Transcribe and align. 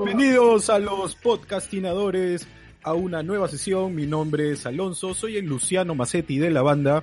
Bienvenidos 0.00 0.70
a 0.70 0.78
los 0.78 1.16
podcastinadores 1.16 2.46
a 2.84 2.94
una 2.94 3.24
nueva 3.24 3.48
sesión. 3.48 3.96
Mi 3.96 4.06
nombre 4.06 4.52
es 4.52 4.66
Alonso, 4.66 5.14
soy 5.14 5.36
el 5.36 5.46
Luciano 5.46 5.96
Macetti 5.96 6.38
de 6.38 6.50
la 6.50 6.62
banda. 6.62 7.02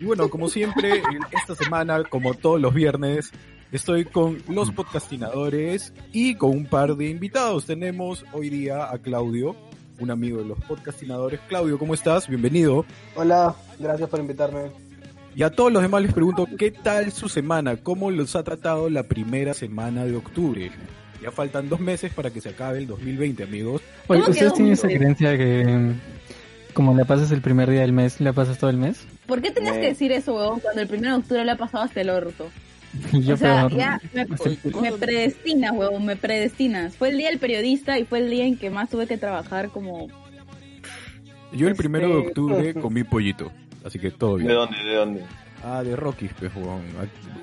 Y 0.00 0.06
bueno, 0.06 0.30
como 0.30 0.48
siempre, 0.48 1.02
esta 1.30 1.54
semana, 1.54 2.02
como 2.04 2.32
todos 2.32 2.58
los 2.58 2.72
viernes, 2.72 3.32
estoy 3.70 4.06
con 4.06 4.42
los 4.48 4.70
podcastinadores 4.70 5.92
y 6.10 6.36
con 6.36 6.52
un 6.52 6.64
par 6.64 6.96
de 6.96 7.10
invitados. 7.10 7.66
Tenemos 7.66 8.24
hoy 8.32 8.48
día 8.48 8.90
a 8.90 8.96
Claudio, 8.96 9.54
un 9.98 10.10
amigo 10.10 10.38
de 10.38 10.46
los 10.46 10.58
podcastinadores. 10.60 11.38
Claudio, 11.48 11.78
¿cómo 11.78 11.92
estás? 11.92 12.28
Bienvenido. 12.28 12.86
Hola, 13.14 13.54
gracias 13.78 14.08
por 14.08 14.20
invitarme. 14.20 14.70
Y 15.36 15.42
a 15.42 15.50
todos 15.50 15.70
los 15.70 15.82
demás 15.82 16.00
les 16.00 16.14
pregunto, 16.14 16.48
¿qué 16.58 16.70
tal 16.70 17.12
su 17.12 17.28
semana? 17.28 17.76
¿Cómo 17.76 18.10
los 18.10 18.34
ha 18.36 18.42
tratado 18.42 18.88
la 18.88 19.02
primera 19.02 19.52
semana 19.52 20.06
de 20.06 20.16
octubre? 20.16 20.70
Ya 21.22 21.30
faltan 21.30 21.68
dos 21.68 21.78
meses 21.78 22.10
para 22.14 22.30
que 22.30 22.40
se 22.40 22.48
acabe 22.48 22.78
el 22.78 22.86
2020, 22.86 23.42
amigos. 23.42 23.82
Oye, 24.06 24.20
¿Cómo 24.20 24.32
¿ustedes 24.32 24.54
tienen 24.54 24.72
esa 24.72 24.88
creencia 24.88 25.36
que 25.36 25.64
mm, 25.66 26.00
como 26.72 26.94
le 26.94 27.04
pasas 27.04 27.30
el 27.32 27.40
primer 27.40 27.70
día 27.70 27.80
del 27.80 27.92
mes, 27.92 28.20
le 28.20 28.32
pasas 28.32 28.58
todo 28.58 28.70
el 28.70 28.76
mes? 28.76 29.06
¿Por 29.26 29.40
qué 29.42 29.50
tenías 29.50 29.74
que 29.78 29.86
decir 29.86 30.12
eso, 30.12 30.34
huevón, 30.34 30.60
cuando 30.60 30.80
el 30.82 30.88
1 30.92 31.00
de 31.02 31.12
octubre 31.14 31.44
le 31.44 31.50
ha 31.52 31.56
pasado 31.56 31.84
hasta 31.84 32.00
el 32.00 32.10
orto? 32.10 32.48
Y 33.12 33.20
yo 33.22 33.34
o 33.34 33.36
sea, 33.36 33.68
peor. 33.68 33.78
ya 33.78 34.00
me, 34.80 34.92
predestinas, 34.92 35.72
huevón, 35.72 36.04
me 36.06 36.16
predestinas. 36.16 36.96
Fue 36.96 37.10
el 37.10 37.18
día 37.18 37.28
del 37.30 37.38
periodista 37.38 37.98
y 37.98 38.04
fue 38.04 38.18
el 38.18 38.30
día 38.30 38.44
en 38.46 38.56
que 38.56 38.70
más 38.70 38.88
tuve 38.90 39.06
que 39.06 39.16
trabajar 39.18 39.68
como... 39.70 40.08
Yo 41.52 41.66
el 41.66 41.72
Este- 41.72 41.82
primero 41.82 42.08
de 42.08 42.14
octubre 42.28 42.74
comí 42.74 43.02
pollito, 43.04 43.50
así 43.84 43.98
que 43.98 44.10
todo 44.10 44.36
¿De 44.36 44.44
bien. 44.44 44.54
dónde? 44.54 44.76
¿De 44.84 44.94
dónde? 44.94 45.24
Ah, 45.64 45.82
de 45.82 45.94
Rocky, 45.96 46.28
pues, 46.38 46.54
huevón. 46.54 46.82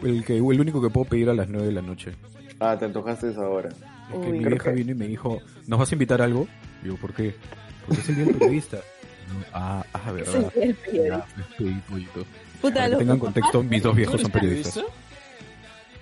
El, 0.03 0.23
que, 0.23 0.37
el 0.37 0.41
único 0.41 0.81
que 0.81 0.89
puedo 0.89 1.05
pedir 1.05 1.29
a 1.29 1.33
las 1.33 1.49
9 1.49 1.67
de 1.67 1.73
la 1.73 1.81
noche. 1.81 2.11
Ah, 2.59 2.75
te 2.77 2.85
antojaste 2.85 3.29
esa 3.29 3.47
hora. 3.47 3.69
Es 3.69 4.19
que 4.19 4.29
Uy. 4.31 4.39
mi 4.39 4.45
vieja 4.45 4.71
vino 4.71 4.91
y 4.91 4.95
me 4.95 5.07
dijo, 5.07 5.39
¿nos 5.67 5.77
vas 5.79 5.91
a 5.91 5.95
invitar 5.95 6.21
a 6.21 6.25
algo? 6.25 6.47
Digo, 6.81 6.95
¿por 6.97 7.13
qué? 7.13 7.35
Porque 7.85 8.01
es 8.01 8.09
el 8.09 8.15
día 8.15 8.25
del 8.25 8.35
periodista. 8.35 8.77
Ah, 9.53 9.83
ah, 9.93 10.11
verdad. 10.11 10.51
el 10.55 10.75
pedí 10.75 11.79
pollito. 11.89 12.25
Puta, 12.61 12.75
Para 12.75 12.89
que 12.89 12.95
tengan 12.97 13.19
contexto, 13.19 13.63
mis 13.63 13.83
dos 13.83 13.95
viejos 13.95 14.15
¿Tú 14.15 14.21
son 14.23 14.31
periodistas. 14.39 14.83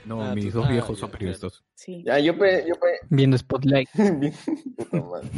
No, 0.06 0.22
Ah, 0.22 0.36
mis 0.36 0.54
dos 0.54 0.66
ah, 0.66 0.72
viejos 0.72 0.98
ya, 0.98 1.02
son 1.02 1.12
periodistas. 1.12 1.64
Sí. 1.74 2.04
Ya, 2.06 2.20
yo 2.20 2.38
pe... 2.38 2.66
Yo 2.68 2.76
pe... 2.76 2.88
Viendo 3.10 3.38
Spotlight. 3.38 3.90
Puta 4.78 5.02
madre. 5.02 5.30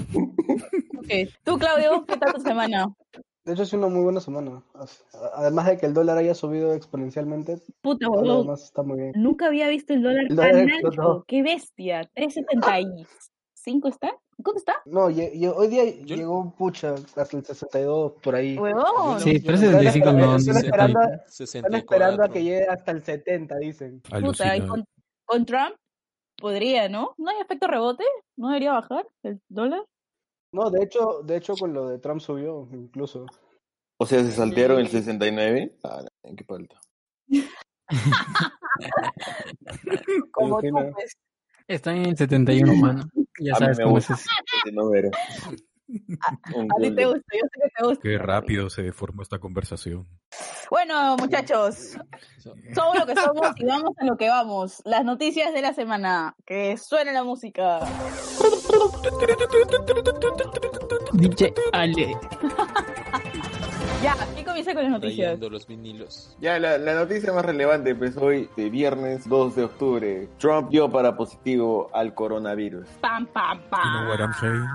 Ok. 0.97 1.33
Tú, 1.43 1.57
Claudio, 1.57 2.05
¿qué 2.05 2.17
tal 2.17 2.33
tu 2.33 2.41
semana? 2.41 2.93
De 3.45 3.53
hecho, 3.53 3.63
es 3.63 3.71
una 3.71 3.87
muy 3.87 4.03
buena 4.03 4.19
semana. 4.19 4.61
Además 5.35 5.67
de 5.67 5.77
que 5.77 5.85
el 5.85 5.93
dólar 5.93 6.17
haya 6.17 6.35
subido 6.35 6.73
exponencialmente, 6.73 7.61
Puta, 7.79 8.07
demás 8.09 8.61
está 8.61 8.83
muy 8.83 8.99
bien. 8.99 9.13
Nunca 9.15 9.45
había 9.45 9.69
visto 9.69 9.93
el 9.93 10.03
dólar 10.03 10.25
El 10.29 10.35
tan 10.35 10.51
dólar 10.51 10.57
alto. 10.63 10.87
explotó. 10.87 11.25
¡Qué 11.25 11.43
bestia! 11.43 12.11
¿3.75 13.67 13.89
está? 13.89 14.17
¿Cuánto 14.43 14.59
está? 14.59 14.75
No, 14.85 15.09
lle- 15.09 15.33
lle- 15.33 15.53
hoy 15.55 15.67
día 15.67 15.83
Yo- 16.01 16.15
llegó 16.15 16.53
pucha 16.55 16.93
hasta 16.93 17.37
el 17.37 17.43
62 17.45 18.13
por 18.21 18.35
ahí. 18.35 18.57
Huevón. 18.57 19.19
Sí, 19.19 19.39
yo 19.39 19.45
pero 19.45 19.57
no- 19.57 19.63
ese 19.63 19.71
75 19.71 20.13
no, 20.13 20.35
Están 20.37 20.57
esperando, 20.57 20.99
están 21.27 21.73
esperando 21.75 22.23
a 22.23 22.27
que 22.29 22.39
64. 22.39 22.41
llegue 22.41 22.67
hasta 22.67 22.91
el 22.91 23.03
70, 23.03 23.55
dicen. 23.57 24.01
Puta, 24.21 24.55
y 24.55 24.65
con, 24.67 24.85
con 25.25 25.45
Trump 25.45 25.75
podría, 26.37 26.87
¿no? 26.87 27.13
¿No 27.17 27.29
hay 27.29 27.41
efecto 27.41 27.67
rebote? 27.67 28.03
¿No 28.37 28.47
debería 28.49 28.73
bajar 28.73 29.07
el 29.23 29.41
dólar? 29.49 29.83
No, 30.53 30.69
de 30.69 30.83
hecho, 30.83 31.21
de 31.23 31.37
hecho 31.37 31.55
con 31.55 31.73
lo 31.73 31.89
de 31.89 31.99
Trump 31.99 32.21
subió 32.21 32.69
incluso. 32.71 33.25
O 33.99 34.05
sea, 34.05 34.23
¿se 34.23 34.31
saltearon 34.31 34.79
el 34.79 34.87
69? 34.87 35.75
Ah, 35.83 36.03
¿en 36.23 36.35
qué 36.35 36.43
falta? 36.45 36.79
Como 40.31 40.61
tú, 40.61 40.67
pues. 40.93 41.17
Están 41.67 41.97
en 41.97 42.05
el 42.05 42.17
71, 42.17 42.73
mano. 42.75 43.03
Ya 43.39 43.53
A 43.53 43.59
mí 43.59 43.59
sabes 43.59 43.77
me 43.77 43.83
cómo 43.83 43.95
gusta. 43.95 44.13
es 44.13 44.25
A 45.89 46.81
ti 46.81 46.91
te 46.91 47.05
gusta, 47.05 47.21
yo 47.31 47.47
sé 47.47 47.59
que 47.61 47.69
te 47.77 47.83
gusta. 47.85 48.01
Qué 48.01 48.17
rápido 48.17 48.69
se 48.69 48.91
formó 48.91 49.21
esta 49.21 49.39
conversación. 49.39 50.05
Bueno, 50.69 51.15
muchachos, 51.15 51.97
somos 52.75 52.99
lo 52.99 53.05
que 53.05 53.15
somos 53.15 53.51
y 53.55 53.65
vamos 53.65 53.91
a 53.97 54.05
lo 54.05 54.17
que 54.17 54.27
vamos. 54.27 54.81
Las 54.83 55.05
noticias 55.05 55.53
de 55.53 55.61
la 55.61 55.73
semana. 55.73 56.35
Que 56.45 56.75
suene 56.75 57.13
la 57.13 57.23
música. 57.23 57.79
DJ 61.13 61.53
Ale. 61.71 62.17
Ya, 64.03 64.15
¿quién 64.35 64.45
comienza 64.57 64.73
con 64.73 64.83
las 64.83 64.91
noticias? 64.91 65.27
Rayando 65.27 65.49
los 65.49 65.67
vinilos. 65.67 66.35
Ya, 66.39 66.59
la, 66.59 66.77
la 66.77 66.95
noticia 66.95 67.31
más 67.33 67.45
relevante 67.45 67.91
empezó 67.91 68.25
hoy, 68.25 68.49
de 68.55 68.69
viernes 68.69 69.27
2 69.27 69.55
de 69.55 69.63
octubre. 69.63 70.27
Trump 70.39 70.69
dio 70.69 70.89
para 70.89 71.15
positivo 71.15 71.89
al 71.93 72.13
coronavirus. 72.13 72.87
Pam, 73.01 73.25
pam, 73.27 73.59
You 73.59 73.67
know 73.69 74.09
what 74.09 74.19
I'm 74.19 74.31
pam. 74.31 74.39
saying? 74.39 74.65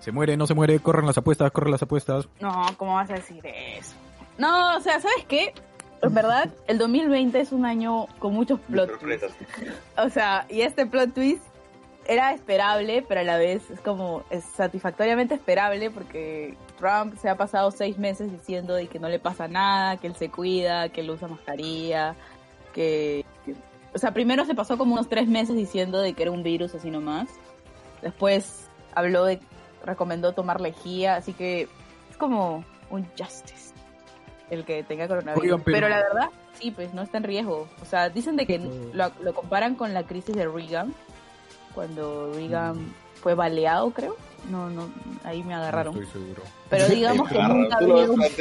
Se 0.00 0.12
muere, 0.12 0.36
no 0.36 0.46
se 0.46 0.54
muere, 0.54 0.78
corren 0.80 1.06
las 1.06 1.18
apuestas, 1.18 1.50
corren 1.52 1.70
las 1.72 1.82
apuestas. 1.82 2.28
No, 2.40 2.64
¿cómo 2.76 2.94
vas 2.94 3.10
a 3.10 3.14
decir 3.14 3.44
eso? 3.46 3.94
No, 4.38 4.76
o 4.76 4.80
sea, 4.80 5.00
¿sabes 5.00 5.24
qué? 5.28 5.52
En 6.02 6.14
verdad, 6.14 6.50
el 6.66 6.78
2020 6.78 7.38
es 7.40 7.52
un 7.52 7.64
año 7.64 8.06
con 8.18 8.34
muchos 8.34 8.58
plot 8.60 8.98
twists. 8.98 9.32
O 9.96 10.08
sea, 10.08 10.46
y 10.48 10.62
este 10.62 10.86
plot 10.86 11.14
twist 11.14 11.44
era 12.06 12.32
esperable, 12.32 13.04
pero 13.06 13.20
a 13.20 13.24
la 13.24 13.36
vez 13.38 13.70
es 13.70 13.80
como 13.80 14.24
es 14.30 14.42
satisfactoriamente 14.44 15.34
esperable 15.34 15.90
porque 15.90 16.56
Trump 16.82 17.16
se 17.16 17.28
ha 17.28 17.36
pasado 17.36 17.70
seis 17.70 17.96
meses 17.96 18.32
diciendo 18.32 18.74
de 18.74 18.88
que 18.88 18.98
no 18.98 19.08
le 19.08 19.20
pasa 19.20 19.46
nada, 19.46 19.96
que 19.98 20.08
él 20.08 20.16
se 20.16 20.30
cuida, 20.30 20.88
que 20.88 21.00
él 21.02 21.10
usa 21.10 21.28
mascarilla, 21.28 22.16
que, 22.74 23.24
que- 23.44 23.54
o 23.94 23.98
sea, 23.98 24.12
primero 24.12 24.44
se 24.44 24.54
pasó 24.56 24.76
como 24.76 24.94
unos 24.94 25.08
tres 25.08 25.28
meses 25.28 25.54
diciendo 25.54 26.00
de 26.00 26.14
que 26.14 26.22
era 26.22 26.32
un 26.32 26.42
virus 26.42 26.74
así 26.74 26.90
nomás. 26.90 27.28
Después 28.02 28.66
habló 28.96 29.24
de, 29.24 29.38
recomendó 29.84 30.32
tomar 30.32 30.60
lejía, 30.60 31.14
así 31.14 31.32
que 31.34 31.68
es 32.10 32.16
como 32.18 32.64
un 32.90 33.06
justice 33.16 33.72
el 34.50 34.64
que 34.64 34.82
tenga 34.82 35.06
coronavirus. 35.06 35.42
Oigan, 35.44 35.62
pero- 35.62 35.76
pero... 35.76 35.88
la 35.88 35.96
verdad, 35.98 36.28
sí, 36.54 36.72
pues 36.72 36.92
no 36.92 37.02
está 37.02 37.18
en 37.18 37.24
riesgo. 37.24 37.68
O 37.80 37.84
sea, 37.84 38.08
dicen 38.10 38.36
de 38.36 38.44
que 38.46 38.58
lo, 38.92 39.12
lo 39.20 39.34
comparan 39.34 39.76
con 39.76 39.94
la 39.94 40.02
crisis 40.02 40.34
de 40.34 40.48
Reagan, 40.48 40.92
cuando 41.74 42.32
Reagan 42.34 42.76
Mm. 42.78 42.94
Fue 43.22 43.34
baleado, 43.34 43.90
creo. 43.90 44.16
No, 44.50 44.68
no, 44.68 44.90
ahí 45.24 45.42
me 45.42 45.54
agarraron. 45.54 45.94
No 45.94 46.02
estoy 46.02 46.20
seguro. 46.22 46.42
Pero 46.68 46.88
digamos 46.94 47.28
que 47.28 47.42
nunca 47.42 47.78
Tú 47.78 47.86
lo 47.86 48.00
has 48.00 48.10
había 48.10 48.18
un... 48.18 48.32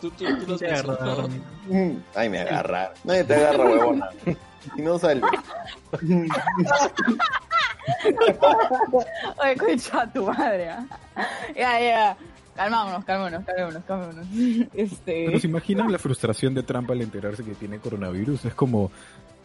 Tú, 0.00 0.10
tú, 0.10 0.24
tú 0.24 0.46
los 0.48 0.60
Te 0.60 0.66
agarra, 0.66 0.92
mencionó. 0.92 1.28
Mm, 1.68 2.02
Ay, 2.14 2.28
me 2.28 2.40
agarra. 2.40 2.92
Nadie 3.04 3.24
te 3.24 3.34
agarra, 3.34 3.64
huevona. 3.64 4.10
Y 4.76 4.82
no 4.82 4.98
sale. 4.98 5.22
Oye, 9.42 9.56
concha 9.56 10.12
tu 10.12 10.26
madre. 10.26 10.68
¿ah? 10.70 10.86
Ya, 11.54 11.80
ya. 11.80 12.16
Calmámonos, 12.54 13.04
calmémonos, 13.04 13.44
calmémonos, 13.44 13.84
calmémonos. 13.84 14.26
Este... 14.74 15.26
Pero 15.26 15.40
se 15.40 15.46
imaginan 15.46 15.90
la 15.90 15.98
frustración 15.98 16.54
de 16.54 16.62
Trump 16.62 16.90
al 16.90 17.00
enterarse 17.02 17.44
que 17.44 17.54
tiene 17.54 17.78
coronavirus. 17.78 18.44
Es 18.44 18.54
como, 18.54 18.90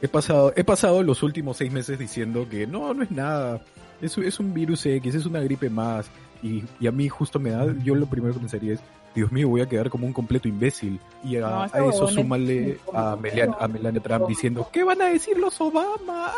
he 0.02 0.08
pasado, 0.08 0.54
he 0.56 0.64
pasado 0.64 1.04
los 1.04 1.24
últimos 1.24 1.58
seis 1.58 1.72
meses 1.72 2.00
diciendo 2.00 2.48
que 2.50 2.68
no, 2.68 2.94
no 2.94 3.04
es 3.04 3.12
nada. 3.12 3.62
Es, 4.02 4.18
es 4.18 4.40
un 4.40 4.54
virus 4.54 4.86
X, 4.86 5.16
es 5.16 5.26
una 5.26 5.42
gripe 5.42 5.70
más. 5.70 6.10
Y, 6.42 6.64
y 6.80 6.88
a 6.88 6.92
mí 6.92 7.10
justo 7.10 7.38
me 7.38 7.52
da, 7.52 7.66
yo 7.84 7.96
lo 7.96 8.06
primero 8.06 8.34
que 8.34 8.40
pensaría 8.40 8.74
es, 8.74 8.80
Dios 9.14 9.32
mío, 9.32 9.50
voy 9.50 9.62
a 9.62 9.68
quedar 9.68 9.90
como 9.90 10.06
un 10.08 10.14
completo 10.14 10.48
imbécil. 10.48 11.00
Y 11.24 11.36
a, 11.38 11.42
No, 11.42 11.66
ese 11.66 11.78
a 11.78 11.86
eso 11.86 12.08
súmale 12.08 12.78
a 12.94 13.16
Melania, 13.16 13.58
a 13.60 13.68
Melania 13.68 14.02
Trump 14.02 14.28
diciendo, 14.28 14.70
¿qué 14.72 14.84
van 14.84 15.02
a 15.02 15.08
decir 15.08 15.38
los 15.38 15.60
Obama? 15.60 16.32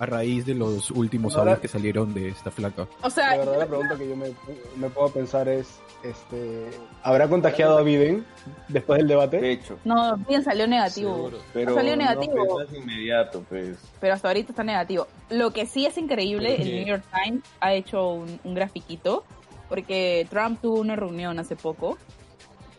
A 0.00 0.06
raíz 0.06 0.46
de 0.46 0.54
los 0.54 0.90
últimos 0.90 1.36
Ahora- 1.36 1.52
audios 1.52 1.60
que 1.60 1.68
salieron 1.68 2.12
de 2.14 2.28
esta 2.30 2.50
flaca. 2.50 2.88
O 3.02 3.10
sea, 3.10 3.32
La 3.32 3.36
verdad, 3.36 3.58
la 3.58 3.66
pregunta 3.66 3.96
que 3.98 4.08
yo 4.08 4.16
me, 4.16 4.32
me 4.76 4.88
puedo 4.90 5.10
pensar 5.10 5.46
es, 5.48 5.78
este, 6.02 6.70
¿habrá 7.02 7.28
contagiado 7.28 7.76
a 7.76 7.82
Biden 7.82 8.24
después 8.68 8.96
del 8.98 9.08
De 9.08 9.14
debate? 9.14 9.52
hecho. 9.52 9.78
no, 9.84 10.16
bien 10.26 10.42
salió 10.42 10.66
negativo. 10.66 11.14
Seguro. 11.14 11.38
Pero 11.52 11.74
Salió 11.74 11.90
no 11.92 11.96
negativo. 11.98 12.56
pensás 12.58 12.76
inmediato, 12.76 13.44
pues. 13.48 13.76
pero 14.00 14.14
hasta 14.14 14.28
ahorita 14.28 14.52
está 14.52 14.64
negativo. 14.64 15.06
Lo 15.28 15.52
que 15.52 15.66
sí 15.66 15.84
es 15.84 15.98
increíble, 15.98 16.56
¿Por 16.56 16.66
el? 16.66 16.74
New 16.76 16.86
York 16.86 17.04
Times 17.22 17.42
ha 17.60 17.74
hecho 17.74 18.08
un, 18.10 18.40
un 18.42 18.54
grafiquito, 18.54 19.24
porque 19.68 20.26
Trump 20.30 20.60
tuvo 20.62 20.80
una 20.80 20.96
reunión 20.96 21.38
hace 21.38 21.56
poco, 21.56 21.98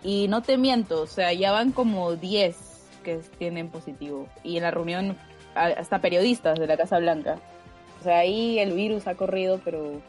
y 0.03 0.27
no 0.27 0.41
te 0.41 0.57
miento, 0.57 1.03
o 1.03 1.07
sea, 1.07 1.31
ya 1.33 1.51
van 1.51 1.71
como 1.71 2.15
10 2.15 2.57
que 3.03 3.17
tienen 3.37 3.69
positivo, 3.69 4.27
y 4.43 4.57
en 4.57 4.63
la 4.63 4.71
reunión 4.71 5.15
hasta 5.55 5.99
periodistas 5.99 6.59
de 6.59 6.67
la 6.67 6.77
Casa 6.77 6.99
Blanca. 6.99 7.37
O 7.99 8.03
sea, 8.03 8.19
ahí 8.19 8.59
el 8.59 8.73
virus 8.73 9.07
ha 9.07 9.15
corrido, 9.15 9.59
pero 9.63 10.01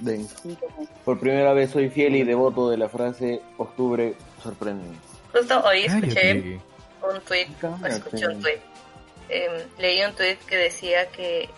Ven. 0.00 0.26
sí 0.28 0.56
como... 0.60 0.86
Por 1.04 1.18
primera 1.18 1.52
vez 1.52 1.70
soy 1.70 1.88
fiel 1.88 2.16
y 2.16 2.24
devoto 2.24 2.68
de 2.68 2.76
la 2.76 2.88
frase 2.88 3.40
octubre 3.56 4.14
sorprende. 4.42 4.84
Justo 5.32 5.62
hoy 5.64 5.84
escuché 5.84 6.14
Cállate. 6.14 6.60
un 7.14 7.20
tweet, 7.22 7.46
escuché 7.88 8.26
un 8.28 8.40
tweet. 8.40 8.60
Em, 9.28 9.52
leí 9.78 10.02
un 10.04 10.12
tweet 10.14 10.36
que 10.46 10.56
decía 10.56 11.06
que 11.08 11.48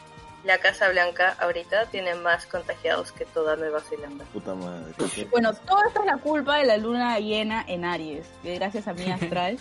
la 0.44 0.58
Casa 0.58 0.90
Blanca 0.90 1.34
ahorita 1.40 1.86
tiene 1.86 2.14
más 2.14 2.46
contagiados 2.46 3.10
que 3.12 3.24
toda 3.24 3.56
Nueva 3.56 3.80
Zelanda. 3.80 4.24
Puta 4.32 4.54
madre. 4.54 4.92
Bueno, 5.30 5.52
todo 5.66 5.78
esto 5.88 6.00
es 6.00 6.06
la 6.06 6.18
culpa 6.18 6.58
de 6.58 6.64
la 6.66 6.76
luna 6.76 7.18
llena 7.18 7.64
en 7.66 7.84
Aries, 7.84 8.26
gracias 8.44 8.86
a 8.86 8.92
mi 8.92 9.10
astral. 9.10 9.58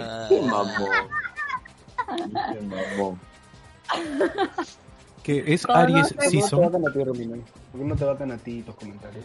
Ah, 0.00 0.28
Que 5.22 5.44
es 5.54 5.66
Conoce- 5.66 5.78
Aries 5.82 6.12
¿Por 6.12 6.16
qué 6.18 6.24
no 6.24 6.30
te 6.30 6.30
Season. 6.40 6.60
batan 6.60 6.88
a 6.88 6.92
ti, 6.92 7.04
Romina? 7.04 7.36
¿Por 7.70 7.80
qué 7.80 7.86
no 7.86 7.96
te 7.96 8.04
batan 8.04 8.32
a 8.32 8.38
ti 8.38 8.62
tus 8.62 8.74
comentarios? 8.74 9.24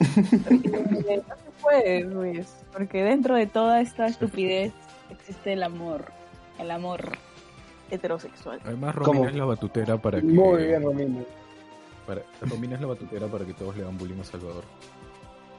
no 0.00 0.06
se 0.06 1.22
puede, 1.60 2.00
Luis, 2.04 2.46
porque 2.72 3.02
dentro 3.02 3.34
de 3.34 3.46
toda 3.46 3.80
esta 3.80 4.06
estupidez 4.06 4.72
existe 5.10 5.52
el 5.52 5.62
amor, 5.62 6.04
el 6.58 6.70
amor 6.70 7.00
heterosexual. 7.90 8.60
Además, 8.64 8.94
¿Cómo? 8.94 9.06
Romina 9.24 9.30
es 9.30 9.36
la 9.36 9.44
batutera 9.44 9.98
para 10.00 10.20
que. 10.20 10.26
Muy 10.26 10.64
bien, 10.66 10.82
Romina. 10.82 11.20
Para, 12.06 12.22
Romina 12.42 12.76
es 12.76 12.80
la 12.80 12.86
batutera 12.86 13.26
para 13.26 13.44
que 13.44 13.52
todos 13.54 13.76
le 13.76 13.82
hagan 13.82 13.98
bullying 13.98 14.20
a 14.20 14.24
Salvador. 14.24 14.64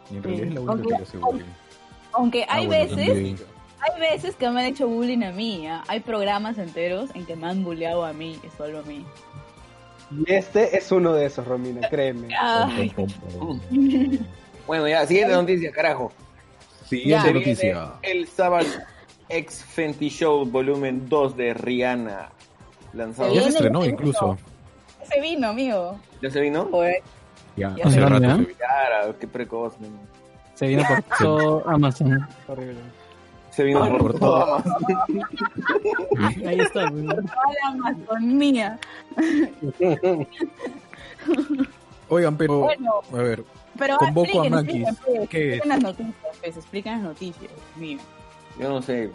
Y 0.10 0.16
en 0.18 0.24
Sí. 0.24 0.28
realidad 0.30 0.48
es 0.48 0.54
la 0.56 0.62
única 0.62 0.72
Aunque- 0.74 0.88
que 0.90 0.98
le 0.98 1.04
hace 1.04 1.18
bullying. 1.18 1.46
Aunque 2.14 2.44
Ah, 2.44 2.56
hay 2.56 2.68
bueno, 2.68 2.84
veces, 2.96 3.08
también. 3.08 3.38
Hay 3.82 4.00
veces 4.00 4.36
que 4.36 4.50
me 4.50 4.62
han 4.62 4.68
hecho 4.68 4.88
bullying 4.88 5.24
a 5.24 5.32
mí, 5.32 5.68
¿ah? 5.68 5.84
hay 5.88 6.00
programas 6.00 6.58
enteros 6.58 7.10
en 7.16 7.26
que 7.26 7.36
me 7.36 7.48
han 7.48 7.64
bulleado 7.64 8.06
a 8.06 8.14
mí, 8.14 8.40
y 8.44 8.50
solo 8.58 8.80
a 8.80 8.84
mí. 8.84 9.06
Y 10.26 10.34
este 10.34 10.78
es 10.78 10.92
uno 10.92 11.14
de 11.14 11.26
esos, 11.26 11.46
Romina, 11.48 11.88
créeme. 11.90 12.30
Ay, 12.40 12.90
pom. 12.90 13.08
Bueno, 14.68 14.88
ya, 14.88 15.06
siguiente 15.06 15.34
noticia, 15.34 15.72
carajo. 15.72 16.12
Siguiente 16.86 17.28
Ya. 17.28 17.34
noticia. 17.34 17.94
El 18.04 18.28
Sabbath 18.28 18.68
X 19.28 19.64
Fenty 19.66 20.10
Show 20.10 20.46
volumen 20.46 21.10
2 21.10 21.36
de 21.36 21.54
Rihanna. 21.54 22.30
Lanzado. 22.94 23.34
Ya 23.34 23.42
se 23.44 23.50
estrenó 23.50 23.84
incluso. 23.86 24.38
ese 25.02 25.20
vino, 25.20 25.48
amigo. 25.50 26.00
¿Ya 26.22 26.30
se 26.30 26.40
vino? 26.42 26.70
Ya, 27.58 27.74
Ya 27.76 27.86
hace 27.86 27.96
se 27.96 28.00
rato 28.02 28.20
se 28.20 28.26
¿eh? 28.26 28.34
vino. 28.36 28.48
Claro, 28.58 29.20
qué 29.20 29.28
precoz. 29.28 29.80
man. 29.82 29.92
Se 30.54 30.68
vino 30.68 30.84
por 30.88 31.02
todo 31.18 31.68
Amazon. 31.70 32.28
Horrible. 32.48 32.76
Se 33.52 33.64
vino 33.64 33.80
por, 33.80 33.98
por 34.00 34.20
todo. 34.20 34.64
Ahí 36.48 36.60
está. 36.60 36.90
Toda 36.90 37.16
la 37.16 37.70
Amazonía. 37.70 38.80
Oigan, 42.10 42.38
pero. 42.38 42.60
Bueno, 42.60 43.02
A 43.14 43.18
ver, 43.18 43.44
pero 43.78 43.98
Convoco 43.98 44.44
a 44.44 44.50
pues, 44.50 45.28
¿Qué 45.30 45.58
es? 45.58 45.66
las 45.66 45.82
noticias, 45.82 46.16
pues, 46.42 46.58
expliquen 46.58 46.94
las 46.94 47.02
noticias, 47.02 47.52
mío. 47.76 48.00
Yo 48.60 48.70
no 48.70 48.82
sé. 48.82 49.12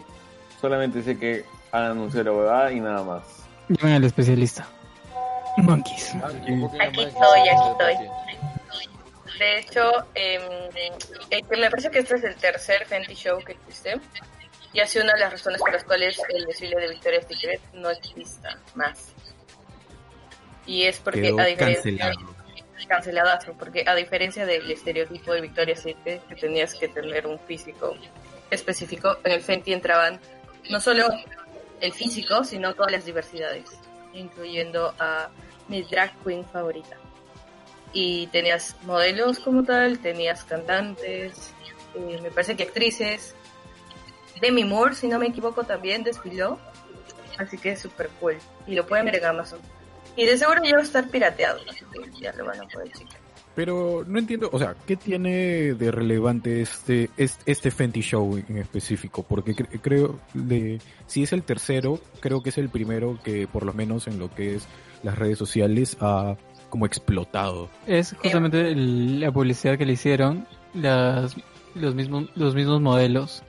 Solamente 0.59 1.03
sé 1.03 1.17
que 1.17 1.45
han 1.71 1.83
anunciado 1.83 2.31
la 2.31 2.37
huevada 2.37 2.71
y 2.71 2.79
nada 2.79 3.03
más. 3.03 3.23
Llamen 3.69 3.95
al 3.95 4.03
especialista. 4.03 4.67
Monkeys. 5.57 6.15
Aquí 6.15 7.01
estoy, 7.01 7.39
aquí 7.39 7.69
estoy. 7.71 7.95
De 9.37 9.59
hecho, 9.59 9.91
eh, 10.15 10.39
me 11.49 11.69
parece 11.69 11.91
que 11.91 11.99
este 11.99 12.15
es 12.15 12.23
el 12.23 12.35
tercer 12.35 12.85
Fenty 12.85 13.13
Show 13.13 13.43
que 13.43 13.53
existe. 13.53 13.99
Y 14.73 14.79
ha 14.79 14.87
sido 14.87 15.05
una 15.05 15.13
de 15.13 15.21
las 15.21 15.31
razones 15.31 15.59
por 15.59 15.71
las 15.71 15.83
cuales 15.83 16.19
el 16.29 16.45
desfile 16.45 16.79
de 16.79 16.89
Victoria's 16.89 17.25
Secret 17.27 17.61
no 17.73 17.89
exista 17.89 18.59
más. 18.75 19.13
Y 20.65 20.83
es 20.83 20.99
porque 20.99 21.21
quedó 21.21 21.39
a 21.39 21.45
diferencia 21.45 21.97
cancelado. 21.97 22.35
canceladazo, 22.87 23.53
porque 23.53 23.83
a 23.87 23.95
diferencia 23.95 24.45
del 24.45 24.69
estereotipo 24.69 25.33
de 25.33 25.41
Victoria's 25.41 25.81
Secret 25.81 26.25
que 26.27 26.35
tenías 26.35 26.75
que 26.75 26.87
tener 26.89 27.25
un 27.25 27.39
físico 27.39 27.95
específico, 28.51 29.17
en 29.23 29.31
el 29.31 29.41
Fenty 29.41 29.73
entraban 29.73 30.19
no 30.69 30.79
solo 30.79 31.07
el 31.79 31.93
físico, 31.93 32.43
sino 32.43 32.73
todas 32.73 32.91
las 32.91 33.05
diversidades, 33.05 33.79
incluyendo 34.13 34.93
a 34.99 35.29
mi 35.67 35.81
drag 35.83 36.11
queen 36.23 36.45
favorita. 36.45 36.97
Y 37.93 38.27
tenías 38.27 38.75
modelos 38.85 39.39
como 39.39 39.63
tal, 39.63 39.99
tenías 39.99 40.43
cantantes, 40.43 41.51
eh, 41.95 42.19
me 42.21 42.29
parece 42.31 42.55
que 42.55 42.63
actrices. 42.63 43.33
Demi 44.41 44.65
Moore, 44.65 44.93
si 44.93 45.07
no 45.07 45.17
me 45.19 45.27
equivoco, 45.27 45.63
también 45.63 46.03
desfiló. 46.03 46.59
Así 47.37 47.57
que 47.57 47.71
es 47.71 47.79
súper 47.81 48.09
cool. 48.19 48.37
Y 48.67 48.75
lo 48.75 48.85
pueden 48.85 49.05
ver 49.05 49.15
en 49.17 49.25
Amazon. 49.25 49.59
Y 50.15 50.25
de 50.25 50.37
seguro 50.37 50.61
ya 50.63 50.73
va 50.73 50.79
a 50.79 50.83
estar 50.83 51.07
pirateado, 51.09 51.59
ya 52.19 52.33
lo 52.33 52.45
van 52.45 52.59
a 52.61 52.67
poder 52.67 52.91
checar. 52.91 53.19
Pero 53.55 54.03
no 54.07 54.19
entiendo, 54.19 54.49
o 54.51 54.59
sea, 54.59 54.75
¿qué 54.85 54.95
tiene 54.95 55.73
de 55.73 55.91
relevante 55.91 56.61
este 56.61 57.09
este, 57.17 57.51
este 57.51 57.71
Fenty 57.71 58.01
Show 58.01 58.37
en 58.47 58.57
específico? 58.57 59.23
Porque 59.23 59.53
cre- 59.53 59.79
creo, 59.81 60.19
de 60.35 60.79
si 61.07 61.23
es 61.23 61.33
el 61.33 61.41
tercero, 61.41 61.99
creo 62.19 62.43
que 62.43 62.49
es 62.49 62.57
el 62.59 62.69
primero 62.69 63.19
que 63.23 63.47
por 63.47 63.63
lo 63.65 63.73
menos 63.73 64.07
en 64.07 64.19
lo 64.19 64.33
que 64.33 64.55
es 64.55 64.67
las 65.01 65.17
redes 65.17 65.39
sociales 65.39 65.97
ha 66.01 66.35
como 66.69 66.85
explotado. 66.85 67.69
Es 67.85 68.15
justamente 68.21 68.75
la 68.75 69.31
publicidad 69.31 69.77
que 69.77 69.85
le 69.85 69.93
hicieron 69.93 70.45
las, 70.73 71.35
los, 71.75 71.95
mismos, 71.95 72.29
los 72.35 72.55
mismos 72.55 72.81
modelos. 72.81 73.43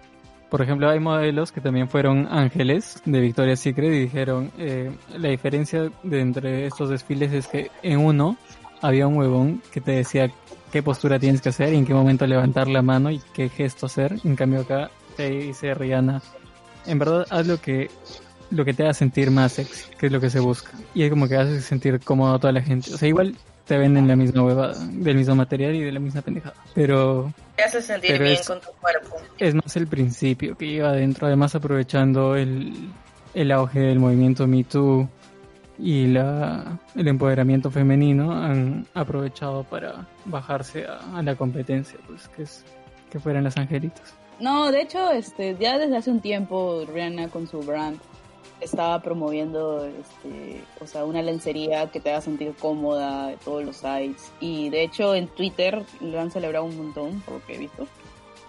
Por 0.51 0.63
ejemplo, 0.63 0.89
hay 0.89 0.99
modelos 0.99 1.53
que 1.53 1.61
también 1.61 1.89
fueron 1.89 2.27
ángeles 2.31 3.03
de 3.05 3.21
Victoria's 3.21 3.61
Secret 3.61 3.93
y 3.93 4.01
dijeron, 4.01 4.51
eh, 4.59 4.91
la 5.17 5.29
diferencia 5.29 5.91
de 6.03 6.21
entre 6.21 6.67
estos 6.67 6.89
desfiles 6.89 7.33
es 7.33 7.47
que 7.49 7.71
en 7.83 7.99
uno 7.99 8.37
había 8.81 9.07
un 9.07 9.17
huevón 9.17 9.63
que 9.73 9.81
te 9.81 9.93
decía 9.93 10.31
qué 10.73 10.83
postura 10.83 11.19
tienes 11.19 11.43
que 11.43 11.51
hacer 11.51 11.73
y 11.73 11.77
en 11.77 11.85
qué 11.85 11.93
momento 11.93 12.27
levantar 12.27 12.69
la 12.69 12.83
mano 12.83 13.11
y 13.11 13.21
qué 13.35 13.49
gesto 13.51 13.87
hacer. 13.87 14.17
En 14.25 14.37
cambio 14.37 14.61
acá 14.61 14.91
te 15.17 15.29
dice 15.31 15.75
Rihanna, 15.75 16.23
en 16.87 16.99
verdad 16.99 17.27
haz 17.29 17.47
lo 17.47 17.61
que 17.61 17.91
lo 18.51 18.65
que 18.65 18.73
te 18.75 18.83
haga 18.85 18.95
sentir 18.95 19.31
más 19.31 19.53
sexy, 19.53 19.91
que 19.99 20.07
es 20.07 20.13
lo 20.13 20.21
que 20.21 20.31
se 20.31 20.41
busca. 20.41 20.71
Y 20.95 21.03
es 21.03 21.11
como 21.11 21.29
que 21.29 21.37
hace 21.37 21.61
sentir 21.61 22.01
cómodo 22.01 22.35
a 22.35 22.39
toda 22.39 22.53
la 22.53 22.63
gente. 22.63 22.93
O 22.95 22.97
sea, 22.99 23.09
igual 23.09 23.35
te 23.67 23.77
venden 23.77 24.09
la 24.09 24.17
misma 24.17 24.43
huevada, 24.43 24.75
del 24.91 25.17
mismo 25.17 25.35
material 25.35 25.75
y 25.75 25.83
de 25.83 25.93
la 25.93 26.01
misma 26.01 26.23
pendejada. 26.23 26.55
Pero 26.75 27.33
Te 27.57 27.65
hace 27.65 27.83
sentir 27.83 28.13
Pero 28.13 28.25
bien 28.25 28.37
es- 28.41 28.47
con 28.47 28.61
tu 28.61 28.69
cuerpo. 28.81 29.17
es 29.39 29.55
más 29.55 29.77
el 29.77 29.87
principio 29.87 30.57
que 30.57 30.67
lleva 30.69 30.91
adentro, 30.91 31.27
además 31.27 31.55
aprovechando 31.55 32.35
el, 32.37 32.73
el 33.35 33.53
auge 33.53 33.81
del 33.81 33.99
movimiento 33.99 34.47
Me 34.47 34.65
Too 34.65 35.07
y 35.79 36.07
la, 36.07 36.79
el 36.97 37.07
empoderamiento 37.09 37.71
femenino, 37.71 38.33
han 38.33 38.87
aprovechado 38.95 39.65
para 39.65 40.07
bajarse 40.25 40.87
a, 40.87 41.19
a 41.19 41.23
la 41.23 41.37
competencia, 41.37 41.99
pues 42.07 42.27
que 42.29 42.43
es 42.45 42.65
que 43.11 43.21
fueran 43.21 43.45
las 43.45 43.57
angelitas. 43.59 44.15
No, 44.41 44.71
de 44.73 44.83
hecho, 44.83 45.11
este, 45.13 45.57
ya 45.61 45.79
desde 45.79 45.97
hace 45.97 46.11
un 46.11 46.21
tiempo 46.21 46.85
Rihanna 46.93 47.29
con 47.29 47.47
su 47.49 47.61
brand 47.61 47.99
estaba 48.61 49.01
promoviendo, 49.03 49.85
este, 49.85 50.63
o 50.81 50.87
sea, 50.87 51.05
una 51.05 51.23
lencería 51.23 51.91
que 51.91 52.01
te 52.01 52.11
haga 52.11 52.21
sentir 52.21 52.55
cómoda 52.55 53.35
todos 53.45 53.65
los 53.65 53.77
sites. 53.77 54.33
Y 54.41 54.71
de 54.71 54.83
hecho 54.83 55.15
en 55.15 55.29
Twitter 55.29 55.85
lo 56.01 56.21
han 56.21 56.31
celebrado 56.31 56.65
un 56.65 56.77
montón, 56.77 57.21
por 57.21 57.35
lo 57.35 57.47
que 57.47 57.55
he 57.55 57.59
visto. 57.59 57.87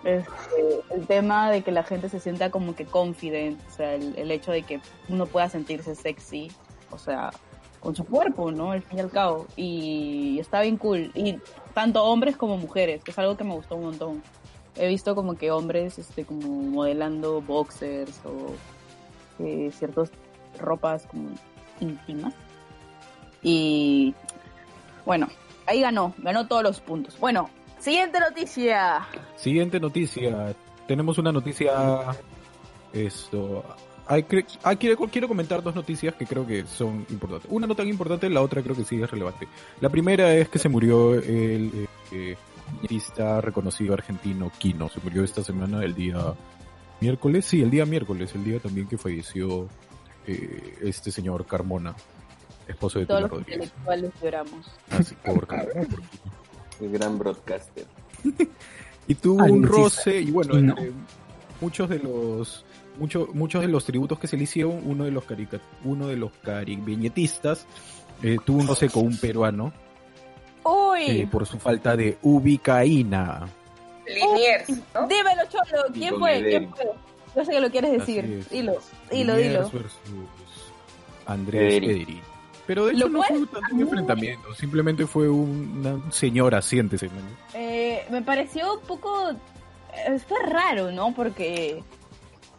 Este, 0.03 0.95
el 0.95 1.07
tema 1.07 1.51
de 1.51 1.61
que 1.61 1.71
la 1.71 1.83
gente 1.83 2.09
se 2.09 2.19
sienta 2.19 2.51
como 2.51 2.75
que 2.75 2.85
confident, 2.85 3.59
o 3.67 3.71
sea, 3.71 3.95
el, 3.95 4.15
el 4.17 4.31
hecho 4.31 4.51
de 4.51 4.63
que 4.63 4.79
uno 5.09 5.25
pueda 5.25 5.49
sentirse 5.49 5.93
sexy, 5.95 6.51
o 6.91 6.97
sea, 6.97 7.31
con 7.79 7.95
su 7.95 8.05
cuerpo, 8.05 8.51
¿no? 8.51 8.71
Al 8.71 8.81
fin 8.81 8.97
y 8.97 9.01
al 9.01 9.09
cabo. 9.09 9.45
Y 9.55 10.37
está 10.39 10.61
bien 10.61 10.77
cool. 10.77 11.11
Y 11.15 11.39
tanto 11.73 12.03
hombres 12.03 12.37
como 12.37 12.57
mujeres, 12.57 13.03
que 13.03 13.11
es 13.11 13.19
algo 13.19 13.37
que 13.37 13.43
me 13.43 13.53
gustó 13.53 13.75
un 13.75 13.83
montón. 13.85 14.23
He 14.75 14.87
visto 14.87 15.15
como 15.15 15.35
que 15.35 15.51
hombres 15.51 15.99
este 15.99 16.25
como 16.25 16.47
modelando 16.47 17.41
boxers 17.41 18.21
o 18.25 18.53
eh, 19.39 19.71
ciertas 19.73 20.11
ropas 20.59 21.05
como 21.07 21.29
íntimas. 21.79 22.33
Y 23.41 24.13
bueno, 25.05 25.27
ahí 25.65 25.81
ganó, 25.81 26.13
ganó 26.17 26.47
todos 26.47 26.63
los 26.63 26.81
puntos. 26.81 27.17
Bueno, 27.19 27.49
siguiente 27.79 28.19
noticia. 28.19 29.07
Siguiente 29.35 29.79
noticia. 29.79 30.55
Tenemos 30.87 31.17
una 31.17 31.31
noticia 31.31 32.17
esto 32.93 33.63
ah, 34.09 34.75
quiero, 34.75 34.97
quiero 35.07 35.27
comentar 35.27 35.61
dos 35.61 35.75
noticias 35.75 36.15
que 36.15 36.25
creo 36.25 36.45
que 36.45 36.65
son 36.65 37.05
importantes. 37.09 37.49
Una 37.51 37.67
no 37.67 37.75
tan 37.75 37.87
importante, 37.87 38.29
la 38.29 38.41
otra 38.41 38.61
creo 38.61 38.75
que 38.75 38.83
sí 38.83 39.01
es 39.01 39.09
relevante. 39.09 39.47
La 39.79 39.89
primera 39.89 40.33
es 40.33 40.49
que 40.49 40.59
se 40.59 40.69
murió 40.69 41.13
el 41.13 41.87
eh, 42.11 42.35
eh, 42.87 43.41
reconocido 43.41 43.93
argentino 43.93 44.51
Kino. 44.57 44.89
Se 44.89 44.99
murió 45.01 45.23
esta 45.23 45.43
semana, 45.43 45.83
el 45.83 45.93
día 45.93 46.17
miércoles. 47.01 47.45
Sí, 47.45 47.61
el 47.61 47.69
día 47.71 47.85
miércoles, 47.85 48.33
el 48.35 48.43
día 48.43 48.59
también 48.59 48.87
que 48.87 48.97
falleció 48.97 49.67
eh, 50.27 50.75
este 50.81 51.11
señor 51.11 51.45
Carmona, 51.45 51.95
esposo 52.67 52.99
de 52.99 53.05
Todos 53.05 53.19
Tula 53.21 53.27
los 53.29 53.31
Rodríguez. 53.39 53.55
intelectuales 53.65 54.11
lloramos. 54.21 54.71
Así, 54.91 55.15
por 55.25 55.47
Carmona, 55.47 55.87
por. 55.87 56.01
El 56.85 56.91
gran 56.91 57.17
broadcaster. 57.19 57.85
y 59.07 59.15
tuvo 59.15 59.43
un 59.45 59.63
roce 59.63 60.21
y 60.21 60.31
bueno 60.31 60.53
no. 60.61 60.77
entre 60.77 60.91
muchos 61.61 61.89
de 61.89 61.99
los 61.99 62.63
muchos 62.99 63.33
muchos 63.33 63.61
de 63.61 63.67
los 63.67 63.83
tributos 63.85 64.19
que 64.19 64.27
se 64.27 64.37
le 64.37 64.43
hicieron 64.43 64.81
uno 64.85 65.03
de 65.05 65.11
los 65.11 65.23
carica- 65.25 65.59
uno 65.83 66.07
de 66.07 66.15
los 66.17 66.31
caribeñetistas 66.43 67.65
eh, 68.23 68.37
tuvo 68.45 68.59
un 68.59 68.67
roce 68.67 68.89
con 68.89 69.05
un 69.07 69.17
peruano 69.17 69.73
Uy, 70.63 71.01
eh, 71.21 71.27
por 71.31 71.45
su 71.45 71.57
falta 71.59 71.95
de 71.97 72.17
ubicaína 72.21 73.47
Liniers, 74.13 74.69
¿no? 74.93 75.07
dímelo, 75.07 75.41
Cholo, 75.49 75.83
¿quién 75.93 76.11
con 76.11 76.19
fue? 76.21 76.43
¿Quién 76.43 76.69
fue? 76.73 76.85
Yo 77.35 77.45
sé 77.45 77.51
que 77.51 77.59
lo 77.61 77.69
quieres 77.69 77.91
decir. 77.91 78.25
es. 78.25 78.49
Dilo, 78.49 78.77
dilo, 79.11 79.35
Liniers 79.35 79.71
dilo. 79.71 79.83
versus 79.83 79.99
Andrés 81.25 81.81
pero 82.65 82.85
de 82.85 82.93
hecho 82.93 83.09
no 83.09 83.17
cual- 83.19 83.29
fue 83.47 83.61
tanto 83.61 83.75
un 83.75 83.81
enfrentamiento 83.81 84.53
simplemente 84.53 85.07
fue 85.07 85.27
una 85.27 86.11
señora 86.11 86.61
siéntese. 86.61 87.09
Eh, 87.55 88.05
me 88.11 88.21
pareció 88.21 88.75
un 88.75 88.81
poco... 88.81 89.31
eh, 89.31 90.19
Fue 90.27 90.37
raro, 90.45 90.91
¿no? 90.91 91.13
Porque... 91.15 91.83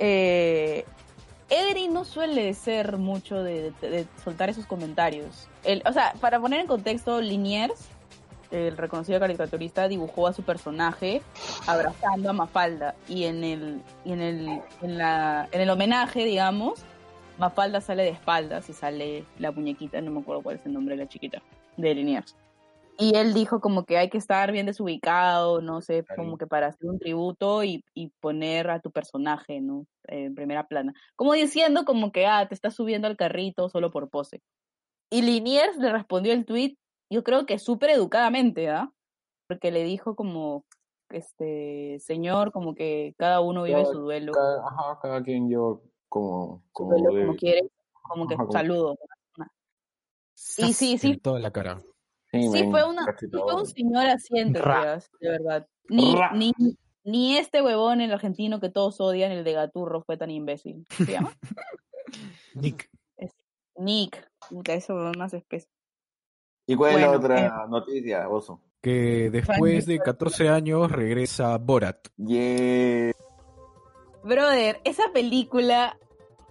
Eh, 0.00 0.84
Edri 1.48 1.88
no 1.88 2.04
suele 2.04 2.54
ser 2.54 2.96
mucho 2.96 3.42
de, 3.42 3.72
de- 3.80 3.90
de 3.90 4.06
soltar 4.24 4.48
esos 4.50 4.66
comentarios. 4.66 5.48
El, 5.64 5.82
o 5.86 5.92
sea, 5.92 6.14
para 6.20 6.40
poner 6.40 6.60
en 6.60 6.66
contexto, 6.68 7.20
Liniers, 7.20 7.88
el 8.50 8.76
reconocido 8.76 9.20
caricaturista, 9.20 9.88
dibujó 9.88 10.26
a 10.26 10.32
su 10.32 10.42
personaje 10.42 11.22
abrazando 11.66 12.30
a 12.30 12.32
Mafalda. 12.32 12.94
Y 13.08 13.24
en 13.24 13.44
el, 13.44 13.82
y 14.04 14.12
en 14.12 14.20
el, 14.20 14.60
en 14.82 14.98
la, 14.98 15.48
en 15.52 15.60
el 15.60 15.70
homenaje, 15.70 16.24
digamos, 16.24 16.82
Mafalda 17.38 17.80
sale 17.80 18.02
de 18.02 18.10
espaldas 18.10 18.68
y 18.68 18.72
sale 18.72 19.24
la 19.38 19.50
muñequita, 19.50 20.00
no 20.00 20.10
me 20.10 20.20
acuerdo 20.20 20.42
cuál 20.42 20.56
es 20.56 20.66
el 20.66 20.72
nombre 20.72 20.96
de 20.96 21.04
la 21.04 21.08
chiquita, 21.08 21.40
de 21.76 21.94
Liniers. 21.94 22.36
Y 22.98 23.16
él 23.16 23.32
dijo 23.32 23.60
como 23.62 23.86
que 23.86 23.96
hay 23.96 24.10
que 24.10 24.18
estar 24.18 24.52
bien 24.52 24.66
desubicado, 24.66 25.62
no 25.62 25.80
sé, 25.80 26.04
Claro. 26.04 26.22
como 26.22 26.36
que 26.36 26.46
para 26.46 26.66
hacer 26.66 26.86
un 26.86 26.98
tributo 26.98 27.64
y, 27.64 27.82
y 27.94 28.08
poner 28.20 28.68
a 28.68 28.80
tu 28.80 28.90
personaje, 28.90 29.62
¿no? 29.62 29.86
En 30.06 30.34
primera 30.34 30.66
plana. 30.66 30.92
Como 31.16 31.32
diciendo 31.32 31.86
como 31.86 32.12
que, 32.12 32.26
ah, 32.26 32.46
te 32.46 32.54
estás 32.54 32.74
subiendo 32.74 33.06
al 33.08 33.16
carrito 33.16 33.70
solo 33.70 33.90
por 33.90 34.10
pose. 34.10 34.42
Y 35.08 35.22
Liniers 35.22 35.78
le 35.78 35.90
respondió 35.92 36.34
el 36.34 36.44
tweet, 36.44 36.76
yo 37.10 37.24
creo 37.24 37.44
que 37.46 37.58
súper 37.58 37.90
educadamente, 37.90 38.68
¿ah? 38.70 38.92
Porque 39.48 39.70
le 39.72 39.82
dijo 39.84 40.14
como, 40.16 40.64
este, 41.10 41.98
señor, 42.00 42.52
como 42.52 42.74
que 42.74 43.14
cada 43.18 43.40
uno 43.40 43.64
vive 43.64 43.82
Cada- 43.82 43.92
su 43.92 44.00
duelo, 44.00 44.32
Cada, 44.32 44.66
ajá, 44.66 44.98
cada 45.02 45.22
quien 45.22 45.50
yo 45.50 45.82
como, 46.08 46.62
su 46.66 46.72
como 46.72 46.90
duelo 46.92 47.10
debe. 47.14 47.26
como 47.26 47.36
quiere, 47.38 47.70
como 48.02 48.26
que 48.28 48.34
Ajá, 48.34 48.42
como- 48.44 48.52
saludo. 48.52 48.98
Y 50.56 50.72
sí, 50.72 50.96
sí, 50.98 51.10
en 51.12 51.20
toda 51.20 51.38
la 51.38 51.50
cara 51.50 51.82
Sí, 52.32 52.48
fue, 52.70 52.84
una, 52.88 53.04
sí 53.18 53.26
fue 53.28 53.54
un 53.54 53.66
señor 53.66 54.04
tías, 54.06 55.10
de 55.20 55.28
verdad. 55.28 55.66
Ni, 55.88 56.14
Ra. 56.14 56.32
ni, 56.32 56.52
ni 57.02 57.36
este 57.36 57.60
huevón, 57.60 58.00
el 58.00 58.12
argentino 58.12 58.60
que 58.60 58.70
todos 58.70 59.00
odian, 59.00 59.32
el 59.32 59.42
de 59.42 59.52
Gaturro, 59.52 60.02
fue 60.02 60.16
tan 60.16 60.30
imbécil. 60.30 60.86
¿Se 60.90 61.10
llama? 61.12 61.36
Nick 62.54 62.88
Nick. 63.76 64.30
Puta, 64.48 64.74
eso 64.74 65.10
es 65.10 65.16
más 65.16 65.34
espeso. 65.34 65.66
¿Y 66.72 66.76
cuál 66.76 66.94
es 66.94 67.00
la 67.00 67.10
otra 67.10 67.66
noticia, 67.68 68.28
Oso? 68.28 68.60
que 68.80 69.28
después 69.30 69.86
de 69.86 69.98
14 69.98 70.48
años 70.48 70.90
regresa 70.90 71.58
Borat 71.58 72.08
Yeah. 72.16 73.12
Brother, 74.22 74.80
esa 74.84 75.02
película. 75.12 75.96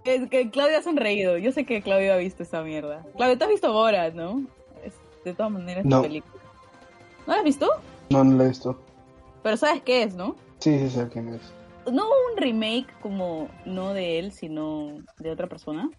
Es 0.05 0.29
que 0.29 0.49
Claudia 0.49 0.79
ha 0.79 0.81
sonreído. 0.81 1.37
Yo 1.37 1.51
sé 1.51 1.65
que 1.65 1.81
Claudia 1.81 2.15
ha 2.15 2.17
visto 2.17 2.43
esa 2.43 2.61
mierda. 2.63 3.05
Claudia, 3.15 3.37
tú 3.37 3.43
has 3.45 3.49
visto 3.49 3.71
Borat, 3.71 4.13
¿no? 4.13 4.43
Es, 4.83 4.93
de 5.23 5.33
todas 5.33 5.51
maneras, 5.51 5.85
No. 5.85 5.97
esta 5.97 6.07
película. 6.07 6.41
¿No 7.27 7.33
la 7.33 7.39
has 7.39 7.45
visto? 7.45 7.67
No, 8.09 8.23
no 8.23 8.35
lo 8.37 8.43
he 8.43 8.47
visto. 8.49 8.77
Pero 9.43 9.55
sabes 9.57 9.81
qué 9.83 10.03
es, 10.03 10.15
¿no? 10.15 10.35
Sí, 10.59 10.77
sí 10.79 10.89
sé 10.89 11.07
quién 11.09 11.29
es. 11.29 11.41
No 11.91 12.05
un 12.07 12.37
remake 12.37 12.87
como 13.01 13.47
no 13.65 13.93
de 13.93 14.19
él, 14.19 14.31
sino 14.33 14.97
de 15.19 15.31
otra 15.31 15.47
persona. 15.47 15.89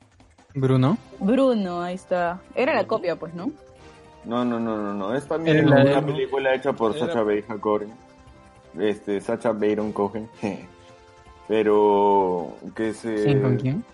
Bruno. 0.54 0.98
Bruno, 1.20 1.80
ahí 1.82 1.94
está. 1.94 2.40
Era 2.54 2.74
la 2.74 2.86
copia, 2.86 3.16
pues, 3.16 3.32
¿no? 3.34 3.50
No, 4.24 4.44
no, 4.44 4.60
no, 4.60 4.76
no, 4.76 4.92
no. 4.94 5.14
Es 5.14 5.26
también 5.26 5.58
Era 5.68 5.82
la- 5.84 5.98
una 5.98 6.06
película 6.06 6.54
hecha 6.54 6.72
por 6.72 6.96
Era- 6.96 7.06
Sacha 7.06 7.22
Baron 7.22 7.58
Cohen. 7.60 7.92
Este, 8.78 9.20
Sacha 9.20 9.52
Baron 9.52 9.92
Cohen. 9.92 10.28
Pero 11.48 12.54
que 12.76 12.92
se... 12.94 13.14
¿Quién 13.24 13.42
con 13.42 13.56
quién? 13.56 13.84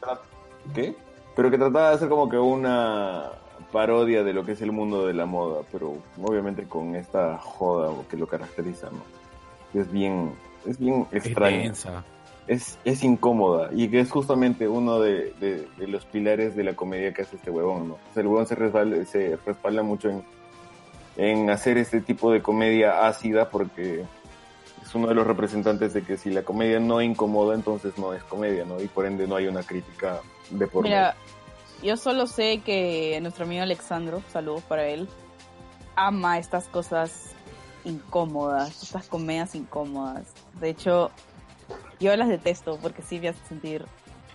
¿Qué? 0.74 0.94
Pero 1.34 1.50
que 1.50 1.56
trataba 1.58 1.90
de 1.90 1.94
hacer 1.96 2.08
como 2.08 2.28
que 2.28 2.36
una 2.38 3.30
parodia 3.72 4.22
de 4.24 4.32
lo 4.32 4.44
que 4.44 4.52
es 4.52 4.60
el 4.62 4.72
mundo 4.72 5.06
de 5.06 5.14
la 5.14 5.26
moda, 5.26 5.62
pero 5.72 5.94
obviamente 6.22 6.64
con 6.66 6.94
esta 6.94 7.38
joda 7.38 7.92
que 8.10 8.16
lo 8.16 8.26
caracteriza, 8.26 8.88
¿no? 8.90 9.80
Es 9.80 9.90
bien, 9.90 10.32
es 10.66 10.78
bien 10.78 11.06
es 11.12 11.24
densa 11.34 12.04
es, 12.48 12.78
es 12.84 13.02
incómoda 13.02 13.70
y 13.72 13.88
que 13.88 14.00
es 14.00 14.10
justamente 14.10 14.68
uno 14.68 15.00
de, 15.00 15.32
de- 15.40 15.66
de 15.76 15.86
los 15.88 16.04
pilares 16.04 16.54
de 16.54 16.64
la 16.64 16.74
comedia 16.74 17.12
que 17.12 17.22
hace 17.22 17.36
este 17.36 17.50
huevón, 17.50 17.88
¿no? 17.88 17.94
O 17.94 18.14
sea, 18.14 18.20
el 18.22 18.28
huevón 18.28 18.46
se 18.46 18.54
respalda, 18.54 19.04
se 19.04 19.36
respalda 19.44 19.82
mucho 19.82 20.08
en, 20.10 20.22
en 21.16 21.50
hacer 21.50 21.76
este 21.78 22.00
tipo 22.00 22.30
de 22.30 22.42
comedia 22.42 23.06
ácida 23.06 23.50
porque 23.50 24.04
es 24.82 24.94
uno 24.94 25.08
de 25.08 25.14
los 25.14 25.26
representantes 25.26 25.92
de 25.94 26.02
que 26.02 26.16
si 26.16 26.30
la 26.30 26.42
comedia 26.42 26.78
no 26.78 27.02
incomoda, 27.02 27.54
entonces 27.54 27.98
no 27.98 28.14
es 28.14 28.22
comedia, 28.24 28.64
¿no? 28.64 28.80
Y 28.80 28.86
por 28.86 29.06
ende 29.06 29.26
no 29.26 29.34
hay 29.36 29.48
una 29.48 29.62
crítica 29.64 30.20
de 30.50 30.66
por 30.68 30.84
medio. 30.84 30.96
Mira, 30.96 31.16
yo 31.82 31.96
solo 31.96 32.26
sé 32.28 32.60
que 32.64 33.18
nuestro 33.20 33.44
amigo 33.44 33.62
Alexandro, 33.62 34.22
saludos 34.32 34.62
para 34.62 34.86
él, 34.86 35.08
ama 35.96 36.38
estas 36.38 36.68
cosas 36.68 37.30
incómodas, 37.84 38.82
estas 38.82 39.08
comedias 39.08 39.54
incómodas. 39.54 40.24
De 40.60 40.70
hecho, 40.70 41.10
yo 42.00 42.16
las 42.16 42.28
detesto 42.28 42.78
porque 42.80 43.02
sí 43.02 43.18
me 43.20 43.28
hace 43.28 43.44
sentir... 43.48 43.84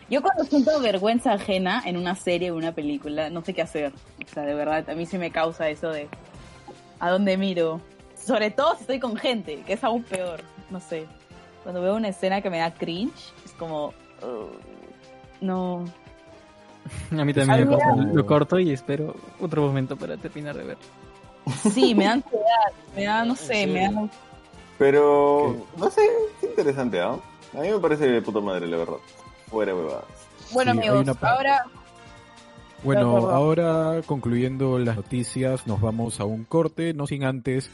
Yo 0.09 0.21
cuando 0.21 0.43
siento 0.43 0.77
vergüenza 0.81 1.31
ajena 1.31 1.81
en 1.85 1.95
una 1.95 2.15
serie 2.15 2.51
o 2.51 2.57
una 2.57 2.73
película, 2.73 3.29
no 3.29 3.41
sé 3.43 3.53
qué 3.53 3.61
hacer. 3.61 3.93
O 4.25 4.33
sea, 4.33 4.43
de 4.43 4.53
verdad, 4.53 4.89
a 4.89 4.93
mí 4.93 5.05
sí 5.05 5.17
me 5.17 5.31
causa 5.31 5.69
eso 5.69 5.89
de... 5.89 6.09
¿A 6.99 7.09
dónde 7.09 7.37
miro? 7.37 7.79
Sobre 8.15 8.51
todo 8.51 8.75
si 8.75 8.81
estoy 8.81 8.99
con 8.99 9.15
gente, 9.15 9.61
que 9.65 9.73
es 9.73 9.83
aún 9.85 10.03
peor. 10.03 10.41
No 10.69 10.81
sé. 10.81 11.05
Cuando 11.63 11.81
veo 11.81 11.95
una 11.95 12.09
escena 12.09 12.41
que 12.41 12.49
me 12.49 12.57
da 12.59 12.73
cringe, 12.73 13.33
es 13.45 13.53
como... 13.53 13.93
"Ugh, 14.21 14.49
no, 15.39 15.85
A 17.11 17.25
mí 17.25 17.33
también 17.33 17.69
me 17.69 17.77
pasa. 17.77 17.95
Lo 17.95 18.25
corto 18.25 18.59
y 18.59 18.71
espero 18.73 19.15
otro 19.39 19.61
momento 19.61 19.95
para 19.95 20.17
terminar 20.17 20.57
de 20.57 20.63
ver. 20.63 20.77
Sí, 21.73 21.95
me 21.95 22.05
da 22.05 22.13
ansiedad, 22.13 22.71
me 22.95 23.03
da, 23.05 23.25
no 23.25 23.35
sé, 23.35 23.63
¿En 23.63 23.73
me 23.73 23.81
da... 23.81 24.09
Pero, 24.77 25.65
no 25.77 25.89
sé, 25.89 26.01
es 26.41 26.49
interesante, 26.49 26.99
¿ah? 26.99 27.15
A 27.53 27.61
mí 27.61 27.69
me 27.69 27.79
parece 27.79 28.07
de 28.07 28.21
puta 28.21 28.39
madre, 28.39 28.67
la 28.67 28.77
verdad. 28.77 28.97
Fuera 29.49 29.75
huevadas. 29.75 30.05
Bueno, 30.53 30.73
Sí, 30.73 30.77
amigos, 30.77 31.17
ahora... 31.21 31.65
Bueno, 32.83 33.29
ahora 33.29 34.01
concluyendo 34.07 34.79
las 34.79 34.95
noticias, 34.95 35.67
nos 35.67 35.81
vamos 35.81 36.19
a 36.19 36.25
un 36.25 36.45
corte, 36.45 36.95
no 36.95 37.05
sin 37.05 37.23
antes 37.23 37.69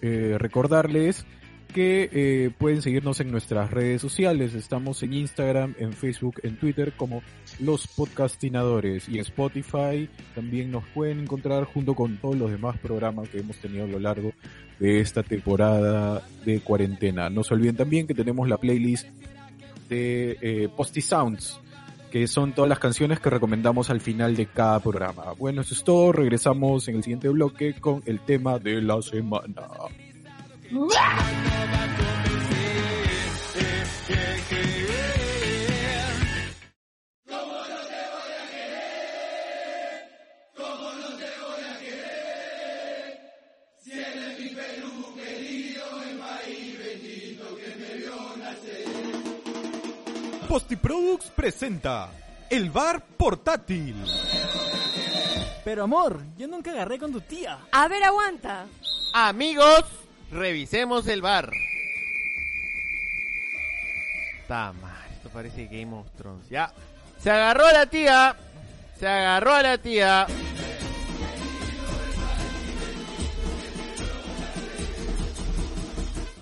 eh, 0.00 0.36
recordarles 0.38 1.26
que 1.72 2.08
eh, 2.12 2.50
pueden 2.56 2.82
seguirnos 2.82 3.20
en 3.20 3.30
nuestras 3.30 3.70
redes 3.70 4.00
sociales. 4.00 4.54
Estamos 4.54 5.02
en 5.02 5.12
Instagram, 5.12 5.74
en 5.78 5.92
Facebook, 5.92 6.40
en 6.42 6.56
Twitter 6.56 6.92
como 6.96 7.22
Los 7.60 7.86
Podcastinadores 7.86 9.08
y 9.08 9.14
en 9.14 9.20
Spotify 9.20 10.08
también 10.34 10.70
nos 10.70 10.84
pueden 10.88 11.20
encontrar 11.20 11.64
junto 11.64 11.94
con 11.94 12.16
todos 12.16 12.36
los 12.36 12.50
demás 12.50 12.78
programas 12.78 13.28
que 13.28 13.38
hemos 13.38 13.56
tenido 13.58 13.84
a 13.84 13.88
lo 13.88 13.98
largo 13.98 14.32
de 14.78 15.00
esta 15.00 15.22
temporada 15.22 16.22
de 16.44 16.60
cuarentena. 16.60 17.30
No 17.30 17.44
se 17.44 17.54
olviden 17.54 17.76
también 17.76 18.06
que 18.06 18.14
tenemos 18.14 18.48
la 18.48 18.56
playlist 18.56 19.06
de 19.88 20.38
eh, 20.40 20.68
Posty 20.74 21.00
Sounds 21.00 21.60
que 22.10 22.26
son 22.26 22.54
todas 22.54 22.70
las 22.70 22.78
canciones 22.78 23.20
que 23.20 23.28
recomendamos 23.28 23.90
al 23.90 24.00
final 24.00 24.34
de 24.34 24.46
cada 24.46 24.80
programa. 24.80 25.34
Bueno, 25.38 25.60
eso 25.60 25.74
es 25.74 25.84
todo. 25.84 26.10
Regresamos 26.12 26.88
en 26.88 26.96
el 26.96 27.02
siguiente 27.02 27.28
bloque 27.28 27.74
con 27.74 28.02
el 28.06 28.20
tema 28.20 28.58
de 28.58 28.80
la 28.80 29.02
semana. 29.02 29.68
Postiproducts 50.48 51.30
presenta 51.30 52.10
El 52.50 52.70
Bar 52.70 53.02
Portátil. 53.16 53.96
Pero 55.64 55.84
amor, 55.84 56.20
yo 56.36 56.46
nunca 56.46 56.72
agarré 56.72 56.98
con 56.98 57.12
tu 57.12 57.20
tía. 57.22 57.58
A 57.72 57.88
ver, 57.88 58.02
aguanta. 58.04 58.66
Amigos, 59.14 59.84
revisemos 60.30 61.06
el 61.08 61.22
bar. 61.22 61.50
Está 64.40 64.72
mal, 64.72 65.06
esto 65.12 65.28
parece 65.30 65.66
Game 65.66 65.94
of 65.94 66.06
Thrones. 66.16 66.48
Ya. 66.48 66.72
Se 67.18 67.30
agarró 67.30 67.66
a 67.66 67.72
la 67.72 67.86
tía. 67.86 68.36
Se 68.98 69.06
agarró 69.06 69.52
a 69.54 69.62
la 69.62 69.78
tía. 69.78 70.26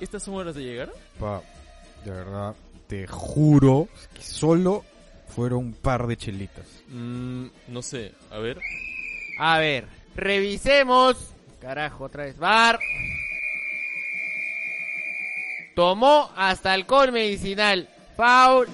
¿Estas 0.00 0.22
son 0.22 0.34
horas 0.34 0.54
de 0.54 0.62
llegar? 0.62 0.92
Pa, 1.18 1.42
de 2.04 2.10
verdad, 2.10 2.54
te 2.86 3.06
juro 3.06 3.88
que 4.14 4.22
solo 4.22 4.84
fueron 5.34 5.58
un 5.58 5.72
par 5.72 6.06
de 6.06 6.16
chelitas. 6.16 6.66
Mmm, 6.88 7.46
no 7.68 7.82
sé, 7.82 8.12
a 8.30 8.38
ver. 8.38 8.60
A 9.38 9.58
ver, 9.58 9.86
revisemos. 10.14 11.34
Carajo, 11.60 12.04
otra 12.04 12.24
vez. 12.24 12.38
Bar. 12.38 12.78
Tomó 15.76 16.30
hasta 16.34 16.72
alcohol 16.72 17.12
medicinal. 17.12 17.86
Foul. 18.16 18.66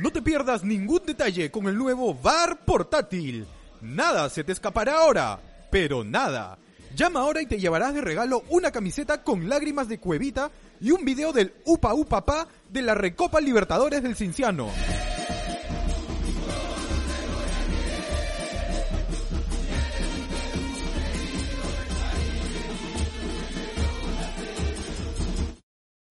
No 0.00 0.10
te 0.10 0.22
pierdas 0.22 0.64
ningún 0.64 1.02
detalle 1.04 1.50
con 1.50 1.66
el 1.66 1.76
nuevo 1.76 2.14
bar 2.14 2.64
portátil. 2.64 3.46
Nada 3.82 4.30
se 4.30 4.42
te 4.42 4.52
escapará 4.52 5.02
ahora, 5.02 5.38
pero 5.70 6.02
nada. 6.02 6.56
Llama 6.96 7.20
ahora 7.20 7.42
y 7.42 7.46
te 7.46 7.60
llevarás 7.60 7.92
de 7.92 8.00
regalo 8.00 8.42
una 8.48 8.70
camiseta 8.70 9.22
con 9.22 9.50
lágrimas 9.50 9.86
de 9.86 9.98
cuevita 9.98 10.50
y 10.80 10.92
un 10.92 11.04
video 11.04 11.34
del 11.34 11.52
Upa 11.66 11.92
Upa 11.92 12.24
Pa 12.24 12.48
de 12.70 12.80
la 12.80 12.94
Recopa 12.94 13.38
Libertadores 13.38 14.02
del 14.02 14.16
Cinciano. 14.16 14.70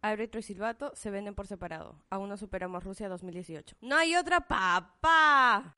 Árbitro 0.02 0.40
y 0.40 0.44
silbato 0.44 0.92
se 0.96 1.12
venden 1.12 1.36
por 1.36 1.46
separado. 1.46 1.96
Aún 2.10 2.30
no 2.30 2.38
superamos 2.38 2.86
Rusia 2.86 3.10
2018. 3.10 3.76
¡No 3.82 3.98
hay 3.98 4.16
otra 4.16 4.40
papá! 4.40 5.76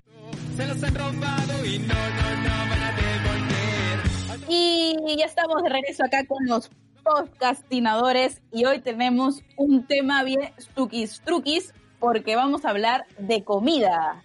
Se 0.56 0.68
los 0.68 0.84
han 0.84 0.94
robado 0.94 1.66
y 1.66 1.80
no, 1.80 1.88
no, 1.88 2.36
no 2.44 2.70
van 2.70 2.84
a 2.84 2.92
devolver. 2.92 4.48
Y 4.48 5.18
ya 5.18 5.26
estamos 5.26 5.64
de 5.64 5.70
regreso 5.70 6.06
acá 6.06 6.24
con 6.28 6.46
los 6.46 6.70
podcastinadores 7.04 8.44
y 8.52 8.66
hoy 8.66 8.80
tenemos 8.80 9.42
un 9.58 9.88
tema 9.88 10.24
bien 10.24 10.52
truquis 10.76 11.22
truquis 11.22 11.74
porque 12.00 12.36
vamos 12.36 12.64
a 12.64 12.70
hablar 12.70 13.06
de 13.18 13.44
comida. 13.44 14.24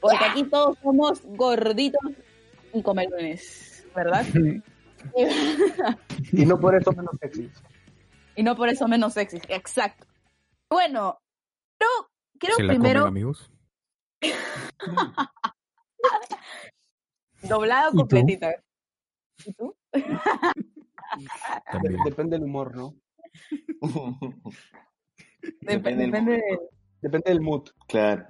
Porque 0.00 0.24
aquí 0.24 0.44
todos 0.44 0.78
somos 0.82 1.20
gorditos 1.22 2.12
y 2.72 2.80
comelones, 2.82 3.86
¿verdad? 3.94 4.24
Y 6.32 6.46
no 6.46 6.58
por 6.58 6.74
eso 6.74 6.92
menos 6.92 7.14
sexy. 7.20 7.50
Y 8.36 8.42
no 8.42 8.56
por 8.56 8.68
eso 8.68 8.86
menos 8.88 9.12
sexy. 9.14 9.38
Exacto. 9.48 10.06
Bueno, 10.70 11.18
pero 11.78 11.90
quiero 12.38 12.56
¿Se 12.56 12.62
la 12.64 12.72
primero 12.72 13.00
comen, 13.02 13.12
amigos? 13.12 13.50
doblado 17.42 17.88
¿Y 17.88 17.92
tú? 17.92 17.96
completita. 17.98 18.54
¿Y 19.44 19.52
tú? 19.52 19.74
También. 21.70 21.96
Depende 22.04 22.36
del 22.36 22.44
humor, 22.44 22.74
¿no? 22.76 22.94
Dep- 23.80 24.62
Depende 25.60 26.02
del 26.02 26.10
depende 26.10 26.32
de 26.32 26.58
Depende 27.02 27.30
del 27.30 27.40
mood. 27.42 27.68
Claro. 27.86 28.26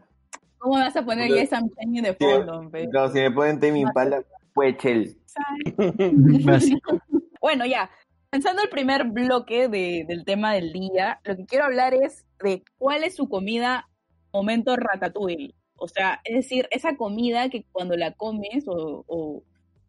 cómo 0.58 0.74
vas 0.76 0.96
a 0.96 1.04
poner 1.04 1.30
esa 1.32 1.60
Change 1.60 2.02
de 2.02 2.16
Sí. 2.18 2.24
fondo. 2.24 2.70
pe. 2.70 2.88
Claro, 2.90 3.12
si 3.12 3.20
me 3.20 3.30
ponen 3.30 3.60
Temi 3.60 3.80
Impala, 3.82 4.24
pues 4.52 4.76
chel. 4.78 5.16
Bueno, 7.40 7.66
ya. 7.66 7.90
Pensando 8.34 8.62
el 8.64 8.68
primer 8.68 9.04
bloque 9.04 9.68
de- 9.68 10.04
del 10.08 10.24
tema 10.24 10.54
del 10.54 10.72
día, 10.72 11.20
lo 11.22 11.36
que 11.36 11.46
quiero 11.46 11.66
hablar 11.66 11.94
es 11.94 12.26
de 12.42 12.64
cuál 12.78 13.04
es 13.04 13.14
su 13.14 13.28
comida 13.28 13.88
momento 14.32 14.74
ratatouille. 14.74 15.54
O 15.76 15.86
sea, 15.86 16.20
es 16.24 16.34
decir, 16.34 16.66
esa 16.72 16.96
comida 16.96 17.48
que 17.48 17.64
cuando 17.70 17.96
la 17.96 18.10
comes 18.14 18.64
o, 18.66 19.04
o- 19.06 19.44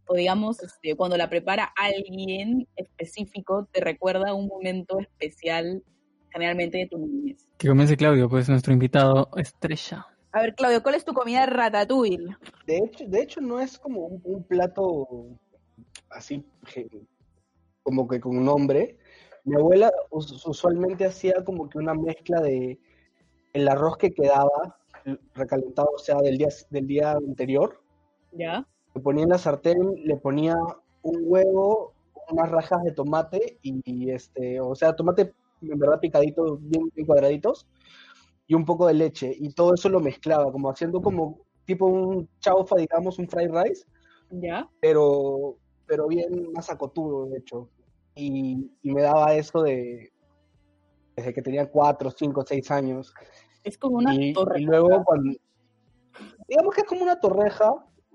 o 0.07 0.13
digamos, 0.13 0.61
este, 0.61 0.95
cuando 0.95 1.17
la 1.17 1.27
prepara 1.27 1.73
alguien 1.75 2.67
específico, 2.75 3.67
te 3.71 3.81
recuerda 3.81 4.35
un 4.35 4.45
momento 4.45 4.99
especial, 4.99 5.81
generalmente 6.29 6.77
de 6.77 6.85
tu 6.85 6.99
niñez. 6.99 7.47
Que 7.57 7.67
comience 7.67 7.97
Claudio, 7.97 8.29
pues 8.29 8.47
nuestro 8.47 8.73
invitado 8.73 9.27
estrella. 9.37 10.05
A 10.33 10.41
ver, 10.41 10.53
Claudio, 10.53 10.83
¿cuál 10.83 10.93
es 10.93 11.03
tu 11.03 11.15
comida 11.15 11.47
ratatouille? 11.47 12.37
De 12.67 12.77
hecho, 12.77 13.05
de 13.07 13.23
hecho 13.23 13.41
no 13.41 13.59
es 13.59 13.79
como 13.79 14.01
un, 14.05 14.21
un 14.23 14.43
plato 14.43 15.07
así 16.11 16.45
como 17.85 18.07
que 18.07 18.19
con 18.19 18.43
nombre. 18.43 18.97
Mi 19.43 19.55
abuela 19.55 19.91
us- 20.09 20.45
usualmente 20.45 21.05
hacía 21.05 21.43
como 21.45 21.69
que 21.69 21.77
una 21.77 21.93
mezcla 21.93 22.41
de 22.41 22.79
el 23.53 23.67
arroz 23.69 23.97
que 23.97 24.11
quedaba 24.13 24.77
recalentado, 25.35 25.89
o 25.95 25.99
sea, 25.99 26.17
del 26.17 26.37
día, 26.37 26.49
del 26.71 26.87
día 26.87 27.11
anterior. 27.11 27.79
¿Ya? 28.31 28.67
Le 28.95 29.01
ponía 29.01 29.23
en 29.23 29.29
la 29.29 29.37
sartén, 29.37 29.77
le 30.03 30.17
ponía 30.17 30.57
un 31.03 31.21
huevo, 31.25 31.93
unas 32.31 32.49
rajas 32.49 32.83
de 32.83 32.91
tomate 32.91 33.59
y, 33.61 33.79
y, 33.85 34.09
este, 34.09 34.59
o 34.59 34.73
sea, 34.73 34.95
tomate 34.95 35.33
en 35.61 35.77
verdad 35.79 35.99
picadito, 35.99 36.57
bien, 36.59 36.89
bien 36.95 37.05
cuadraditos, 37.05 37.67
y 38.47 38.55
un 38.55 38.65
poco 38.65 38.87
de 38.87 38.95
leche. 38.95 39.31
Y 39.37 39.53
todo 39.53 39.75
eso 39.75 39.89
lo 39.89 39.99
mezclaba, 39.99 40.51
como 40.51 40.69
haciendo 40.71 41.01
como 41.01 41.39
tipo 41.65 41.85
un 41.85 42.27
chaufa, 42.39 42.77
digamos, 42.77 43.19
un 43.19 43.29
fried 43.29 43.51
rice, 43.51 43.85
¿Ya? 44.31 44.67
pero, 44.79 45.57
pero 45.85 46.07
bien 46.07 46.51
más 46.51 46.69
acotudo, 46.71 47.27
de 47.27 47.37
hecho. 47.37 47.69
Y, 48.15 48.71
y 48.81 48.91
me 48.91 49.01
daba 49.01 49.33
eso 49.35 49.61
de 49.61 50.11
desde 51.15 51.33
que 51.33 51.41
tenía 51.41 51.69
cuatro, 51.69 52.11
cinco, 52.11 52.43
seis 52.45 52.69
años. 52.71 53.13
Es 53.63 53.77
como 53.77 53.97
una 53.97 54.13
y, 54.13 54.33
torre. 54.33 54.61
y 54.61 54.65
luego 54.65 55.03
cuando 55.03 55.37
digamos 56.47 56.73
que 56.73 56.81
es 56.81 56.87
como 56.87 57.03
una 57.03 57.19
torreja 57.19 57.73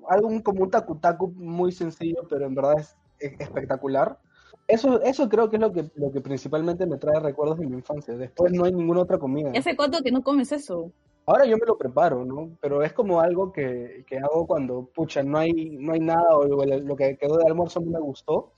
algo 0.08 0.42
como 0.42 0.62
un 0.62 0.70
tacu 0.70 1.32
muy 1.36 1.72
sencillo 1.72 2.26
pero 2.28 2.46
en 2.46 2.54
verdad 2.54 2.78
es, 2.78 2.96
es 3.18 3.38
espectacular 3.40 4.18
eso 4.66 5.00
eso 5.02 5.28
creo 5.28 5.50
que 5.50 5.56
es 5.56 5.62
lo 5.62 5.72
que 5.72 5.90
lo 5.94 6.10
que 6.10 6.20
principalmente 6.20 6.86
me 6.86 6.96
trae 6.96 7.20
recuerdos 7.20 7.58
de 7.58 7.66
mi 7.66 7.76
infancia 7.76 8.14
después 8.16 8.52
no 8.52 8.64
hay 8.64 8.72
ninguna 8.72 9.02
otra 9.02 9.18
comida 9.18 9.50
¿Y 9.52 9.58
hace 9.58 9.76
cuánto 9.76 10.02
que 10.02 10.12
no 10.12 10.22
comes 10.22 10.52
eso? 10.52 10.92
ahora 11.26 11.44
yo 11.44 11.58
me 11.58 11.66
lo 11.66 11.76
preparo 11.76 12.24
no 12.24 12.56
pero 12.60 12.82
es 12.82 12.92
como 12.92 13.20
algo 13.20 13.52
que, 13.52 14.04
que 14.06 14.18
hago 14.18 14.46
cuando 14.46 14.86
pucha 14.94 15.22
no 15.22 15.38
hay 15.38 15.76
no 15.78 15.92
hay 15.92 16.00
nada 16.00 16.36
o 16.36 16.44
lo, 16.44 16.64
lo 16.64 16.96
que 16.96 17.16
quedó 17.18 17.36
de 17.36 17.46
almuerzo 17.46 17.80
no 17.80 17.90
me 17.90 18.00
gustó 18.00 18.52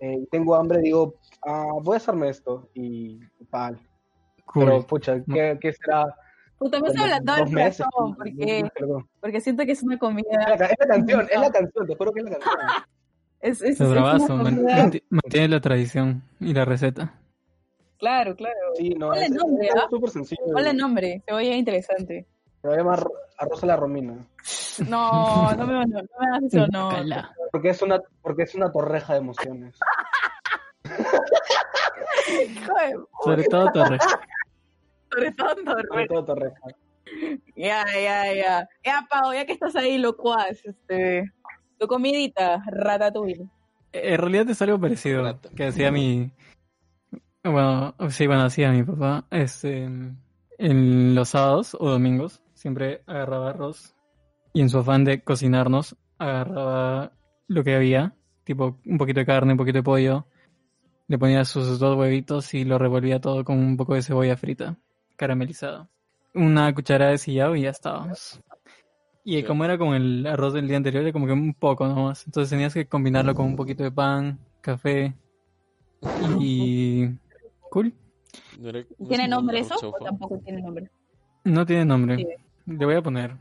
eh, 0.00 0.26
tengo 0.30 0.54
hambre 0.54 0.80
digo 0.80 1.14
ah, 1.46 1.72
voy 1.82 1.94
a 1.94 1.96
hacerme 1.96 2.28
esto 2.28 2.68
y 2.74 3.20
pal 3.50 3.78
Cool. 4.46 4.64
pero 4.64 4.86
pucha 4.86 5.22
¿qué, 5.24 5.58
qué 5.60 5.72
será 5.72 6.14
Puta, 6.58 6.80
me 6.80 6.88
estás 6.88 7.02
hablando 7.02 7.34
del 7.34 7.48
meses, 7.50 7.84
corazón, 7.92 8.14
porque, 8.16 8.70
perdón. 8.78 9.08
porque 9.20 9.40
siento 9.40 9.66
que 9.66 9.72
es 9.72 9.82
una 9.82 9.94
Es 9.94 10.00
comida... 10.00 10.56
la, 10.56 10.66
es 10.66 10.76
la 10.78 10.86
canción, 10.86 11.26
es 11.30 11.40
la 11.40 11.50
canción, 11.50 11.86
te 11.86 11.96
juro 11.96 12.12
que 12.12 12.20
es 12.20 12.24
la 12.24 12.30
canción. 12.38 12.54
Es, 13.40 13.60
es, 13.60 13.78
Es 13.78 13.80
es 13.80 13.90
bravazo, 13.90 14.38
mantiene 14.38 15.48
la 15.48 15.60
tradición 15.60 16.22
y 16.40 16.54
la 16.54 16.64
receta. 16.64 17.12
Claro, 17.98 18.34
claro. 18.34 18.56
Sí, 18.74 18.90
no, 18.90 19.10
Ponle 19.10 19.28
nombre, 19.28 19.66
es 19.66 19.74
¿ah? 19.76 19.86
súper 19.90 20.08
sencillo. 20.10 20.42
Ponle 20.50 20.72
nombre, 20.72 21.22
se 21.26 21.34
oye 21.34 21.54
interesante. 21.54 22.26
Se 22.64 22.68
va 22.68 22.76
a 22.76 22.78
llamar 22.78 23.06
arroz 23.36 23.62
a 23.62 23.66
la 23.66 23.76
romina. 23.76 24.26
No, 24.88 25.52
no 25.52 25.66
me, 25.66 25.72
no, 25.74 25.84
no 25.84 26.02
me 26.18 26.26
hagas 26.26 26.44
eso, 26.44 26.66
no. 26.68 26.88
Porque 27.52 27.68
es 27.68 27.82
una, 27.82 28.00
porque 28.22 28.44
es 28.44 28.54
una 28.54 28.72
torreja 28.72 29.12
de 29.12 29.18
emociones. 29.18 29.78
Sobre 33.22 33.44
todo 33.44 33.70
Torre. 33.70 33.98
sobre 35.12 35.32
todo 35.32 35.54
torre. 35.56 35.82
Sobre 35.90 36.06
todo 36.06 36.24
torreja. 36.24 36.60
Ya, 37.54 37.84
ya, 37.92 38.32
ya. 38.32 38.68
Ya, 38.82 39.06
Pau, 39.10 39.34
ya 39.34 39.44
que 39.44 39.52
estás 39.52 39.76
ahí, 39.76 39.98
locuaz, 39.98 40.64
este... 40.64 41.30
Tu 41.78 41.86
comidita, 41.86 42.64
ratatouille. 42.66 43.46
En 43.92 44.18
realidad 44.18 44.48
es 44.48 44.62
algo 44.62 44.80
parecido 44.80 45.22
Rata. 45.22 45.50
que 45.54 45.66
hacía 45.66 45.92
mi... 45.92 46.32
Bueno, 47.42 47.94
sí, 48.08 48.26
bueno, 48.26 48.44
hacía 48.44 48.70
mi 48.70 48.82
papá. 48.84 49.26
Este, 49.30 49.82
en 49.82 51.14
los 51.14 51.28
sábados 51.28 51.76
o 51.78 51.90
domingos 51.90 52.40
siempre 52.64 53.02
agarraba 53.06 53.50
arroz 53.50 53.94
y 54.54 54.62
en 54.62 54.70
su 54.70 54.78
afán 54.78 55.04
de 55.04 55.22
cocinarnos 55.22 55.96
agarraba 56.16 57.12
lo 57.46 57.62
que 57.62 57.74
había, 57.74 58.14
tipo 58.42 58.78
un 58.86 58.96
poquito 58.96 59.20
de 59.20 59.26
carne, 59.26 59.52
un 59.52 59.58
poquito 59.58 59.76
de 59.76 59.82
pollo, 59.82 60.24
le 61.08 61.18
ponía 61.18 61.44
sus 61.44 61.78
dos 61.78 61.98
huevitos 61.98 62.54
y 62.54 62.64
lo 62.64 62.78
revolvía 62.78 63.20
todo 63.20 63.44
con 63.44 63.58
un 63.58 63.76
poco 63.76 63.92
de 63.92 64.00
cebolla 64.00 64.38
frita, 64.38 64.78
caramelizada. 65.16 65.90
Una 66.32 66.74
cucharada 66.74 67.10
de 67.10 67.18
sillao 67.18 67.54
y 67.54 67.64
ya 67.64 67.70
estábamos. 67.70 68.40
Y 69.24 69.36
Sí. 69.36 69.42
como 69.44 69.66
era 69.66 69.76
con 69.76 69.92
el 69.92 70.26
arroz 70.26 70.54
del 70.54 70.66
día 70.66 70.78
anterior, 70.78 71.02
era 71.02 71.12
como 71.12 71.26
que 71.26 71.32
un 71.34 71.52
poco 71.52 71.86
nomás. 71.86 72.26
Entonces 72.26 72.48
tenías 72.48 72.72
que 72.72 72.86
combinarlo 72.86 73.34
con 73.34 73.44
un 73.44 73.56
poquito 73.56 73.84
de 73.84 73.92
pan, 73.92 74.38
café. 74.62 75.14
Y... 76.40 77.08
Cool. 77.68 77.92
¿Tiene 79.06 79.28
nombre 79.28 79.58
eso? 79.58 79.74
¿O 79.82 80.02
tampoco 80.02 80.38
tiene 80.38 80.62
nombre? 80.62 80.90
No 81.44 81.66
tiene 81.66 81.84
nombre. 81.84 82.16
Sí. 82.16 82.26
Le 82.66 82.84
voy 82.84 82.94
a 82.96 83.02
poner. 83.02 83.36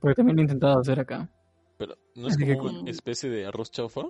Porque 0.00 0.14
también 0.16 0.36
lo 0.36 0.42
he 0.42 0.44
intentado 0.44 0.80
hacer 0.80 0.98
acá. 1.00 1.30
Pero, 1.78 1.96
¿no 2.16 2.28
es 2.28 2.34
Así 2.34 2.44
que 2.44 2.56
como 2.56 2.68
cool. 2.70 2.80
una 2.82 2.90
especie 2.90 3.30
de 3.30 3.46
arroz 3.46 3.70
chaufa? 3.70 4.02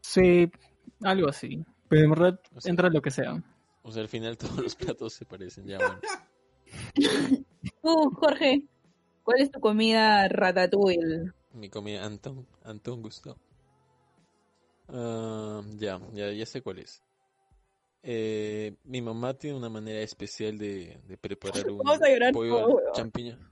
Sí, 0.00 0.50
algo 1.02 1.28
así. 1.28 1.64
Pero 1.88 2.04
en 2.04 2.10
verdad 2.10 2.40
O 2.54 2.60
sea- 2.60 2.70
entra 2.70 2.88
lo 2.90 3.00
que 3.02 3.10
sea. 3.10 3.42
O 3.82 3.90
sea, 3.92 4.02
al 4.02 4.08
final 4.08 4.36
todos 4.38 4.58
los 4.58 4.74
platos 4.74 5.12
se 5.14 5.24
parecen, 5.24 5.66
ya 5.66 5.78
bueno. 5.78 6.00
Tú, 7.82 8.10
Jorge, 8.16 8.64
¿cuál 9.22 9.40
es 9.40 9.50
tu 9.50 9.60
comida 9.60 10.28
ratatouille? 10.28 11.32
Mi 11.52 11.68
comida 11.70 12.04
Anton, 12.04 12.46
Anton 12.64 13.02
Gusto. 13.02 13.36
Ah, 14.88 15.60
ya, 15.76 16.00
ya, 16.12 16.30
ya 16.32 16.46
sé 16.46 16.62
cuál 16.62 16.78
es. 16.80 17.02
Eh, 18.02 18.76
mi 18.84 19.02
mamá 19.02 19.34
tiene 19.34 19.56
una 19.56 19.68
manera 19.68 20.00
especial 20.00 20.56
de, 20.56 21.00
de 21.06 21.16
preparar 21.18 21.68
un 21.70 21.78
Vamos 21.84 22.00
a 22.02 22.08
llorar 22.08 22.32
pollo 22.32 22.76
champiñón. 22.94 23.50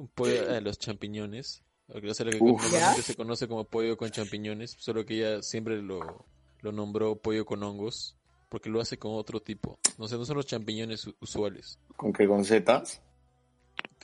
Un 0.00 0.08
pollo 0.08 0.50
a 0.56 0.60
los 0.60 0.78
champiñones. 0.78 1.62
O 1.88 2.14
sea, 2.14 2.24
lo 2.24 2.32
que 2.32 2.38
Uf. 2.40 2.62
normalmente 2.62 3.02
se 3.02 3.16
conoce 3.16 3.48
como 3.48 3.64
pollo 3.64 3.96
con 3.96 4.10
champiñones, 4.10 4.76
solo 4.78 5.04
que 5.04 5.16
ella 5.16 5.42
siempre 5.42 5.82
lo, 5.82 6.24
lo 6.60 6.72
nombró 6.72 7.16
pollo 7.16 7.44
con 7.44 7.62
hongos, 7.64 8.16
porque 8.48 8.70
lo 8.70 8.80
hace 8.80 8.96
con 8.98 9.12
otro 9.14 9.40
tipo. 9.40 9.78
No 9.98 10.06
sé, 10.08 10.16
no 10.16 10.24
son 10.24 10.36
los 10.36 10.46
champiñones 10.46 11.08
usuales. 11.20 11.78
¿Con 11.96 12.12
qué? 12.12 12.26
¿Con 12.28 12.44
setas? 12.44 13.02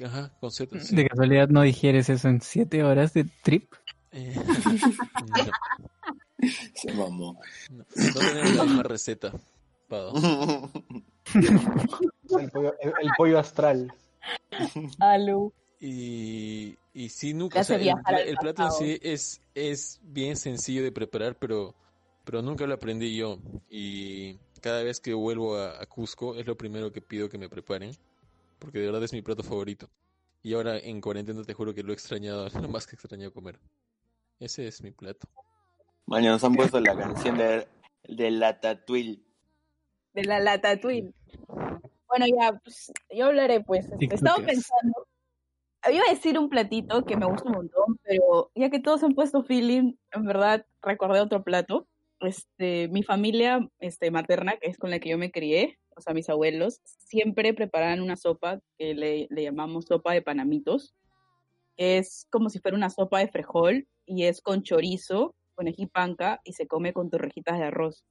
Ajá, 0.05 0.37
con 0.41 0.51
setas, 0.51 0.89
sí. 0.89 0.97
De 0.97 1.07
casualidad 1.09 1.49
no 1.49 1.63
digieres 1.63 2.09
eso 2.11 2.29
en 2.29 2.41
siete 2.43 2.83
horas 2.83 3.15
de 3.15 3.25
trip. 3.43 3.73
Eh, 4.11 4.35
Se 6.75 6.93
mamó. 6.93 7.41
no, 7.71 7.85
no 7.95 8.21
tenemos 8.21 8.55
la 8.55 8.65
misma 8.65 8.83
receta, 8.83 9.33
Pado. 9.89 10.13
El 11.35 12.51
pollo, 12.51 12.75
el, 12.81 12.93
el 13.03 13.11
pollo 13.17 13.39
astral. 13.39 13.93
Alu. 14.99 15.53
Y, 15.79 16.77
y 16.95 17.09
sí, 17.11 17.35
nunca, 17.35 17.61
o 17.61 17.65
sea, 17.65 17.77
el, 17.77 18.37
plato 18.37 18.65
en 18.65 18.73
sí 18.73 18.99
es, 19.03 19.43
es 19.55 20.01
bien 20.03 20.37
sencillo 20.37 20.83
de 20.83 20.91
preparar, 20.91 21.37
pero, 21.37 21.75
pero 22.25 22.41
nunca 22.41 22.67
lo 22.67 22.75
aprendí 22.75 23.15
yo. 23.15 23.39
Y 23.69 24.39
cada 24.63 24.83
vez 24.83 25.01
que 25.01 25.13
vuelvo 25.13 25.57
a, 25.57 25.83
a 25.83 25.87
Cusco 25.87 26.35
es 26.35 26.47
lo 26.47 26.57
primero 26.57 26.93
que 26.93 27.03
pido 27.03 27.29
que 27.29 27.39
me 27.39 27.49
preparen, 27.49 27.93
porque 28.59 28.79
de 28.79 28.87
verdad 28.87 29.05
es 29.05 29.13
mi 29.13 29.23
plato 29.23 29.43
favorito. 29.43 29.91
Y 30.43 30.55
ahora 30.55 30.79
en 30.79 31.01
cuarentena 31.01 31.43
te 31.43 31.55
juro 31.55 31.75
que 31.75 31.83
lo 31.83 31.91
he 31.91 31.95
extrañado, 31.95 32.49
lo 32.63 32.69
más 32.69 32.87
que 32.87 32.93
he 32.93 32.97
extrañado 32.97 33.33
comer. 33.33 33.59
Ese 34.39 34.67
es 34.67 34.83
mi 34.83 34.93
plato. 34.93 35.29
Mañana 36.07 36.33
nos 36.33 36.45
han 36.45 36.55
puesto 36.55 36.81
la 36.81 36.97
canción 36.97 37.37
de, 37.37 37.67
de 38.05 38.31
la 38.31 38.61
tatuil. 38.61 39.25
De 40.15 40.25
la 40.25 40.39
ratatouille. 40.39 41.13
Bueno, 42.09 42.27
ya, 42.27 42.59
pues, 42.63 42.93
yo 43.11 43.27
hablaré, 43.27 43.61
pues. 43.61 43.91
este, 43.91 44.15
estaba 44.15 44.37
pensando. 44.37 45.06
Iba 45.91 46.03
a 46.09 46.13
decir 46.13 46.39
un 46.39 46.49
platito 46.49 47.05
que 47.05 47.17
me 47.17 47.27
gusta 47.27 47.49
un 47.49 47.55
montón, 47.55 47.99
pero 48.03 48.51
ya 48.55 48.71
que 48.71 48.81
todos 48.81 49.03
han 49.03 49.15
puesto 49.15 49.45
feeling, 49.45 49.95
en 50.13 50.25
verdad 50.25 50.67
recordé 50.83 51.21
otro 51.21 51.45
plato. 51.45 51.87
Este, 52.21 52.89
mi 52.89 53.03
familia 53.03 53.69
este, 53.79 54.11
materna, 54.11 54.57
que 54.57 54.69
es 54.69 54.79
con 54.79 54.91
la 54.91 54.99
que 54.99 55.11
yo 55.11 55.19
me 55.19 55.31
crié, 55.31 55.79
o 55.97 56.01
sea, 56.01 56.15
mis 56.15 56.29
abuelos, 56.29 56.81
siempre 56.85 57.55
preparaban 57.55 58.01
una 58.01 58.17
sopa 58.17 58.61
que 58.79 58.95
le, 58.95 59.29
le 59.31 59.43
llamamos 59.43 59.87
sopa 59.87 60.13
de 60.13 60.23
panamitos. 60.23 60.95
Es 61.77 62.27
como 62.31 62.49
si 62.51 62.59
fuera 62.59 62.77
una 62.77 62.91
sopa 62.91 63.21
de 63.21 63.29
frijol 63.29 63.87
y 64.07 64.25
es 64.25 64.41
con 64.41 64.63
chorizo, 64.63 65.35
con 65.55 65.69
ají 65.69 65.87
panca 65.87 66.41
y 66.45 66.53
se 66.53 66.67
come 66.67 66.93
con 66.93 67.11
torrejitas 67.11 67.59
de 67.59 67.65
arroz 67.65 68.05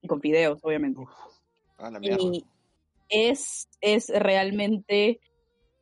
y 0.00 0.08
con 0.08 0.20
fideos, 0.20 0.60
obviamente. 0.62 1.02
Ah, 1.78 1.90
la. 1.90 2.00
Y 2.02 2.44
es, 3.08 3.68
es 3.80 4.08
realmente, 4.08 5.20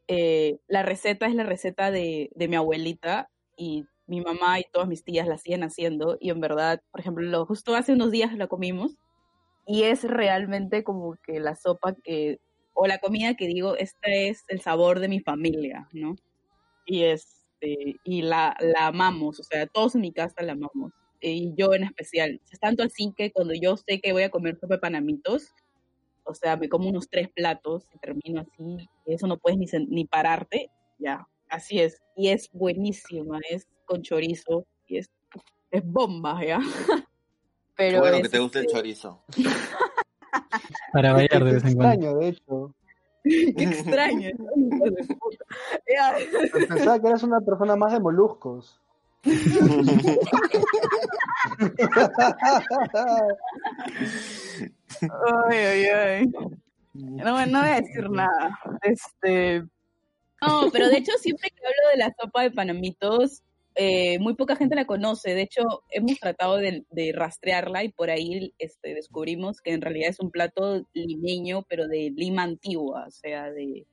eh, 0.08 0.58
la 0.68 0.82
receta 0.82 1.26
es 1.26 1.34
la 1.34 1.44
receta 1.44 1.90
de, 1.90 2.30
de 2.34 2.48
mi 2.48 2.56
abuelita 2.56 3.30
y 3.56 3.86
mi 4.06 4.20
mamá 4.20 4.60
y 4.60 4.64
todas 4.72 4.88
mis 4.88 5.04
tías 5.04 5.26
la 5.28 5.38
siguen 5.38 5.62
haciendo 5.64 6.16
y 6.20 6.30
en 6.30 6.40
verdad, 6.40 6.80
por 6.90 7.00
ejemplo, 7.00 7.24
lo- 7.26 7.46
justo 7.46 7.74
hace 7.76 7.92
unos 7.92 8.10
días 8.10 8.34
la 8.36 8.46
comimos 8.48 8.96
y 9.66 9.84
es 9.84 10.04
realmente 10.04 10.84
como 10.84 11.16
que 11.22 11.40
la 11.40 11.54
sopa 11.56 11.94
que, 12.04 12.40
o 12.74 12.86
la 12.86 12.98
comida 12.98 13.34
que 13.36 13.46
digo, 13.48 13.76
esta 13.76 14.08
es 14.12 14.44
el 14.48 14.60
sabor 14.60 15.00
de 15.00 15.08
mi 15.08 15.20
familia, 15.20 15.88
¿no? 15.92 16.16
Y 16.86 17.04
este, 17.04 17.96
y 18.04 18.22
la, 18.22 18.56
la 18.60 18.88
amamos, 18.88 19.40
o 19.40 19.42
sea, 19.44 19.66
todos 19.66 19.94
en 19.94 20.02
mi 20.02 20.12
casa 20.12 20.42
la 20.42 20.52
amamos, 20.52 20.92
y 21.20 21.54
yo 21.56 21.72
en 21.74 21.84
especial. 21.84 22.40
Es 22.50 22.60
tanto 22.60 22.82
así 22.82 23.12
que 23.16 23.32
cuando 23.32 23.54
yo 23.54 23.76
sé 23.76 24.00
que 24.00 24.12
voy 24.12 24.22
a 24.24 24.30
comer 24.30 24.58
sopa 24.60 24.78
panamitos, 24.80 25.52
o 26.24 26.34
sea, 26.34 26.56
me 26.56 26.68
como 26.68 26.88
unos 26.88 27.08
tres 27.08 27.28
platos 27.30 27.88
y 27.94 27.98
termino 27.98 28.40
así, 28.40 28.88
y 29.06 29.14
eso 29.14 29.26
no 29.26 29.38
puedes 29.38 29.58
ni, 29.58 29.66
ni 29.88 30.04
pararte, 30.06 30.70
ya, 30.98 31.26
así 31.48 31.80
es. 31.80 32.02
Y 32.16 32.28
es 32.28 32.50
buenísima, 32.52 33.40
es 33.48 33.66
con 33.84 34.02
chorizo, 34.02 34.66
y 34.86 34.98
es, 34.98 35.10
es 35.70 35.84
bomba, 35.84 36.44
ya. 36.44 36.58
Pero 37.76 38.00
bueno 38.00 38.16
es, 38.16 38.22
que 38.22 38.28
te 38.28 38.38
guste 38.38 38.58
el 38.60 38.66
este, 38.66 38.76
chorizo. 38.76 39.22
Para 40.92 41.12
bailar 41.12 41.44
de 41.44 41.52
vez 41.54 41.64
en 41.64 41.74
cuando. 41.74 42.06
extraño, 42.06 42.18
de 42.18 42.28
hecho. 42.28 42.74
Qué 43.24 43.64
extraño. 43.64 44.30
Pensaba 46.68 47.00
que 47.00 47.06
eras 47.08 47.22
una 47.22 47.40
persona 47.40 47.74
más 47.76 47.92
de 47.92 48.00
moluscos. 48.00 48.80
Ay, 55.00 55.58
ay, 55.58 55.84
ay. 55.86 56.26
No, 56.94 57.32
voy 57.32 57.42
a 57.42 57.80
decir 57.80 58.08
nada. 58.10 58.58
Este. 58.82 59.60
No, 60.40 60.70
pero 60.72 60.88
de 60.88 60.98
hecho, 60.98 61.12
siempre 61.18 61.50
que 61.50 61.66
hablo 61.66 61.90
de 61.92 61.96
la 61.98 62.14
sopa 62.20 62.42
de 62.42 62.50
panamitos, 62.50 63.42
eh, 63.74 64.18
muy 64.20 64.34
poca 64.34 64.56
gente 64.56 64.76
la 64.76 64.86
conoce. 64.86 65.34
De 65.34 65.42
hecho, 65.42 65.62
hemos 65.90 66.18
tratado 66.18 66.56
de, 66.56 66.84
de 66.90 67.12
rastrearla 67.12 67.82
y 67.84 67.88
por 67.90 68.10
ahí 68.10 68.52
este, 68.58 68.94
descubrimos 68.94 69.60
que 69.60 69.72
en 69.72 69.80
realidad 69.80 70.10
es 70.10 70.20
un 70.20 70.30
plato 70.30 70.86
limeño, 70.92 71.64
pero 71.68 71.88
de 71.88 72.12
Lima 72.14 72.42
antigua, 72.42 73.06
o 73.08 73.10
sea, 73.10 73.50
de, 73.50 73.86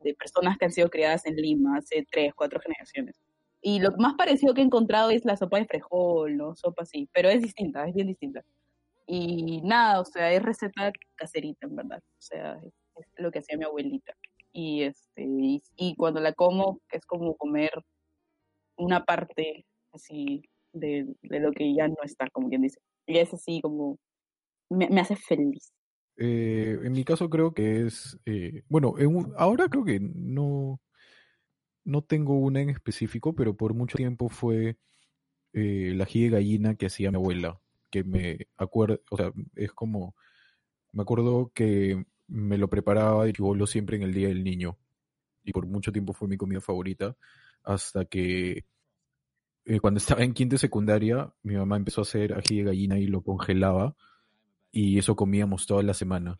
de 0.00 0.14
personas 0.14 0.58
que 0.58 0.64
han 0.64 0.72
sido 0.72 0.90
criadas 0.90 1.26
en 1.26 1.36
Lima 1.36 1.78
hace 1.78 2.06
tres, 2.10 2.34
cuatro 2.34 2.60
generaciones. 2.60 3.16
Y 3.60 3.80
lo 3.80 3.90
más 3.98 4.14
parecido 4.14 4.54
que 4.54 4.60
he 4.60 4.64
encontrado 4.64 5.10
es 5.10 5.24
la 5.24 5.36
sopa 5.36 5.58
de 5.58 5.66
frijol, 5.66 6.36
¿no? 6.36 6.54
Sopa 6.56 6.82
así, 6.82 7.08
pero 7.12 7.28
es 7.28 7.42
distinta, 7.42 7.86
es 7.86 7.94
bien 7.94 8.06
distinta. 8.08 8.44
Y 9.06 9.62
nada, 9.62 10.00
o 10.00 10.04
sea, 10.04 10.32
es 10.32 10.42
receta 10.42 10.92
caserita, 11.14 11.66
en 11.66 11.76
verdad. 11.76 11.98
O 11.98 12.22
sea, 12.22 12.60
es, 12.62 12.72
lo 13.18 13.30
que 13.30 13.40
hacía 13.40 13.56
mi 13.58 13.64
abuelita. 13.64 14.14
Y, 14.52 14.82
este, 14.82 15.24
y, 15.76 15.94
cuando 15.96 16.20
la 16.20 16.32
como, 16.32 16.80
es 16.90 17.04
como 17.06 17.36
comer 17.36 17.70
una 18.76 19.04
parte 19.04 19.66
así 19.92 20.42
de, 20.72 21.06
de 21.22 21.40
lo 21.40 21.52
que 21.52 21.74
ya 21.74 21.88
no 21.88 21.96
está, 22.04 22.28
como 22.30 22.48
quien 22.48 22.62
dice. 22.62 22.80
Y 23.06 23.18
es 23.18 23.32
así 23.34 23.60
como, 23.60 23.98
me, 24.70 24.88
me 24.88 25.00
hace 25.00 25.16
feliz. 25.16 25.72
Eh, 26.18 26.78
en 26.82 26.92
mi 26.92 27.04
caso 27.04 27.28
creo 27.28 27.52
que 27.52 27.86
es, 27.86 28.18
eh, 28.24 28.62
bueno, 28.68 28.94
en 28.98 29.14
un- 29.14 29.34
ahora 29.36 29.68
creo 29.68 29.84
que 29.84 30.00
no, 30.00 30.80
no 31.84 32.02
tengo 32.02 32.38
una 32.38 32.60
en 32.60 32.70
específico, 32.70 33.34
pero 33.34 33.56
por 33.56 33.74
mucho 33.74 33.96
tiempo 33.96 34.28
fue 34.28 34.76
eh, 35.52 35.90
el 35.92 36.00
ají 36.02 36.24
de 36.24 36.30
gallina 36.30 36.74
que 36.76 36.86
hacía 36.86 37.10
mi 37.10 37.16
abuela, 37.16 37.60
que 38.02 38.04
me 38.08 38.46
acuerdo, 38.56 39.00
o 39.10 39.16
sea, 39.16 39.32
es 39.54 39.72
como, 39.72 40.14
me 40.92 41.02
acuerdo 41.02 41.50
que 41.54 42.04
me 42.28 42.58
lo 42.58 42.68
preparaba 42.68 43.24
de 43.24 43.32
chibolo 43.32 43.66
siempre 43.66 43.96
en 43.96 44.02
el 44.02 44.12
Día 44.12 44.28
del 44.28 44.44
Niño, 44.44 44.76
y 45.44 45.52
por 45.52 45.66
mucho 45.66 45.92
tiempo 45.92 46.12
fue 46.12 46.28
mi 46.28 46.36
comida 46.36 46.60
favorita, 46.60 47.16
hasta 47.62 48.04
que 48.04 48.64
eh, 49.64 49.80
cuando 49.80 49.98
estaba 49.98 50.22
en 50.22 50.34
quinta 50.34 50.58
secundaria, 50.58 51.32
mi 51.42 51.54
mamá 51.56 51.76
empezó 51.76 52.00
a 52.00 52.02
hacer 52.02 52.34
ají 52.34 52.58
de 52.58 52.64
gallina 52.64 52.98
y 52.98 53.06
lo 53.06 53.22
congelaba, 53.22 53.94
y 54.72 54.98
eso 54.98 55.16
comíamos 55.16 55.66
toda 55.66 55.82
la 55.82 55.94
semana. 55.94 56.38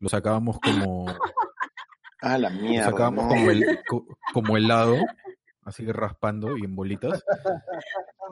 Lo 0.00 0.08
sacábamos 0.08 0.58
como, 0.60 1.06
Ah, 2.22 2.36
la 2.36 2.50
lo 2.50 2.60
mierda. 2.60 2.90
sacábamos 2.90 3.24
no. 3.24 3.28
como, 3.30 3.50
el, 3.50 3.64
co- 3.86 4.18
como 4.34 4.56
helado, 4.58 4.96
así 5.64 5.90
raspando 5.90 6.56
y 6.58 6.64
en 6.64 6.76
bolitas. 6.76 7.24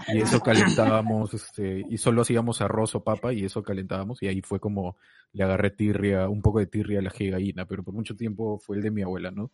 Y 0.07 0.21
eso 0.21 0.41
calentábamos, 0.41 1.35
este, 1.35 1.85
y 1.89 1.99
solo 1.99 2.23
hacíamos 2.23 2.61
arroz 2.61 2.95
o 2.95 3.03
papa 3.03 3.33
y 3.33 3.45
eso 3.45 3.63
calentábamos. 3.63 4.23
Y 4.23 4.29
ahí 4.29 4.41
fue 4.41 4.61
como 4.61 4.97
le 5.33 5.45
agarré 5.45 5.71
tirria, 5.71 6.29
un 6.29 6.41
poco 6.43 6.61
de 6.61 6.67
tirria 6.67 7.01
a 7.01 7.03
la 7.03 7.13
gallina, 7.19 7.67
pero 7.67 7.83
por 7.83 7.95
mucho 7.95 8.17
tiempo 8.17 8.59
fue 8.59 8.77
el 8.77 8.83
de 8.83 8.91
mi 8.91 9.03
abuela, 9.03 9.31
¿no? 9.31 9.51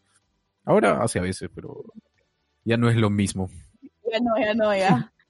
Ahora 0.64 1.02
hace 1.02 1.18
a 1.18 1.22
veces, 1.22 1.50
pero 1.54 1.84
ya 2.64 2.76
no 2.76 2.88
es 2.88 2.96
lo 2.96 3.10
mismo. 3.10 3.48
Ya 4.10 4.20
no, 4.20 4.38
ya 4.38 4.54
no, 4.54 4.74
ya. 4.76 5.10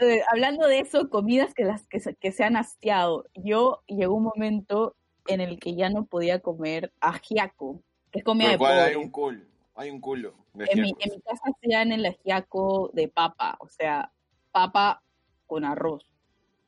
Eh, 0.00 0.22
hablando 0.30 0.66
de 0.66 0.80
eso, 0.80 1.08
comidas 1.08 1.54
que 1.54 1.64
las 1.64 1.86
que 1.88 1.98
se, 2.00 2.14
que 2.14 2.30
se 2.32 2.44
han 2.44 2.56
hastiado. 2.56 3.26
Yo 3.34 3.82
llegó 3.86 4.14
un 4.14 4.24
momento 4.24 4.94
en 5.26 5.40
el 5.40 5.58
que 5.58 5.74
ya 5.74 5.88
no 5.90 6.04
podía 6.06 6.40
comer 6.40 6.92
ajiaco, 7.00 7.82
que 8.12 8.20
es 8.20 8.24
comida 8.24 8.48
Pero 8.48 8.52
de 8.52 8.58
¿cuál? 8.58 8.78
hay 8.80 8.94
pobre. 8.94 8.96
un 8.96 9.10
culo. 9.10 9.40
Hay 9.78 9.90
un 9.90 10.00
culo. 10.00 10.34
de 10.54 10.64
En 10.72 10.80
mi, 10.82 10.90
en 10.98 11.10
mi 11.12 11.20
casa 11.20 11.42
hacían 11.54 11.92
el 11.92 12.04
ajiaco 12.04 12.90
de 12.92 13.06
papa, 13.08 13.56
o 13.60 13.68
sea, 13.68 14.10
papa 14.50 15.00
con 15.46 15.64
arroz. 15.64 16.04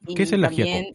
Y 0.07 0.15
¿Qué 0.15 0.23
es 0.23 0.33
el 0.33 0.45
ajiaco? 0.45 0.71
también- 0.71 0.95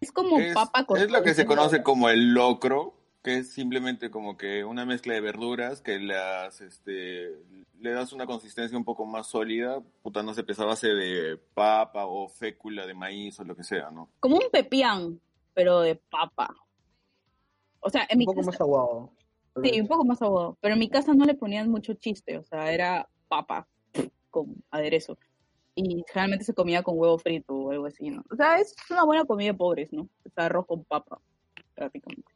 Es 0.00 0.10
como 0.10 0.38
Es, 0.38 0.54
papa 0.54 0.84
con 0.86 0.98
es 0.98 1.10
lo 1.10 1.22
que 1.22 1.34
se 1.34 1.44
conoce 1.46 1.82
como 1.82 2.08
el 2.08 2.32
locro, 2.32 2.94
que 3.22 3.38
es 3.38 3.52
simplemente 3.52 4.10
como 4.10 4.36
que 4.38 4.64
una 4.64 4.86
mezcla 4.86 5.12
de 5.14 5.20
verduras 5.20 5.82
que 5.82 5.98
las, 5.98 6.60
este, 6.62 7.30
le 7.80 7.90
das 7.92 8.12
una 8.14 8.26
consistencia 8.26 8.76
un 8.76 8.84
poco 8.84 9.04
más 9.04 9.26
sólida, 9.26 9.82
puta, 10.02 10.22
no 10.22 10.32
sé, 10.32 10.44
pues 10.44 10.58
a 10.60 10.64
base 10.64 10.88
de 10.88 11.36
papa 11.54 12.06
o 12.06 12.28
fécula 12.28 12.86
de 12.86 12.94
maíz 12.94 13.38
o 13.38 13.44
lo 13.44 13.54
que 13.54 13.64
sea, 13.64 13.90
¿no? 13.90 14.08
Como 14.20 14.36
un 14.36 14.44
pepián, 14.50 15.20
pero 15.52 15.80
de 15.80 15.96
papa. 15.96 16.54
O 17.80 17.90
sea, 17.90 18.02
en 18.08 18.16
Un 18.16 18.18
mi 18.18 18.24
poco 18.24 18.38
casa, 18.38 18.50
más 18.50 18.60
aguado. 18.62 19.10
Sí, 19.62 19.80
un 19.80 19.88
poco 19.88 20.04
más 20.04 20.20
aguado, 20.22 20.56
pero 20.60 20.74
en 20.74 20.80
mi 20.80 20.88
casa 20.88 21.14
no 21.14 21.24
le 21.24 21.34
ponían 21.34 21.70
mucho 21.70 21.94
chiste, 21.94 22.38
o 22.38 22.44
sea, 22.44 22.72
era 22.72 23.08
papa 23.28 23.66
con 24.30 24.54
aderezo. 24.70 25.16
Y 25.76 26.04
generalmente 26.08 26.44
se 26.44 26.54
comía 26.54 26.82
con 26.82 26.98
huevo 26.98 27.18
frito 27.18 27.54
o 27.54 27.70
algo 27.72 27.86
así, 27.86 28.10
¿no? 28.10 28.24
O 28.30 28.36
sea, 28.36 28.58
es 28.58 28.74
una 28.90 29.04
buena 29.04 29.24
comida 29.24 29.48
de 29.52 29.58
pobres, 29.58 29.92
¿no? 29.92 30.02
O 30.02 30.30
sea, 30.34 30.46
arroz 30.46 30.66
con 30.66 30.84
papa, 30.84 31.20
prácticamente. 31.74 32.30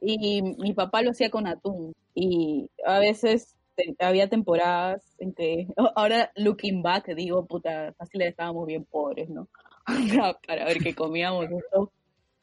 Y 0.00 0.42
mi 0.42 0.74
papá 0.74 1.00
lo 1.02 1.10
hacía 1.10 1.30
con 1.30 1.46
atún. 1.46 1.94
Y 2.14 2.68
a 2.86 2.98
veces 2.98 3.56
te- 3.74 3.96
había 4.00 4.28
temporadas 4.28 5.02
en 5.18 5.32
que, 5.32 5.66
ahora 5.96 6.30
looking 6.36 6.82
back, 6.82 7.06
digo, 7.14 7.46
puta, 7.46 7.94
fácil 7.96 8.22
estábamos 8.22 8.66
bien 8.66 8.84
pobres, 8.84 9.30
¿no? 9.30 9.48
Para, 10.46 10.64
ver 10.66 10.78
que 10.78 10.94
comíamos 10.94 11.46
esto, 11.50 11.90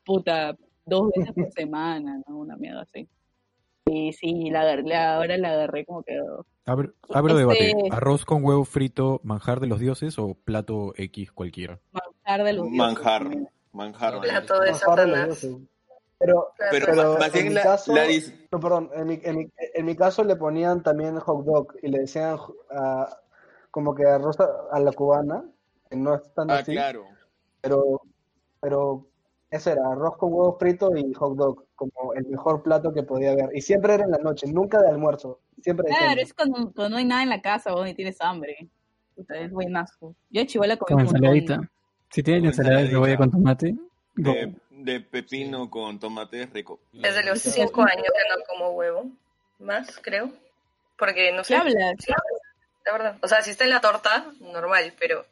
puta, 0.05 0.57
dos 0.85 1.11
veces 1.15 1.33
por 1.33 1.51
semana, 1.53 2.21
¿no? 2.27 2.39
Una 2.39 2.57
mierda 2.57 2.81
así. 2.81 3.07
Y 3.85 4.13
sí, 4.13 4.49
la, 4.51 4.61
ahora 5.15 5.37
la 5.37 5.49
agarré 5.53 5.85
como 5.85 6.03
que... 6.03 6.17
Abro, 6.65 6.93
abro 7.13 7.39
Este- 7.39 7.63
debate. 7.65 7.73
¿Arroz 7.91 8.25
con 8.25 8.43
huevo 8.45 8.63
frito, 8.65 9.19
manjar 9.23 9.59
de 9.59 9.67
los 9.67 9.79
dioses 9.79 10.17
o 10.19 10.35
plato 10.35 10.93
X 10.95 11.31
cualquiera? 11.31 11.79
Manjar 11.91 12.45
de 12.45 12.53
los 12.53 12.65
dioses 12.69 12.77
Manjar, 12.77 13.27
manjar. 13.71 14.19
Plato 14.21 14.59
de 14.59 14.71
Manjar 14.71 14.71
de 14.71 14.71
los 14.71 14.79
Satanás. 14.79 15.25
dioses. 15.41 15.57
Pero, 16.19 16.53
Pero, 16.69 16.85
pero 16.85 17.13
más 17.17 17.27
en 17.29 17.33
bien 17.33 17.47
mi 17.47 17.53
la, 17.55 17.63
caso, 17.63 17.93
la 17.95 18.05
dis- 18.05 18.47
no, 18.51 18.59
perdón, 18.59 18.91
en 18.93 19.07
mi, 19.07 19.19
en, 19.23 19.37
mi, 19.39 19.49
en 19.73 19.85
mi 19.85 19.95
caso 19.95 20.23
le 20.23 20.35
ponían 20.35 20.83
también 20.83 21.17
hot 21.19 21.43
dog 21.43 21.73
y 21.81 21.87
le 21.87 22.01
decían 22.01 22.37
como 23.71 23.95
que 23.95 24.05
arroz 24.05 24.39
a, 24.39 24.47
a 24.71 24.79
la 24.79 24.91
cubana, 24.91 25.43
que 25.89 25.95
no 25.95 26.13
es 26.13 26.31
tan 26.35 26.51
Ah, 26.51 26.59
así, 26.59 26.73
claro. 26.73 27.05
pero, 27.59 28.01
pero 28.59 29.07
eso 29.49 29.71
era 29.71 29.81
arroz 29.91 30.15
con 30.17 30.31
huevo 30.31 30.57
frito 30.59 30.95
y 30.95 31.11
hot 31.13 31.35
dog, 31.35 31.65
como 31.89 32.13
el 32.13 32.25
mejor 32.27 32.61
plato 32.61 32.93
que 32.93 33.03
podía 33.03 33.31
haber. 33.31 33.49
Y 33.55 33.61
siempre 33.61 33.93
era 33.95 34.03
en 34.03 34.11
la 34.11 34.17
noche, 34.19 34.47
nunca 34.51 34.81
de 34.81 34.89
almuerzo, 34.89 35.39
siempre 35.61 35.85
de 35.87 35.95
Claro, 35.95 36.09
cena. 36.11 36.21
es 36.21 36.33
cuando, 36.33 36.57
cuando 36.73 36.89
no 36.89 36.97
hay 36.97 37.05
nada 37.05 37.23
en 37.23 37.29
la 37.29 37.41
casa 37.41 37.73
o 37.73 37.83
ni 37.83 37.93
tienes 37.93 38.19
hambre. 38.21 38.67
Puta, 39.15 39.35
es 39.37 39.51
buenazo. 39.51 40.15
Yo 40.29 40.41
de 40.41 40.47
chivola 40.47 40.77
comí 40.77 41.03
Con 41.03 41.15
ensaladita. 41.15 41.59
Si 42.09 42.23
tienen 42.23 42.43
Con 42.43 42.47
ensalada 42.49 42.81
de 42.81 42.87
cebolla 42.89 43.17
con 43.17 43.31
tomate. 43.31 43.75
De, 44.15 44.53
de 44.69 44.99
pepino 45.01 45.69
con 45.69 45.99
tomate 45.99 46.43
es 46.43 46.53
rico. 46.53 46.79
Desde 46.91 47.23
los 47.23 47.39
cinco 47.41 47.81
años 47.81 48.05
que 48.05 48.29
no 48.29 48.43
como 48.47 48.71
huevo. 48.71 49.05
Más, 49.59 49.99
creo. 50.01 50.31
Porque 50.97 51.31
no 51.31 51.43
sé. 51.43 51.53
¿Qué 51.53 51.59
hablas? 51.59 51.95
Sí, 51.99 52.11
la 52.85 52.91
verdad. 52.91 53.17
O 53.21 53.27
sea, 53.27 53.41
si 53.41 53.51
está 53.51 53.63
en 53.63 53.69
la 53.71 53.81
torta, 53.81 54.25
normal, 54.39 54.93
pero 54.99 55.25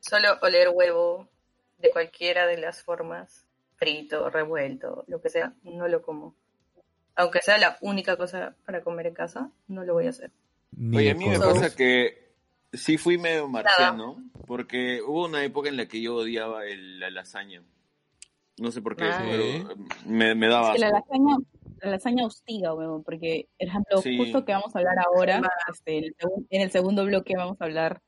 solo 0.00 0.28
oler 0.42 0.68
huevo 0.72 1.28
de 1.78 1.90
cualquiera 1.90 2.46
de 2.46 2.58
las 2.58 2.82
formas, 2.82 3.45
frito, 3.76 4.30
revuelto, 4.30 5.04
lo 5.06 5.20
que 5.20 5.28
sea, 5.30 5.52
no 5.62 5.88
lo 5.88 6.02
como. 6.02 6.34
Aunque 7.14 7.40
sea 7.40 7.56
la 7.58 7.78
única 7.80 8.16
cosa 8.16 8.54
para 8.66 8.82
comer 8.82 9.06
en 9.06 9.14
casa, 9.14 9.50
no 9.68 9.84
lo 9.84 9.94
voy 9.94 10.06
a 10.06 10.10
hacer. 10.10 10.30
Ni 10.72 10.98
Oye, 10.98 11.10
a 11.12 11.14
mí 11.14 11.28
me 11.28 11.38
pasa 11.38 11.74
que 11.74 12.32
sí 12.72 12.98
fui 12.98 13.16
medio 13.16 13.48
marciano, 13.48 14.22
porque 14.46 15.00
hubo 15.02 15.24
una 15.24 15.42
época 15.44 15.68
en 15.70 15.76
la 15.78 15.86
que 15.86 16.02
yo 16.02 16.16
odiaba 16.16 16.66
el- 16.66 17.00
la 17.00 17.10
lasaña. 17.10 17.62
No 18.58 18.70
sé 18.70 18.82
por 18.82 18.96
qué, 18.96 19.04
Ah. 19.04 19.22
pero 19.30 19.76
me, 20.06 20.34
me 20.34 20.48
daba 20.48 20.68
Es 20.68 20.74
que 20.74 20.80
la 20.80 20.90
lasaña, 20.90 21.36
la 21.82 21.90
lasaña 21.90 22.24
hostiga, 22.26 22.74
weón, 22.74 23.02
porque, 23.04 23.48
por 23.58 23.68
ejemplo, 23.68 23.98
Sí. 24.02 24.16
justo 24.18 24.44
que 24.44 24.52
vamos 24.52 24.74
a 24.74 24.78
hablar 24.78 24.96
ahora, 24.98 25.40
este, 25.72 26.14
en 26.50 26.60
el 26.62 26.70
segundo 26.70 27.04
bloque 27.04 27.34
vamos 27.36 27.60
a 27.60 27.64
hablar 27.64 28.00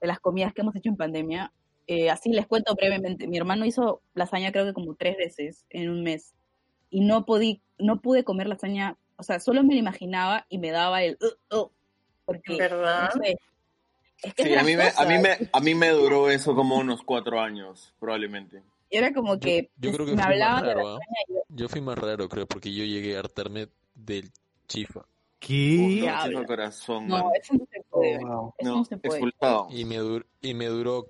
de 0.00 0.06
las 0.06 0.20
comidas 0.20 0.52
que 0.54 0.62
hemos 0.62 0.74
hecho 0.76 0.88
en 0.88 0.96
pandemia. 0.96 1.52
Eh, 1.90 2.10
así 2.10 2.28
les 2.30 2.46
cuento 2.46 2.74
brevemente. 2.74 3.26
Mi 3.26 3.38
hermano 3.38 3.64
hizo 3.64 4.02
lasaña 4.14 4.52
creo 4.52 4.66
que 4.66 4.74
como 4.74 4.94
tres 4.94 5.16
veces 5.16 5.64
en 5.70 5.88
un 5.88 6.02
mes 6.02 6.34
y 6.90 7.00
no 7.00 7.24
podí, 7.24 7.62
no 7.78 8.00
pude 8.02 8.24
comer 8.24 8.46
lasaña, 8.46 8.98
o 9.16 9.22
sea, 9.22 9.40
solo 9.40 9.62
me 9.64 9.72
lo 9.72 9.80
imaginaba 9.80 10.44
y 10.50 10.58
me 10.58 10.70
daba 10.70 11.02
el 11.02 11.16
"Uh, 11.50 11.56
uh", 11.56 11.70
porque 12.26 12.56
¿Verdad? 12.58 13.08
no 13.16 13.22
sé, 13.24 13.36
es 14.22 14.34
que 14.34 14.42
Sí, 14.42 14.54
a 14.54 14.62
mí, 14.64 14.76
me, 14.76 14.84
a, 14.84 15.04
mí 15.06 15.18
me, 15.18 15.48
a 15.50 15.60
mí 15.60 15.74
me 15.74 15.88
duró 15.88 16.28
eso 16.30 16.54
como 16.54 16.76
unos 16.76 17.02
cuatro 17.02 17.40
años, 17.40 17.94
probablemente. 17.98 18.62
Era 18.90 19.12
como 19.14 19.38
que 19.40 19.70
Yo 19.76 19.90
creo 19.92 20.04
que 20.06 20.12
me 20.12 20.16
fui 20.16 20.16
más 20.16 20.26
hablaban 20.26 20.62
de 20.62 20.68
raro, 20.74 20.88
¿ah? 20.88 20.92
lasaña 20.92 21.16
y 21.28 21.32
yo, 21.34 21.40
Yo 21.48 21.68
fui 21.70 21.80
más 21.80 21.98
raro, 21.98 22.28
creo, 22.28 22.46
porque 22.46 22.72
yo 22.74 22.84
llegué 22.84 23.16
a 23.16 23.20
hartarme 23.20 23.68
del 23.94 24.30
chifa. 24.66 25.06
¿Qué? 25.38 26.00
Chifa 26.00 26.22
habla. 26.22 26.44
corazón, 26.46 27.06
no, 27.08 27.32
eso 27.32 27.54
no 27.54 27.66
se 27.70 27.80
puede. 27.88 28.18
Oh, 28.18 28.26
wow. 28.26 28.54
Eso 28.58 28.70
No, 28.70 28.76
no 28.78 28.84
se 28.84 28.96
puede. 28.98 29.20
expulsado. 29.20 29.68
Y 29.70 29.84
me, 29.86 29.96
y 30.42 30.52
me 30.54 30.66
duró 30.66 31.06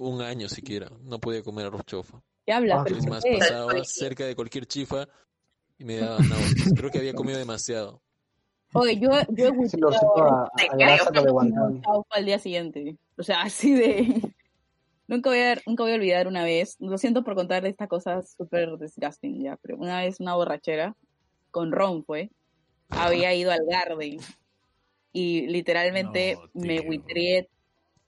un 0.00 0.22
año 0.22 0.48
siquiera. 0.48 0.90
No 1.02 1.18
podía 1.18 1.42
comer 1.42 1.66
arroz 1.66 1.84
chofa. 1.84 2.22
¿Qué 2.46 2.52
habla? 2.52 2.82
Ah, 2.82 2.84
Es 2.88 3.06
más, 3.06 3.22
pasaba 3.24 3.84
cerca 3.84 4.24
de 4.24 4.34
cualquier 4.34 4.66
chifa 4.66 5.06
y 5.78 5.84
me 5.84 5.98
daba 5.98 6.18
náuseas. 6.18 6.72
Creo 6.74 6.90
que 6.90 6.98
había 6.98 7.14
comido 7.14 7.38
demasiado. 7.38 8.02
Oye, 8.72 8.98
yo, 8.98 9.10
yo 9.30 9.46
he 9.46 9.50
a, 9.50 11.10
chaufa 11.82 12.14
al 12.14 12.24
día 12.24 12.38
siguiente. 12.38 12.96
O 13.16 13.22
sea, 13.22 13.42
así 13.42 13.74
de... 13.74 14.34
Nunca 15.08 15.28
voy, 15.28 15.40
a, 15.40 15.60
nunca 15.66 15.82
voy 15.82 15.90
a 15.90 15.96
olvidar 15.96 16.28
una 16.28 16.44
vez, 16.44 16.76
lo 16.78 16.96
siento 16.96 17.24
por 17.24 17.34
contar 17.34 17.66
estas 17.66 17.88
cosas 17.88 18.32
súper 18.38 18.78
disgusting 18.78 19.42
ya, 19.42 19.56
pero 19.60 19.76
una 19.76 20.02
vez 20.02 20.20
una 20.20 20.36
borrachera, 20.36 20.94
con 21.50 21.72
Ron 21.72 22.04
fue, 22.04 22.30
había 22.90 23.34
ido 23.34 23.50
al 23.50 23.66
Garden 23.68 24.18
y 25.12 25.48
literalmente 25.48 26.36
No, 26.36 26.48
me 26.54 26.80
buitré 26.82 27.48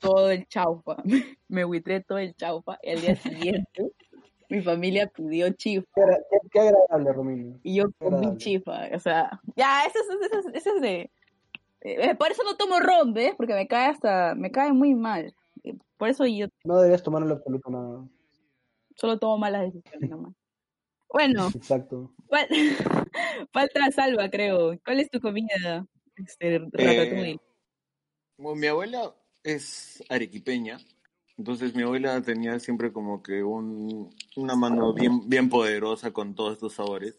todo 0.02 0.30
el 0.30 0.46
chaufa, 0.48 0.96
me 1.48 1.64
buitré 1.64 2.00
todo 2.02 2.18
el 2.18 2.34
chaufa 2.34 2.78
y 2.82 2.90
al 2.90 3.00
día 3.00 3.16
siguiente 3.16 3.92
mi 4.50 4.60
familia 4.60 5.06
pidió 5.06 5.50
chifa 5.52 5.86
Qué, 5.94 6.02
agra- 6.02 6.18
qué- 6.30 6.48
qué 6.50 6.60
agradable, 6.60 7.12
Romino. 7.12 7.58
y 7.62 7.76
yo 7.76 7.84
comí 7.98 8.36
chifa, 8.36 8.88
o 8.94 8.98
sea, 8.98 9.40
ya, 9.56 9.84
eso 9.86 9.98
es, 10.00 10.26
eso 10.30 10.38
es, 10.50 10.54
eso 10.54 10.74
es 10.76 10.82
de... 10.82 11.10
eh, 11.80 12.14
por 12.16 12.30
eso 12.30 12.42
no 12.44 12.56
tomo 12.56 12.78
ron, 12.80 13.14
¿ves? 13.14 13.34
Porque 13.36 13.54
me 13.54 13.66
cae 13.66 13.86
hasta, 13.88 14.34
me 14.34 14.50
cae 14.50 14.72
muy 14.72 14.94
mal. 14.94 15.34
Eh, 15.64 15.74
Por 15.96 16.08
eso 16.08 16.26
yo 16.26 16.48
No 16.64 16.80
debes 16.80 17.02
tomar 17.02 17.22
en 17.22 17.28
lo 17.30 17.36
absoluto 17.36 17.70
nada. 17.70 18.04
solo 18.96 19.18
tomo 19.18 19.38
malas 19.38 19.62
decisiones 19.72 20.10
nomás. 20.10 20.34
Bueno, 21.08 21.48
Exacto. 21.54 22.10
fal- 22.28 22.48
falta 23.52 23.90
Salva, 23.90 24.28
creo. 24.30 24.78
¿Cuál 24.84 25.00
es 25.00 25.08
tu 25.10 25.20
comida? 25.20 25.86
Este, 26.16 26.58
ratatouille? 26.58 27.32
Eh, 27.34 27.40
Bueno, 28.36 28.56
mi 28.60 28.66
abuela 28.66 29.14
es 29.42 30.02
arequipeña, 30.08 30.78
entonces 31.38 31.74
mi 31.74 31.82
abuela 31.82 32.20
tenía 32.22 32.58
siempre 32.60 32.92
como 32.92 33.22
que 33.22 33.42
un, 33.42 34.14
una 34.36 34.54
mano 34.54 34.92
bien, 34.92 35.28
bien 35.28 35.48
poderosa 35.48 36.12
con 36.12 36.34
todos 36.34 36.54
estos 36.54 36.74
sabores. 36.74 37.16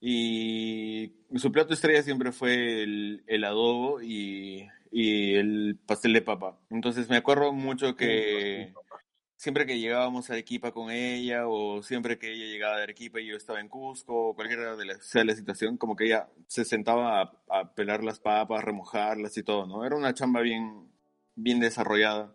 Y 0.00 1.14
su 1.36 1.50
plato 1.50 1.72
estrella 1.72 2.02
siempre 2.02 2.32
fue 2.32 2.82
el, 2.82 3.24
el 3.26 3.44
adobo 3.44 4.02
y, 4.02 4.68
y 4.90 5.34
el 5.34 5.78
pastel 5.86 6.12
de 6.12 6.20
papa. 6.22 6.58
Entonces 6.68 7.08
me 7.08 7.16
acuerdo 7.16 7.52
mucho 7.52 7.96
que 7.96 8.74
siempre 9.36 9.66
que 9.66 9.78
llegábamos 9.78 10.28
a 10.28 10.34
Arequipa 10.34 10.72
con 10.72 10.90
ella 10.90 11.48
o 11.48 11.82
siempre 11.82 12.18
que 12.18 12.32
ella 12.32 12.46
llegaba 12.46 12.76
de 12.76 12.82
Arequipa 12.82 13.20
y 13.20 13.26
yo 13.26 13.36
estaba 13.36 13.60
en 13.60 13.68
Cusco 13.68 14.28
o 14.28 14.34
cualquiera 14.34 14.76
de 14.76 14.84
la, 14.84 15.00
sea 15.00 15.24
la 15.24 15.34
situación, 15.34 15.76
como 15.78 15.96
que 15.96 16.06
ella 16.06 16.28
se 16.46 16.64
sentaba 16.64 17.22
a, 17.22 17.32
a 17.48 17.74
pelar 17.74 18.04
las 18.04 18.20
papas, 18.20 18.64
remojarlas 18.64 19.36
y 19.38 19.42
todo, 19.42 19.66
¿no? 19.66 19.84
Era 19.84 19.96
una 19.96 20.14
chamba 20.14 20.40
bien, 20.40 20.90
bien 21.36 21.60
desarrollada. 21.60 22.34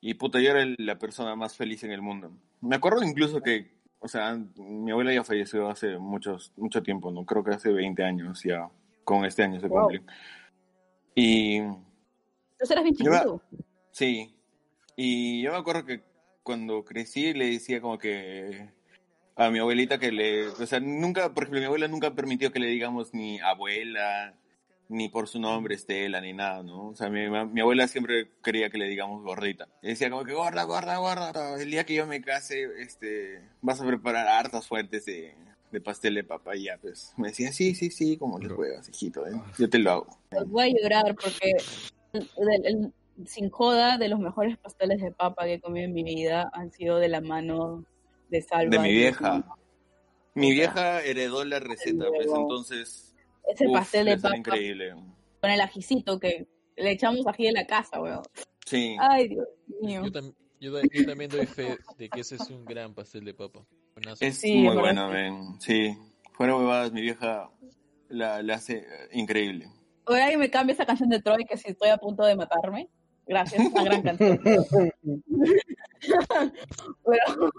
Y 0.00 0.14
puta, 0.14 0.40
yo 0.40 0.50
era 0.50 0.64
la 0.78 0.98
persona 0.98 1.34
más 1.34 1.56
feliz 1.56 1.82
en 1.84 1.90
el 1.92 2.02
mundo. 2.02 2.30
Me 2.60 2.76
acuerdo 2.76 3.02
incluso 3.02 3.40
que, 3.40 3.78
o 4.00 4.08
sea, 4.08 4.38
mi 4.56 4.90
abuela 4.90 5.12
ya 5.14 5.24
falleció 5.24 5.68
hace 5.70 5.98
muchos, 5.98 6.52
mucho 6.56 6.82
tiempo, 6.82 7.10
¿no? 7.10 7.24
Creo 7.24 7.42
que 7.42 7.52
hace 7.54 7.72
20 7.72 8.04
años 8.04 8.42
ya, 8.42 8.68
con 9.04 9.24
este 9.24 9.42
año 9.42 9.60
se 9.60 9.68
Wow. 9.68 9.80
cumplen. 9.80 10.06
Y 11.14 11.60
¿Tú 11.60 12.70
eras 12.70 12.84
bien 12.84 12.94
me- 12.98 13.18
chiquito? 13.18 13.42
Sí, 13.92 14.34
y 14.96 15.42
yo 15.42 15.52
me 15.52 15.58
acuerdo 15.58 15.84
que 15.84 16.02
cuando 16.42 16.84
crecí 16.84 17.32
le 17.32 17.46
decía 17.52 17.80
como 17.80 17.96
que 17.98 18.68
a 19.36 19.50
mi 19.50 19.58
abuelita 19.58 19.98
que 19.98 20.12
le, 20.12 20.48
o 20.48 20.66
sea, 20.66 20.80
nunca, 20.80 21.32
por 21.32 21.44
ejemplo, 21.44 21.60
mi 21.60 21.66
abuela 21.66 21.88
nunca 21.88 22.14
permitió 22.14 22.52
que 22.52 22.58
le 22.58 22.66
digamos 22.68 23.14
ni 23.14 23.40
abuela, 23.40 24.34
ni 24.88 25.08
por 25.08 25.28
su 25.28 25.40
nombre 25.40 25.74
Estela, 25.74 26.20
ni 26.20 26.32
nada, 26.32 26.62
¿no? 26.62 26.88
O 26.88 26.94
sea, 26.94 27.08
mi, 27.08 27.28
mi 27.28 27.60
abuela 27.60 27.88
siempre 27.88 28.30
quería 28.42 28.68
que 28.70 28.78
le 28.78 28.86
digamos 28.88 29.22
gordita. 29.22 29.68
Y 29.82 29.88
decía 29.88 30.10
como 30.10 30.24
que 30.24 30.34
gorda, 30.34 30.62
gorda, 30.64 30.96
gorda, 30.98 31.60
el 31.60 31.70
día 31.70 31.84
que 31.84 31.94
yo 31.94 32.06
me 32.06 32.20
case, 32.20 32.68
este, 32.78 33.40
vas 33.62 33.80
a 33.80 33.86
preparar 33.86 34.28
hartas 34.28 34.66
fuentes 34.68 35.04
de, 35.06 35.34
de 35.72 35.80
pastel 35.80 36.14
de 36.14 36.24
papaya, 36.24 36.78
pues. 36.80 37.12
Me 37.16 37.28
decía, 37.28 37.52
sí, 37.52 37.74
sí, 37.74 37.90
sí, 37.90 38.16
como 38.18 38.38
le 38.38 38.48
juegas, 38.50 38.88
hijito, 38.88 39.26
¿eh? 39.26 39.32
yo 39.58 39.68
te 39.70 39.78
lo 39.78 39.90
hago. 39.90 40.18
Pues 40.30 40.48
voy 40.48 40.64
a 40.70 40.82
llorar 40.82 41.14
porque 41.14 41.56
el- 42.12 42.30
el- 42.36 42.66
el- 42.66 42.92
sin 43.26 43.48
joda, 43.48 43.96
de 43.96 44.08
los 44.08 44.18
mejores 44.18 44.58
pasteles 44.58 45.00
de 45.00 45.12
papa 45.12 45.44
que 45.44 45.54
he 45.54 45.60
comido 45.60 45.86
en 45.86 45.94
mi 45.94 46.02
vida 46.02 46.50
han 46.52 46.72
sido 46.72 46.98
de 46.98 47.08
la 47.08 47.20
mano 47.20 47.84
de 48.28 48.42
Salva. 48.42 48.70
De 48.70 48.78
mi 48.80 48.88
y 48.88 48.96
vieja. 48.96 49.44
Mi 50.34 50.50
vieja 50.50 51.00
heredó 51.00 51.44
la 51.44 51.60
receta, 51.60 52.06
pues 52.08 52.26
entonces. 52.34 53.13
Ese 53.48 53.66
uf, 53.66 53.72
pastel 53.74 54.06
de 54.06 54.18
papa 54.18 54.36
increíble. 54.36 54.94
con 55.40 55.50
el 55.50 55.60
ajicito 55.60 56.18
que 56.18 56.46
le 56.76 56.90
echamos 56.92 57.26
ají 57.26 57.44
de 57.46 57.52
la 57.52 57.66
casa, 57.66 58.00
weón. 58.00 58.22
Sí. 58.66 58.96
Ay, 58.98 59.28
Dios 59.28 59.46
mío. 59.82 60.02
Yo, 60.04 60.10
tam- 60.12 60.34
yo 60.60 60.72
da- 60.72 60.82
yo 60.92 61.06
también 61.06 61.30
doy 61.30 61.46
fe 61.46 61.76
de 61.98 62.08
que 62.08 62.20
ese 62.20 62.36
es 62.36 62.48
un 62.50 62.64
gran 62.64 62.94
pastel 62.94 63.24
de 63.24 63.34
papa. 63.34 63.60
Buenazo. 63.94 64.24
Es 64.24 64.38
Sí, 64.38 64.54
muy 64.62 64.76
bueno, 64.76 65.08
ven. 65.10 65.60
Sí. 65.60 65.96
Fuera 66.32 66.56
huevadas, 66.56 66.90
mi 66.92 67.00
vieja 67.02 67.50
la, 68.08 68.42
la 68.42 68.54
hace 68.54 68.78
eh, 68.78 69.08
increíble. 69.12 69.68
Oye, 70.06 70.20
alguien 70.22 70.40
me 70.40 70.50
cambia 70.50 70.72
esa 70.74 70.84
canción 70.86 71.08
de 71.10 71.20
Troy 71.22 71.44
que 71.44 71.56
si 71.56 71.68
estoy 71.70 71.90
a 71.90 71.96
punto 71.98 72.24
de 72.24 72.34
matarme. 72.36 72.88
Gracias, 73.26 73.62
es 73.66 73.72
una 73.72 73.84
gran 73.84 74.02
canción. 74.02 74.38
Pero, 77.04 77.50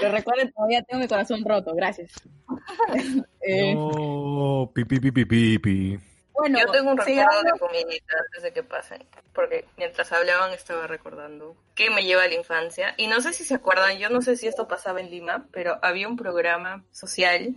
pero 0.00 0.12
recuerden, 0.12 0.52
todavía 0.52 0.82
tengo 0.82 1.02
mi 1.02 1.08
corazón 1.08 1.44
roto, 1.44 1.74
gracias. 1.74 2.12
Eh, 3.42 3.74
No, 3.74 4.70
pi, 4.74 4.84
pi, 4.84 5.00
pi, 5.00 5.10
pi, 5.24 5.58
pi. 5.58 5.98
Bueno, 6.34 6.58
Yo 6.58 6.70
tengo 6.70 6.90
un 6.90 6.98
recuerdo 6.98 7.30
sigamos. 7.30 7.44
de 7.44 7.58
comidita 7.58 8.16
antes 8.26 8.42
de 8.42 8.52
que 8.52 8.62
pasen, 8.62 9.04
porque 9.34 9.64
mientras 9.78 10.12
hablaban 10.12 10.52
estaba 10.52 10.86
recordando 10.86 11.56
que 11.74 11.90
me 11.90 12.02
lleva 12.04 12.24
a 12.24 12.28
la 12.28 12.34
infancia. 12.34 12.94
Y 12.98 13.06
no 13.08 13.20
sé 13.20 13.32
si 13.32 13.44
se 13.44 13.54
acuerdan, 13.54 13.96
yo 13.98 14.08
no 14.10 14.20
sé 14.22 14.36
si 14.36 14.46
esto 14.46 14.68
pasaba 14.68 15.00
en 15.00 15.10
Lima, 15.10 15.46
pero 15.52 15.78
había 15.82 16.06
un 16.08 16.16
programa 16.16 16.84
social 16.92 17.54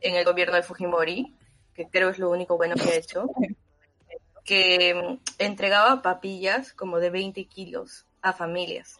en 0.00 0.14
el 0.16 0.24
gobierno 0.24 0.56
de 0.56 0.62
Fujimori, 0.64 1.34
que 1.74 1.88
creo 1.88 2.10
es 2.10 2.18
lo 2.18 2.30
único 2.30 2.56
bueno 2.56 2.74
que 2.76 2.90
ha 2.90 2.96
hecho, 2.96 3.28
que 4.44 4.94
mm, 4.94 5.18
entregaba 5.38 6.02
papillas 6.02 6.72
como 6.72 6.98
de 6.98 7.10
20 7.10 7.44
kilos 7.46 8.06
a 8.22 8.32
familias. 8.32 8.96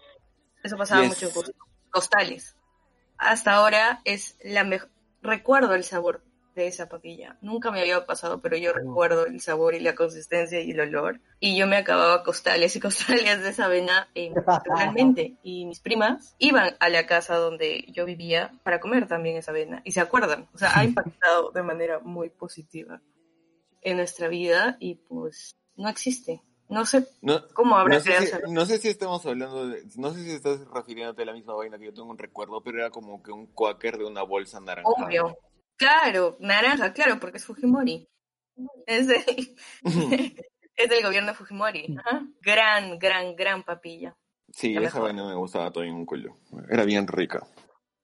Eso 0.62 0.76
pasaba 0.76 1.02
Yes. 1.02 1.10
mucho 1.10 1.26
en 1.26 1.32
Cusco. 1.32 1.66
Costales. 1.92 2.56
Hasta 3.18 3.52
ahora 3.52 4.00
es 4.04 4.36
la 4.42 4.64
mejor. 4.64 4.90
Recuerdo 5.22 5.74
el 5.74 5.84
sabor 5.84 6.24
de 6.54 6.66
esa 6.66 6.88
papilla. 6.88 7.38
Nunca 7.40 7.70
me 7.70 7.80
había 7.80 8.04
pasado, 8.04 8.40
pero 8.40 8.56
yo 8.56 8.72
recuerdo 8.72 9.26
el 9.26 9.40
sabor 9.40 9.74
y 9.74 9.80
la 9.80 9.94
consistencia 9.94 10.60
y 10.60 10.72
el 10.72 10.80
olor. 10.80 11.20
Y 11.38 11.56
yo 11.56 11.66
me 11.66 11.76
acababa 11.76 12.22
costales 12.24 12.74
y 12.76 12.80
costales 12.80 13.42
de 13.42 13.48
esa 13.48 13.66
avena 13.66 14.08
eh, 14.14 14.30
naturalmente. 14.30 15.36
Y 15.42 15.66
mis 15.66 15.80
primas 15.80 16.34
iban 16.38 16.74
a 16.80 16.88
la 16.88 17.06
casa 17.06 17.36
donde 17.36 17.84
yo 17.92 18.04
vivía 18.04 18.52
para 18.62 18.80
comer 18.80 19.06
también 19.06 19.36
esa 19.36 19.50
avena. 19.50 19.82
Y 19.84 19.92
se 19.92 20.00
acuerdan. 20.00 20.48
O 20.54 20.58
sea, 20.58 20.72
ha 20.74 20.84
impactado 20.84 21.50
de 21.52 21.62
manera 21.62 22.00
muy 22.00 22.30
positiva 22.30 23.00
en 23.80 23.96
nuestra 23.98 24.28
vida 24.28 24.76
y 24.80 24.94
pues 24.94 25.56
no 25.76 25.88
existe. 25.88 26.42
No 26.72 26.86
sé 26.86 27.06
No, 27.20 27.46
cómo 27.54 27.76
habrá 27.76 27.96
no, 27.96 28.00
sé 28.00 28.14
creado 28.16 28.46
si, 28.46 28.52
no 28.52 28.66
sé 28.66 28.78
si 28.78 28.88
estamos 28.88 29.24
hablando 29.26 29.68
de. 29.68 29.82
No 29.96 30.12
sé 30.12 30.24
si 30.24 30.30
estás 30.32 30.60
refiriéndote 30.68 31.22
a 31.22 31.26
la 31.26 31.32
misma 31.32 31.54
vaina 31.54 31.78
que 31.78 31.86
yo 31.86 31.94
tengo 31.94 32.10
un 32.10 32.18
recuerdo, 32.18 32.62
pero 32.62 32.78
era 32.78 32.90
como 32.90 33.22
que 33.22 33.30
un 33.32 33.46
quaker 33.46 33.98
de 33.98 34.04
una 34.06 34.22
bolsa 34.22 34.60
naranja. 34.60 34.88
Obvio. 34.88 35.36
Claro, 35.76 36.36
naranja, 36.40 36.92
claro, 36.92 37.18
porque 37.20 37.38
es 37.38 37.44
Fujimori. 37.44 38.08
Es 38.86 39.06
del, 39.06 39.56
es 40.76 40.88
del 40.88 41.02
gobierno 41.02 41.28
de 41.32 41.34
Fujimori. 41.34 41.96
Ajá. 41.98 42.26
Gran, 42.40 42.98
gran, 42.98 43.34
gran 43.36 43.62
papilla. 43.62 44.14
Sí, 44.52 44.74
La 44.74 44.88
esa 44.88 45.00
vaina 45.00 45.26
me 45.26 45.34
gustaba 45.34 45.70
todavía 45.70 45.94
un 45.94 46.04
culo. 46.06 46.36
Era 46.70 46.84
bien 46.84 47.06
rica. 47.06 47.46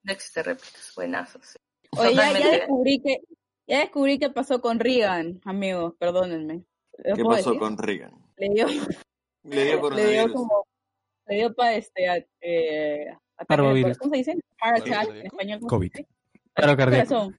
No 0.03 0.13
existe 0.13 0.43
réplicas, 0.43 0.93
buenazos. 0.97 1.43
sí. 1.47 1.59
Oye, 1.97 2.15
ya, 2.15 2.33
descubrí 2.33 3.03
que 3.03 3.19
ya 3.67 3.81
descubrí 3.81 4.19
qué 4.19 4.31
pasó 4.31 4.61
con 4.61 4.79
Reagan, 4.79 5.41
amigos, 5.45 5.95
perdónenme. 5.99 6.65
¿Lo 7.05 7.17
¿Qué 7.17 7.23
pasó 7.25 7.51
decir? 7.51 7.59
con 7.61 7.77
Reagan? 7.77 8.13
Le 8.39 8.49
dio, 8.51 8.67
Le 9.45 9.65
dio 9.65 9.75
le 9.75 9.81
coronavirus. 9.81 10.25
dio 10.27 10.33
como, 10.35 10.67
le 11.27 11.37
dio 11.37 11.55
para 11.55 11.75
este, 11.77 12.27
eh, 12.41 13.07
ataque. 13.37 13.97
¿cómo 13.99 14.11
se 14.13 14.17
dice? 14.19 14.33
Heart 14.63 14.77
attack 14.79 14.85
Cardíaco. 14.87 15.13
en 15.15 15.27
español. 15.27 15.59
¿cómo 15.61 15.69
COVID. 15.71 15.93
Paro 16.55 16.77
cardíaco. 16.77 17.09
Corazón. 17.09 17.39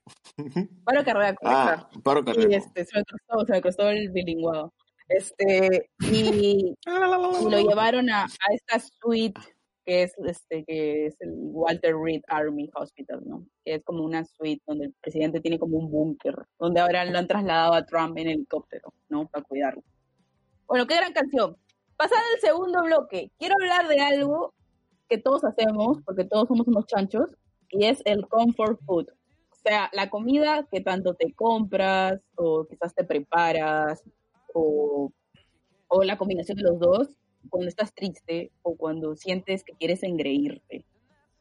Paro 0.84 1.04
cardíaco. 1.04 1.42
Ah, 1.44 1.90
paro 2.02 2.20
Y 2.20 2.24
cardíaco. 2.24 2.52
este, 2.52 2.84
se 2.86 2.98
me 2.98 3.04
cruzó, 3.04 3.46
se 3.46 3.52
me 3.52 3.60
cruzó 3.60 3.88
el 3.90 4.10
bilinguado. 4.10 4.72
Este, 5.08 5.90
y, 6.00 6.74
y 6.76 6.76
lo 7.50 7.60
llevaron 7.68 8.08
a, 8.10 8.24
a 8.24 8.54
esta 8.54 8.78
suite 8.78 9.40
que 9.84 10.04
es 10.04 10.14
este 10.24 10.64
que 10.64 11.06
es 11.06 11.16
el 11.20 11.32
Walter 11.34 11.96
Reed 11.96 12.22
Army 12.28 12.70
Hospital, 12.74 13.22
¿no? 13.26 13.46
Que 13.64 13.76
es 13.76 13.82
como 13.84 14.04
una 14.04 14.24
suite 14.24 14.62
donde 14.66 14.86
el 14.86 14.94
presidente 15.00 15.40
tiene 15.40 15.58
como 15.58 15.78
un 15.78 15.90
búnker, 15.90 16.36
donde 16.58 16.80
ahora 16.80 17.04
lo 17.06 17.18
han 17.18 17.26
trasladado 17.26 17.74
a 17.74 17.84
Trump 17.84 18.16
en 18.18 18.28
helicóptero, 18.28 18.92
¿no? 19.08 19.26
Para 19.28 19.44
cuidarlo. 19.44 19.82
Bueno, 20.70 20.86
qué 20.86 20.94
gran 20.94 21.12
canción. 21.12 21.56
Pasando 21.96 22.24
al 22.32 22.40
segundo 22.40 22.84
bloque, 22.84 23.32
quiero 23.40 23.56
hablar 23.60 23.88
de 23.88 23.98
algo 23.98 24.54
que 25.08 25.18
todos 25.18 25.42
hacemos, 25.42 25.98
porque 26.04 26.22
todos 26.22 26.46
somos 26.46 26.68
unos 26.68 26.86
chanchos, 26.86 27.28
y 27.70 27.86
es 27.86 28.00
el 28.04 28.28
comfort 28.28 28.78
food. 28.86 29.08
O 29.50 29.56
sea, 29.64 29.90
la 29.92 30.08
comida 30.10 30.68
que 30.70 30.80
tanto 30.80 31.14
te 31.14 31.34
compras 31.34 32.20
o 32.36 32.66
quizás 32.66 32.94
te 32.94 33.02
preparas 33.02 34.04
o, 34.54 35.12
o 35.88 36.04
la 36.04 36.16
combinación 36.16 36.56
de 36.56 36.62
los 36.62 36.78
dos 36.78 37.08
cuando 37.48 37.66
estás 37.66 37.92
triste 37.92 38.52
o 38.62 38.76
cuando 38.76 39.16
sientes 39.16 39.64
que 39.64 39.72
quieres 39.72 40.04
engreírte. 40.04 40.86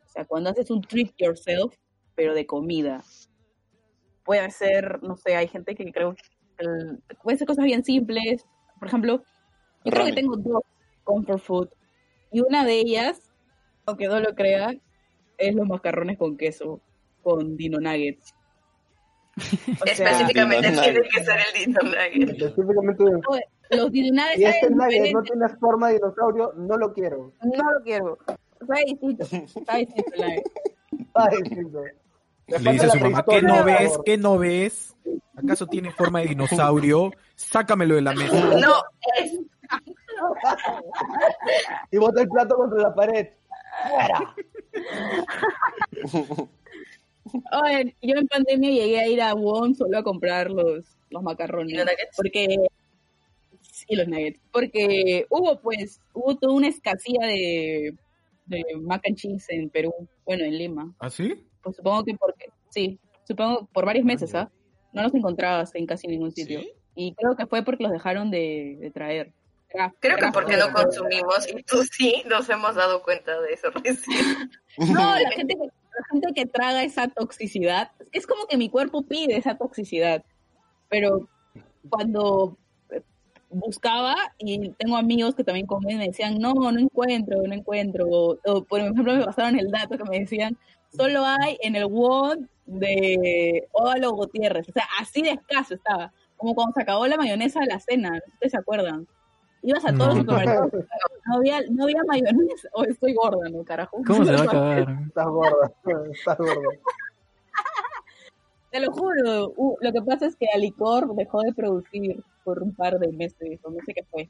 O 0.03 0.09
sea, 0.09 0.25
cuando 0.25 0.49
haces 0.49 0.71
un 0.71 0.81
treat 0.81 1.13
yourself, 1.19 1.75
pero 2.15 2.33
de 2.33 2.47
comida. 2.47 3.03
Puede 4.25 4.49
ser, 4.49 5.03
no 5.03 5.17
sé, 5.17 5.35
hay 5.35 5.47
gente 5.47 5.75
que 5.75 5.91
creo 5.91 6.15
que 6.15 6.23
puede 7.21 7.37
ser 7.37 7.45
cosas 7.45 7.65
bien 7.65 7.83
simples. 7.83 8.43
Por 8.79 8.87
ejemplo, 8.87 9.23
yo 9.83 9.91
creo 9.91 10.05
que 10.05 10.13
tengo 10.13 10.37
dos 10.37 10.63
comfort 11.03 11.41
food 11.41 11.69
y 12.31 12.41
una 12.41 12.63
de 12.63 12.79
ellas, 12.79 13.21
aunque 13.85 14.07
no 14.07 14.19
lo 14.19 14.35
crea, 14.35 14.75
es 15.37 15.55
los 15.55 15.67
macarrones 15.67 16.17
con 16.17 16.37
queso 16.37 16.79
con 17.23 17.57
Dino 17.57 17.79
Nuggets. 17.79 18.33
O 19.37 19.85
sea, 19.85 19.93
Específicamente 19.93 20.71
tiene 20.71 21.01
que 21.01 21.23
ser 21.23 21.39
el 21.39 21.65
Dino 21.65 21.79
Nugget. 21.81 22.41
Específicamente, 22.41 23.03
los 23.71 23.91
Dino 23.91 24.13
Nuggets 24.13 24.35
si 24.35 24.45
este 24.45 24.69
nugget 24.69 25.13
no 25.13 25.21
tiene 25.23 25.49
forma 25.59 25.87
de 25.87 25.93
dinosaurio, 25.95 26.53
no 26.55 26.77
lo 26.77 26.93
quiero. 26.93 27.33
No 27.41 27.71
lo 27.71 27.83
quiero. 27.83 28.17
Está 28.59 28.75
distinto. 28.85 29.23
Está 29.23 29.77
distinto 29.77 30.11
el 30.13 30.21
nugget. 30.21 30.43
Ay, 31.13 31.37
distinto. 31.41 31.81
Le 32.49 32.71
dice 32.71 32.85
a 32.85 32.89
su 32.89 32.99
mamá, 32.99 33.25
¿qué 33.27 33.41
no 33.41 33.63
ves? 33.63 33.99
¿Qué 34.05 34.17
no 34.17 34.37
ves? 34.37 34.95
¿Acaso 35.35 35.67
tiene 35.67 35.91
forma 35.91 36.19
de 36.19 36.27
dinosaurio? 36.27 37.11
Sácamelo 37.35 37.95
de 37.95 38.01
la 38.01 38.13
mesa. 38.13 38.55
No, 38.55 38.75
es 39.17 39.39
Y 41.91 41.97
bota 41.97 42.21
el 42.21 42.29
plato 42.29 42.55
contra 42.55 42.81
la 42.81 42.93
pared. 42.93 43.27
¡Fuera! 43.87 44.35
Oye, 47.63 47.95
yo 48.01 48.15
en 48.15 48.27
pandemia 48.27 48.71
llegué 48.71 48.99
a 48.99 49.07
ir 49.07 49.21
a 49.21 49.33
Won 49.33 49.75
solo 49.75 49.97
a 49.97 50.03
comprar 50.03 50.49
los, 50.49 50.85
los 51.09 51.23
macarrones. 51.23 51.73
¿Y 51.73 51.77
los 51.77 51.85
nuggets? 51.85 52.15
Porque. 52.15 52.57
Sí, 53.61 53.95
los 53.95 54.07
nuggets. 54.07 54.39
Porque 54.51 55.25
hubo, 55.29 55.59
pues, 55.61 56.01
hubo 56.13 56.35
toda 56.37 56.53
una 56.53 56.67
escasía 56.67 57.27
de, 57.27 57.93
de 58.47 58.63
mac 58.81 59.03
and 59.05 59.15
cheese 59.15 59.45
en 59.49 59.69
Perú. 59.69 59.93
Bueno, 60.25 60.43
en 60.43 60.57
Lima. 60.57 60.93
¿Ah, 60.99 61.09
sí? 61.09 61.45
Pues 61.69 61.77
supongo 61.77 62.03
que 62.03 62.15
porque. 62.15 62.45
Sí, 62.69 62.99
supongo 63.27 63.67
por 63.73 63.85
varios 63.85 64.05
meses, 64.05 64.33
¿ah? 64.35 64.51
No 64.93 65.03
los 65.03 65.13
encontrabas 65.13 65.73
en 65.75 65.85
casi 65.85 66.07
ningún 66.07 66.31
sitio. 66.31 66.59
¿Sí? 66.61 66.71
Y 66.95 67.13
creo 67.15 67.35
que 67.35 67.45
fue 67.47 67.63
porque 67.63 67.83
los 67.83 67.91
dejaron 67.91 68.29
de, 68.31 68.77
de 68.79 68.91
traer. 68.91 69.31
Era- 69.71 69.93
Creo 69.99 70.17
que 70.17 70.27
porque 70.33 70.57
no 70.57 70.71
consumimos 70.73 71.47
y 71.47 71.61
tú 71.63 71.83
sí 71.83 72.23
nos 72.27 72.49
hemos 72.49 72.75
dado 72.75 73.03
cuenta 73.03 73.39
de 73.41 73.53
eso 73.53 73.69
recién. 73.71 74.51
No, 74.77 75.15
la 75.19 75.29
gente, 75.35 75.55
que, 75.55 75.65
la 75.65 76.05
gente 76.11 76.27
que 76.33 76.45
traga 76.45 76.83
esa 76.83 77.07
toxicidad, 77.07 77.91
es 78.11 78.25
como 78.25 78.47
que 78.47 78.57
mi 78.57 78.69
cuerpo 78.69 79.03
pide 79.03 79.37
esa 79.37 79.57
toxicidad, 79.57 80.23
pero 80.89 81.29
cuando 81.89 82.57
buscaba 83.51 84.15
y 84.37 84.69
tengo 84.71 84.95
amigos 84.97 85.35
que 85.35 85.43
también 85.43 85.65
comen 85.65 85.95
y 85.95 85.99
me 85.99 86.07
decían, 86.07 86.37
no, 86.39 86.53
no 86.53 86.79
encuentro, 86.79 87.41
no 87.47 87.53
encuentro, 87.53 88.05
o, 88.07 88.37
o, 88.45 88.63
por 88.63 88.79
ejemplo 88.79 89.03
me 89.15 89.25
pasaron 89.25 89.57
el 89.59 89.71
dato 89.71 89.97
que 89.97 90.03
me 90.03 90.19
decían, 90.19 90.57
solo 90.95 91.23
hay 91.25 91.57
en 91.61 91.75
el 91.75 91.85
WOD 91.85 92.39
de 92.65 93.67
Óvalo 93.71 94.11
Gutiérrez, 94.11 94.69
o 94.69 94.71
sea, 94.71 94.85
así 94.99 95.21
de 95.21 95.31
escaso 95.31 95.73
estaba, 95.75 96.11
como 96.37 96.55
cuando 96.55 96.73
se 96.73 96.81
acabó 96.81 97.07
la 97.07 97.17
mayonesa 97.17 97.59
de 97.61 97.67
la 97.67 97.79
cena, 97.79 98.09
¿no 98.11 98.17
¿ustedes 98.33 98.51
se 98.51 98.57
acuerdan? 98.57 99.07
Ibas 99.61 99.83
a 99.85 99.93
todos 99.93 100.15
los 100.15 100.25
No. 100.25 100.31
supermercados, 100.33 100.71
no 101.25 101.35
había, 101.35 101.61
no 101.69 101.83
había 101.83 102.01
mayonesa, 102.07 102.69
o 102.73 102.83
estoy 102.83 103.13
gorda, 103.13 103.49
¿no, 103.49 103.63
carajo? 103.63 104.01
¿Cómo 104.05 104.23
se 104.23 104.31
va 104.31 104.39
a 104.39 104.43
acabar? 104.43 104.97
Estás 105.07 105.27
gorda. 105.27 105.71
Estás 106.11 106.37
gorda. 106.37 106.69
Te 108.71 108.79
lo 108.79 108.91
juro, 108.91 109.51
uh, 109.55 109.77
lo 109.81 109.91
que 109.91 110.01
pasa 110.03 110.27
es 110.27 110.35
que 110.35 110.45
Alicor 110.53 111.15
dejó 111.15 111.41
de 111.41 111.53
producir 111.53 112.23
por 112.43 112.61
un 112.61 112.73
par 112.75 112.99
de 112.99 113.11
meses, 113.11 113.59
o 113.63 113.71
no 113.71 113.77
sé 113.83 113.93
qué 113.95 114.03
fue. 114.11 114.29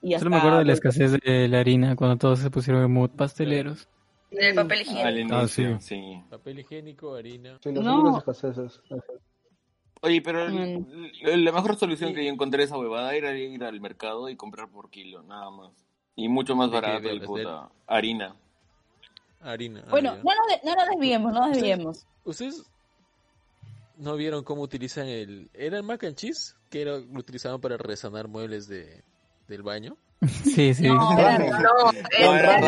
Y 0.00 0.16
Solo 0.18 0.30
me 0.30 0.36
acuerdo 0.36 0.58
de 0.58 0.64
la 0.64 0.72
escasez 0.72 1.12
de 1.12 1.48
la 1.48 1.60
harina 1.60 1.96
cuando 1.96 2.16
todos 2.16 2.38
se 2.38 2.50
pusieron 2.50 2.84
en 2.84 2.92
mood 2.92 3.10
pasteleros. 3.10 3.88
El 4.36 4.54
papel 4.54 4.80
higiénico. 4.82 5.34
Ah, 5.36 5.48
sí. 5.48 5.64
sí. 5.80 6.22
Papel 6.30 6.58
higiénico, 6.60 7.14
harina. 7.14 7.58
Sí, 7.62 7.72
los 7.72 7.84
No. 7.84 8.18
escaseces. 8.18 8.80
Oye, 10.00 10.20
pero 10.22 10.46
el- 10.46 11.12
el- 11.22 11.44
la 11.44 11.52
mejor 11.52 11.76
solución 11.76 12.12
que 12.14 12.24
yo 12.24 12.32
encontré 12.32 12.64
esa 12.64 12.76
huevada 12.76 13.14
era 13.14 13.36
ir 13.36 13.62
al 13.62 13.80
mercado 13.80 14.28
y 14.28 14.36
comprar 14.36 14.68
por 14.68 14.90
kilo, 14.90 15.22
nada 15.22 15.50
más. 15.50 15.70
Y 16.16 16.28
mucho 16.28 16.56
más 16.56 16.70
¿De 16.70 16.80
qué 16.80 16.86
barato, 16.86 17.08
hablas? 17.08 17.26
puta, 17.26 17.70
harina. 17.86 18.36
Harina. 19.40 19.82
ah, 19.86 19.90
Bueno, 19.90 20.16
no 20.16 20.22
nos, 20.22 20.46
de- 20.48 20.60
no 20.68 20.74
nos 20.74 20.88
desviemos, 20.88 21.32
no 21.32 21.40
nos 21.40 21.52
desviemos. 21.52 22.06
¿Ustedes 22.24 22.64
no 23.96 24.16
vieron 24.16 24.42
cómo 24.44 24.62
utilizan 24.62 25.06
el... 25.06 25.50
¿Era 25.54 25.76
el 25.76 25.82
mac 25.84 26.02
and 26.04 26.16
cheese? 26.16 26.56
Que 26.70 26.82
era, 26.82 26.98
lo 26.98 27.18
utilizaban 27.20 27.60
para 27.60 27.76
resanar 27.76 28.26
muebles 28.28 28.66
de, 28.68 29.02
del 29.48 29.62
baño. 29.62 29.96
Sí, 30.44 30.72
sí. 30.74 30.86
No, 30.88 31.18
era- 31.18 31.38
No, 31.38 31.92
No, 32.20 32.34
era 32.36 32.60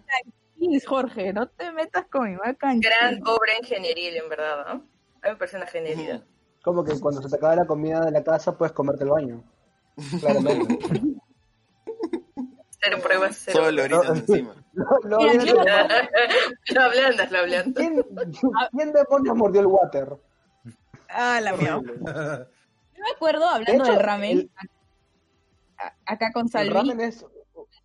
Jorge, 0.85 1.33
no 1.33 1.47
te 1.47 1.71
metas 1.71 2.05
con 2.11 2.29
mi 2.29 2.35
macan. 2.37 2.79
gran 2.79 3.19
obra 3.25 3.53
ingenieril, 3.61 4.17
en 4.17 4.29
verdad, 4.29 4.65
¿no? 4.65 4.71
A 4.71 4.75
mí 4.75 4.81
me 5.23 5.35
parece 5.35 5.57
una 5.57 5.67
genialidad. 5.67 6.23
Como 6.63 6.83
que 6.83 6.99
cuando 6.99 7.21
se 7.21 7.29
te 7.29 7.35
acaba 7.37 7.55
la 7.55 7.65
comida 7.65 8.05
de 8.05 8.11
la 8.11 8.23
casa 8.23 8.57
puedes 8.57 8.73
comerte 8.73 9.03
el 9.03 9.09
baño. 9.09 9.43
Claramente. 10.19 10.77
Cero 12.81 12.97
pruebas, 13.03 13.41
cero. 13.45 13.59
Solo 13.65 13.81
ahorita 13.81 14.07
encima. 14.13 14.55
No, 14.73 14.85
no, 15.05 15.17
Mira, 15.17 15.43
yo 15.43 15.55
lo 16.73 16.81
ablandas, 16.81 17.31
lo 17.31 17.39
ablandas. 17.39 17.73
¿quién, 17.75 18.01
¿Quién 18.71 18.93
demonios 18.93 19.35
mordió 19.35 19.61
el 19.61 19.67
water? 19.67 20.13
Ah, 21.09 21.39
la 21.41 21.53
mía. 21.53 21.81
Yo 22.99 23.03
me 23.05 23.11
acuerdo, 23.15 23.45
hablando 23.45 23.71
De 23.71 23.77
hecho, 23.89 23.93
del 23.97 24.03
ramen, 24.05 24.37
el- 24.39 24.51
acá 26.05 26.31
con 26.33 26.43
El 26.47 26.49
Salvi, 26.51 26.69
ramen 26.69 26.99
es 26.99 27.25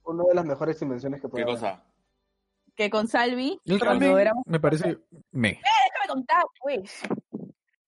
una 0.05 0.25
de 0.25 0.35
las 0.35 0.45
mejores 0.45 0.83
invenciones 0.83 1.21
que 1.21 1.29
puede 1.29 1.45
¿Qué 1.45 1.51
haber. 1.51 1.61
cosa? 1.63 1.85
que 2.77 2.91
con 2.91 3.07
Salvi, 3.07 3.61
El 3.65 3.79
ramen 3.79 4.19
éramos... 4.19 4.43
me 4.47 4.59
parece 4.59 4.99
me. 5.31 5.51
Déjame 5.51 6.09
contar, 6.09 6.43
pues. 6.61 7.03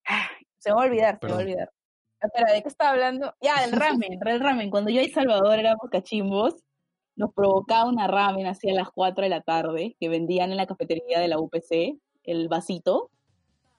Ah, 0.06 0.28
Se 0.58 0.70
me 0.70 0.76
va 0.76 0.82
a 0.82 0.86
olvidar, 0.86 1.18
se 1.20 1.26
me 1.26 1.32
va 1.32 1.38
a 1.38 1.42
olvidar. 1.42 1.72
Espera, 2.20 2.52
¿de 2.52 2.62
qué 2.62 2.68
estaba 2.68 2.90
hablando? 2.90 3.34
Ya, 3.40 3.60
del 3.62 3.72
ramen, 3.80 4.16
del 4.20 4.40
ramen. 4.40 4.70
Cuando 4.70 4.90
yo 4.90 5.00
y 5.00 5.08
Salvador 5.10 5.58
éramos 5.58 5.90
cachimbos, 5.90 6.54
nos 7.16 7.32
provocaba 7.34 7.88
una 7.90 8.06
ramen 8.06 8.46
así 8.46 8.70
a 8.70 8.74
las 8.74 8.88
4 8.90 9.24
de 9.24 9.28
la 9.30 9.40
tarde, 9.40 9.96
que 9.98 10.08
vendían 10.08 10.52
en 10.52 10.56
la 10.56 10.66
cafetería 10.68 11.18
de 11.18 11.26
la 11.26 11.40
UPC, 11.40 11.98
el 12.22 12.46
vasito, 12.46 13.10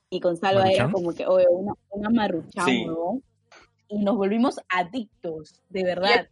y 0.09 0.19
con 0.19 0.35
Salva 0.35 0.69
era 0.69 0.91
como 0.91 1.13
que, 1.13 1.25
oye, 1.25 1.45
una, 1.49 1.71
una 1.91 2.09
maruchan, 2.09 2.65
Sí. 2.65 2.83
¿no? 2.85 3.21
Y 3.89 4.03
nos 4.03 4.17
volvimos 4.17 4.59
adictos, 4.69 5.61
de 5.69 5.83
verdad. 5.83 6.27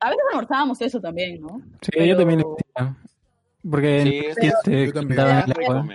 A 0.00 0.10
veces 0.10 0.24
almorzábamos 0.32 0.80
eso 0.82 1.00
también, 1.00 1.40
¿no? 1.40 1.60
Sí, 1.80 1.90
Pero- 1.92 2.04
yo 2.04 2.16
también. 2.16 2.42
Porque 3.70 4.02
Sí, 4.02 4.16
en- 4.18 4.34
pero- 4.34 4.58
te 4.62 4.86
Yo 4.86 4.92
también. 4.92 5.16
daban 5.16 5.44
el 5.48 5.54
Pero- 5.54 5.72
agua. 5.72 5.94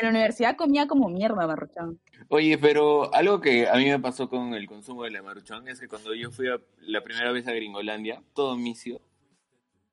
En 0.00 0.04
la 0.04 0.10
universidad 0.10 0.56
comía 0.56 0.86
como 0.86 1.08
mierda 1.08 1.44
maruchan. 1.46 1.98
Oye, 2.28 2.56
pero 2.58 3.12
algo 3.14 3.40
que 3.40 3.68
a 3.68 3.74
mí 3.74 3.86
me 3.86 3.98
pasó 3.98 4.28
con 4.28 4.54
el 4.54 4.66
consumo 4.66 5.02
de 5.04 5.10
la 5.10 5.22
maruchan 5.22 5.66
es 5.68 5.80
que 5.80 5.88
cuando 5.88 6.14
yo 6.14 6.30
fui 6.30 6.48
a, 6.48 6.58
la 6.82 7.02
primera 7.02 7.32
vez 7.32 7.46
a 7.48 7.52
Gringolandia, 7.52 8.22
todo 8.34 8.56
misio, 8.56 9.00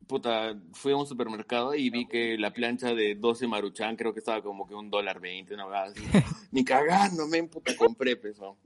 puta, 0.08 0.56
fui 0.74 0.92
a 0.94 0.98
un 0.98 1.06
supermercado 1.08 1.74
y 1.76 1.90
vi 1.90 2.08
que 2.08 2.38
la 2.38 2.54
plancha 2.54 2.94
de 2.94 3.16
12 3.16 3.48
maruchan 3.48 3.96
creo 3.96 4.14
que 4.14 4.20
estaba 4.20 4.42
como 4.42 4.68
que 4.68 4.76
un 4.76 4.90
dólar 4.90 5.20
veinte, 5.20 5.54
una 5.54 5.66
vez 5.66 5.92
así. 5.92 6.04
Ni 6.52 6.64
cagando, 6.64 7.28
men, 7.28 7.48
puta, 7.50 7.76
compré, 7.76 8.16
peso. 8.16 8.58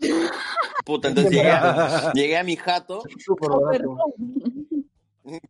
Puta, 0.85 1.07
entonces 1.09 1.31
llegué 1.33 1.49
a, 1.51 2.11
llegué 2.13 2.37
a 2.37 2.43
mi 2.43 2.55
jato, 2.55 3.03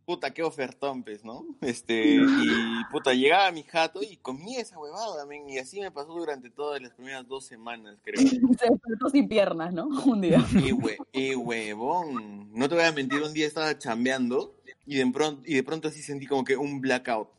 puta, 0.05 0.31
qué 0.33 0.43
ofertón, 0.43 1.03
pues, 1.03 1.23
¿no? 1.23 1.45
Este, 1.61 2.15
y 2.15 2.83
puta, 2.91 3.13
llegaba 3.13 3.47
a 3.47 3.51
mi 3.51 3.63
jato 3.63 4.01
y 4.03 4.17
comía 4.17 4.59
esa 4.59 4.77
huevada, 4.77 5.25
men, 5.25 5.49
y 5.49 5.57
así 5.57 5.79
me 5.79 5.89
pasó 5.89 6.13
durante 6.13 6.49
todas 6.49 6.81
las 6.81 6.91
primeras 6.93 7.25
dos 7.27 7.45
semanas, 7.45 7.97
creo. 8.03 8.19
Se 8.27 8.69
despertó 8.69 9.09
sin 9.09 9.27
piernas, 9.29 9.73
¿no? 9.73 9.87
Un 10.05 10.19
día. 10.21 10.45
Y, 10.53 10.71
hue- 10.73 10.97
y 11.13 11.33
huevón, 11.35 12.51
no 12.53 12.67
te 12.67 12.75
voy 12.75 12.83
a 12.83 12.91
mentir, 12.91 13.21
un 13.21 13.31
día 13.33 13.47
estaba 13.47 13.77
chambeando 13.77 14.58
y 14.89 14.95
de 14.97 15.05
pronto, 15.11 15.43
y 15.45 15.53
de 15.53 15.63
pronto 15.63 15.87
así 15.87 16.01
sentí 16.01 16.25
como 16.25 16.43
que 16.43 16.57
un 16.57 16.81
blackout. 16.81 17.29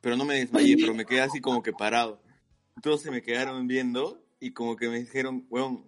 Pero 0.00 0.16
no 0.16 0.24
me 0.24 0.36
desmayé, 0.36 0.76
pero 0.76 0.94
me 0.94 1.04
quedé 1.04 1.22
así 1.22 1.40
como 1.40 1.60
que 1.60 1.72
parado. 1.72 2.20
Todos 2.80 3.02
se 3.02 3.10
me 3.10 3.20
quedaron 3.20 3.66
viendo 3.66 4.22
y 4.38 4.52
como 4.52 4.76
que 4.76 4.88
me 4.88 5.00
dijeron, 5.00 5.44
huevón, 5.50 5.84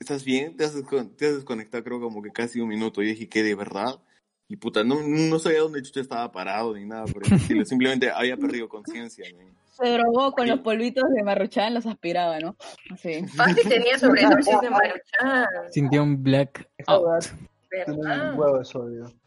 ¿estás 0.00 0.24
bien? 0.24 0.56
Te 0.56 0.64
has, 0.64 0.74
te 1.16 1.26
has 1.26 1.34
desconectado 1.36 1.84
creo 1.84 2.00
como 2.00 2.20
que 2.22 2.32
casi 2.32 2.60
un 2.60 2.68
minuto. 2.68 3.02
Y 3.02 3.06
dije, 3.06 3.28
¿qué 3.28 3.44
de 3.44 3.54
verdad? 3.54 4.00
Y 4.48 4.56
puta, 4.56 4.82
no, 4.82 4.96
no 5.00 5.38
sabía 5.38 5.60
dónde 5.60 5.80
chucha 5.80 6.00
estaba 6.00 6.32
parado 6.32 6.74
ni 6.74 6.86
nada 6.86 7.04
por 7.04 7.22
el. 7.24 7.38
Simplemente 7.66 8.10
había 8.10 8.36
perdido 8.36 8.68
conciencia. 8.68 9.24
Se 9.70 9.88
drogó 9.90 10.32
con 10.32 10.48
los 10.48 10.58
polvitos 10.58 11.04
de 11.14 11.22
Marruchan, 11.22 11.72
los 11.72 11.86
aspiraba, 11.86 12.40
¿no? 12.40 12.56
Así. 12.90 13.24
Fácil 13.28 13.68
tenía 13.68 13.96
sobredosis 13.96 14.60
de 14.60 14.70
maruchan, 14.70 15.46
Sintió 15.70 16.02
un 16.02 16.20
black 16.20 16.68
Esa 16.78 16.92
out. 16.94 17.24
tiene 17.70 17.96
¿verdad? 18.02 18.32
un 18.32 18.40
huevo 18.40 18.58
de 18.58 18.64
sodio. 18.64 19.21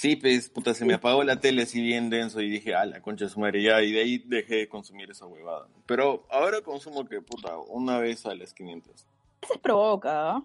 Sí, 0.00 0.16
pues, 0.16 0.48
puta, 0.48 0.72
se 0.72 0.86
me 0.86 0.94
apagó 0.94 1.22
la 1.24 1.40
tele 1.40 1.64
así 1.64 1.82
bien 1.82 2.08
denso 2.08 2.40
y 2.40 2.48
dije, 2.48 2.74
ah, 2.74 2.86
la 2.86 3.02
concha 3.02 3.26
de 3.26 3.30
su 3.30 3.38
madre, 3.38 3.62
ya, 3.62 3.82
y 3.82 3.92
de 3.92 4.00
ahí 4.00 4.16
dejé 4.16 4.54
de 4.54 4.66
consumir 4.66 5.10
esa 5.10 5.26
huevada. 5.26 5.68
Pero 5.84 6.24
ahora 6.30 6.62
consumo 6.62 7.06
que, 7.06 7.20
puta, 7.20 7.58
una 7.58 7.98
vez 7.98 8.24
a 8.24 8.34
las 8.34 8.54
500. 8.54 9.06
Se 9.46 9.58
provoca, 9.58 10.30
¿ah? 10.30 10.44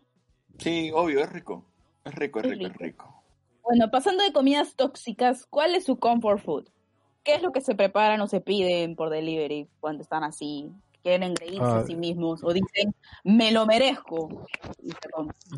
Sí, 0.57 0.91
obvio, 0.93 1.21
es 1.21 1.31
rico. 1.31 1.63
Es 2.03 2.13
rico, 2.15 2.39
es 2.41 2.47
Es 2.47 2.51
rico, 2.51 2.65
es 2.65 2.73
rico. 2.73 2.83
rico. 2.83 3.23
Bueno, 3.63 3.89
pasando 3.89 4.25
de 4.25 4.33
comidas 4.33 4.75
tóxicas, 4.75 5.45
¿cuál 5.45 5.73
es 5.75 5.85
su 5.85 5.99
comfort 5.99 6.43
food? 6.43 6.67
¿Qué 7.23 7.35
es 7.35 7.41
lo 7.41 7.53
que 7.53 7.61
se 7.61 7.75
preparan 7.75 8.19
o 8.19 8.27
se 8.27 8.41
piden 8.41 8.97
por 8.97 9.09
delivery 9.09 9.69
cuando 9.79 10.03
están 10.03 10.25
así? 10.25 10.69
Quieren 11.05 11.35
reírse 11.35 11.61
Ah. 11.61 11.77
a 11.81 11.85
sí 11.85 11.95
mismos 11.95 12.43
o 12.43 12.51
dicen, 12.51 12.95
me 13.23 13.51
lo 13.51 13.67
merezco. 13.67 14.47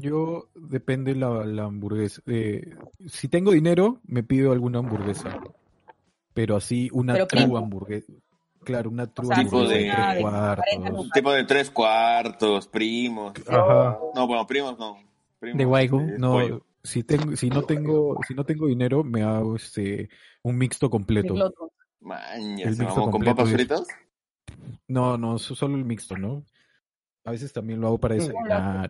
Yo 0.01 0.49
depende 0.55 1.15
la, 1.15 1.45
la 1.45 1.63
hamburguesa. 1.63 2.21
Eh, 2.27 2.75
si 3.07 3.29
tengo 3.29 3.51
dinero, 3.53 4.01
me 4.03 4.23
pido 4.23 4.51
alguna 4.51 4.79
hamburguesa. 4.79 5.39
Pero 6.33 6.57
así, 6.57 6.89
una 6.91 7.13
Pero 7.13 7.27
true 7.27 7.43
primo. 7.43 7.57
hamburguesa. 7.57 8.11
Claro, 8.65 8.89
una 8.89 9.07
true 9.07 9.27
sea, 9.27 9.37
hamburguesa 9.37 9.73
de- 9.73 9.79
de 9.79 9.85
de 9.85 9.93
tres 9.93 10.21
40 10.21 10.89
cuartos. 10.91 11.11
Tipo 11.13 11.31
de 11.31 11.43
tres 11.45 11.69
cuartos, 11.71 12.67
primos. 12.67 13.33
Ajá. 13.47 13.99
No, 14.15 14.27
bueno, 14.27 14.45
primos 14.45 14.77
no. 14.77 14.97
Primos, 15.39 15.57
De 15.57 15.63
este, 15.63 15.69
es 16.13 16.19
No, 16.19 16.31
pollo. 16.33 16.65
si 16.83 17.03
tengo, 17.03 17.35
si 17.37 17.49
no 17.49 17.61
tengo, 17.63 18.17
si 18.27 18.33
no 18.33 18.43
tengo 18.43 18.67
dinero, 18.67 19.05
me 19.05 19.23
hago 19.23 19.55
este 19.55 20.09
un 20.43 20.57
mixto 20.57 20.89
completo. 20.89 21.33
De. 21.35 21.51
Maña, 22.01 22.65
se 22.75 22.83
mixto 22.83 22.83
mamó 22.83 23.01
con 23.03 23.11
completo 23.11 23.35
papas 23.37 23.49
es- 23.51 23.55
fritas. 23.55 23.87
No, 24.87 25.17
no, 25.17 25.37
so- 25.39 25.55
solo 25.55 25.75
el 25.77 25.85
mixto, 25.85 26.17
¿no? 26.17 26.43
A 27.25 27.31
veces 27.31 27.51
también 27.53 27.81
lo 27.81 27.87
hago 27.87 27.99
para 27.99 28.15
desayunar. 28.15 28.89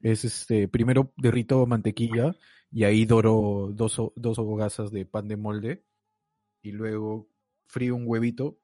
Es 0.00 0.24
este, 0.24 0.68
primero 0.68 1.12
derrito 1.16 1.66
mantequilla 1.66 2.36
y 2.70 2.84
ahí 2.84 3.04
doro 3.04 3.70
dos, 3.72 4.00
dos 4.14 4.38
hogazas 4.38 4.90
de 4.92 5.06
pan 5.06 5.26
de 5.28 5.36
molde 5.36 5.84
y 6.62 6.72
luego 6.72 7.28
frío 7.66 7.96
un 7.96 8.04
huevito 8.06 8.58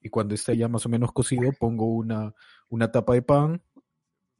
y 0.00 0.08
cuando 0.08 0.34
esté 0.34 0.56
ya 0.56 0.68
más 0.68 0.86
o 0.86 0.88
menos 0.88 1.12
cocido 1.12 1.52
pongo 1.52 1.86
una, 1.86 2.34
una 2.68 2.90
tapa 2.90 3.14
de 3.14 3.22
pan, 3.22 3.62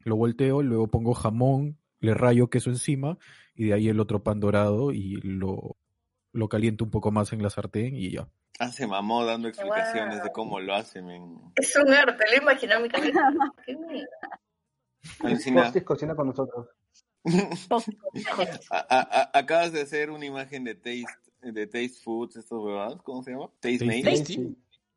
lo 0.05 0.17
volteo, 0.17 0.63
luego 0.63 0.89
pongo 0.89 1.15
jamón, 1.15 1.79
le 2.01 2.15
rayo 2.15 2.49
queso 2.49 2.71
encima 2.71 3.19
y 3.55 3.67
de 3.67 3.75
ahí 3.75 3.89
el 3.89 4.01
otro 4.01 4.23
pan 4.23 4.41
dorado 4.41 4.93
y 4.93 5.17
lo, 5.23 5.77
lo 6.33 6.49
caliento 6.49 6.85
un 6.85 6.91
poco 6.91 7.11
más 7.13 7.33
en 7.33 7.43
la 7.43 7.51
sartén 7.51 7.95
y 7.97 8.11
ya. 8.11 8.29
Ah, 8.59 8.71
se 8.71 8.87
mamó 8.87 9.25
dando 9.25 9.49
explicaciones 9.49 10.23
de 10.23 10.31
cómo 10.33 10.61
lo 10.61 10.75
hacen, 10.75 11.07
men. 11.07 11.41
Es 11.57 11.75
un 11.77 11.93
arte, 11.93 12.25
lo 12.31 12.43
imaginé 12.43 12.75
en 12.75 12.83
mi 12.83 12.89
cabeza. 12.91 13.21
Qué 13.67 13.77
mierda. 13.77 14.09
Cocina 15.85 16.15
con 16.15 16.29
nosotros. 16.29 16.69
A- 18.71 18.87
a- 18.89 19.21
a- 19.23 19.39
acabas 19.39 19.73
de 19.73 19.83
hacer 19.83 20.11
una 20.11 20.25
imagen 20.27 20.65
de 20.65 20.75
Taste, 20.75 21.07
de 21.43 21.67
Taste 21.67 22.01
Foods, 22.03 22.37
estos 22.37 22.63
huevadas, 22.63 23.01
¿cómo 23.03 23.23
se 23.23 23.33
llama? 23.33 23.49
Taste 23.61 23.79
Tasty. 23.87 24.03
Made. 24.03 24.03
Tasty. 24.17 24.57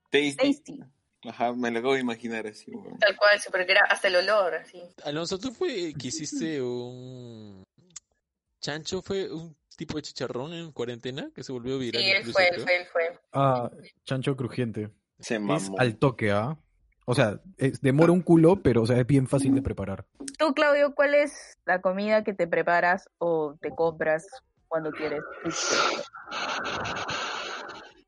Tasty. 0.10 0.36
Tasty. 0.54 0.80
Ajá, 1.26 1.54
me 1.54 1.72
lo 1.72 1.80
acabo 1.80 1.93
de 1.93 2.01
imaginar 2.01 2.45
así, 2.47 2.72
weón. 2.72 2.97
Tal 2.99 3.16
cual, 3.16 3.39
sí, 3.39 3.47
porque 3.49 3.72
era 3.72 3.82
hasta 3.89 4.10
el 4.10 4.18
olor, 4.18 4.56
así. 4.56 4.82
Alonso, 5.06 5.38
¿tú 5.39 5.51
fue 5.54 5.93
que 5.93 6.08
hiciste 6.10 6.62
un 6.62 7.64
chancho? 8.60 9.01
¿Fue 9.01 9.32
un 9.32 9.56
tipo 9.76 9.95
de 9.95 10.01
chicharrón 10.03 10.53
en 10.53 10.71
cuarentena 10.71 11.30
que 11.34 11.43
se 11.43 11.51
volvió 11.51 11.76
Sí, 11.80 11.86
viral? 11.86 12.03
él 12.03 12.17
incluso, 12.19 12.38
fue, 12.39 12.47
él 12.49 12.61
fue, 12.61 12.78
él 12.78 12.86
fue. 12.91 13.19
Ah, 13.32 13.71
chancho 14.05 14.36
crujiente. 14.36 14.89
Se 15.19 15.36
Es 15.36 15.41
mamó. 15.41 15.76
al 15.80 15.97
toque, 15.97 16.32
¿ah? 16.32 16.57
O 17.05 17.13
sea, 17.15 17.41
es- 17.57 17.82
demora 17.82 18.11
un 18.11 18.21
culo, 18.21 18.61
pero 18.61 18.82
o 18.84 18.86
sea, 18.86 18.97
es 18.99 19.05
bien 19.07 19.28
fácil 19.28 19.53
de 19.55 19.61
preparar. 19.61 20.05
Tú, 20.38 20.53
Claudio, 20.53 20.95
¿cuál 20.95 21.13
es 21.15 21.57
la 21.65 21.82
comida 21.82 22.24
que 22.24 22.34
te 22.34 22.47
preparas 22.47 23.09
o 23.17 23.55
te 23.61 23.71
compras 23.71 24.26
cuando 24.69 24.91
quieres? 24.91 25.21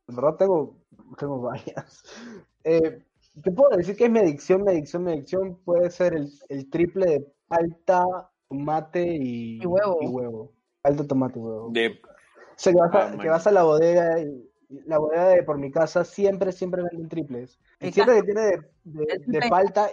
En 0.07 0.15
verdad 0.15 0.35
tengo, 0.37 0.77
tengo 1.17 1.41
varias. 1.41 2.03
Eh, 2.67 2.99
te 3.43 3.51
puedo 3.51 3.77
decir 3.77 3.95
que 3.95 4.05
es 4.05 4.09
mi 4.09 4.17
adicción, 4.17 4.63
mi 4.63 4.71
adicción, 4.71 5.03
mi 5.03 5.11
adicción. 5.11 5.61
Puede 5.65 5.91
ser 5.91 6.15
el, 6.15 6.31
el 6.49 6.67
triple 6.71 7.05
de 7.05 7.33
palta, 7.47 8.03
tomate 8.49 9.05
y, 9.07 9.61
Y 9.61 9.65
huevo. 9.67 9.99
y 10.01 10.07
huevo. 10.07 10.54
Palta, 10.85 11.07
tomate 11.07 11.39
y 11.39 11.41
huevo. 11.41 11.69
De... 11.71 11.87
O 11.87 12.57
sea, 12.57 12.71
que 12.71 12.79
vas, 12.79 12.91
Ah, 12.93 13.07
a, 13.07 13.11
que 13.11 13.17
man. 13.17 13.27
vas 13.27 13.47
a 13.47 13.51
la 13.51 13.63
bodega 13.63 14.19
y 14.21 14.49
la 14.85 14.99
bodega 14.99 15.29
de 15.29 15.41
por 15.43 15.57
mi 15.57 15.71
casa 15.71 16.03
siempre, 16.05 16.51
siempre 16.51 16.83
venden 16.83 17.09
triples. 17.09 17.59
El 17.79 17.91
Siempre 17.91 18.15
que 18.17 18.23
tiene 18.23 18.41
de, 18.41 18.59
de, 18.83 19.05
de 19.39 19.49
palta 19.49 19.89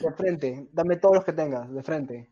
de 0.00 0.12
frente. 0.12 0.68
Dame 0.72 0.96
todos 0.96 1.16
los 1.16 1.24
que 1.24 1.32
tengas, 1.32 1.72
de 1.72 1.82
frente. 1.82 2.30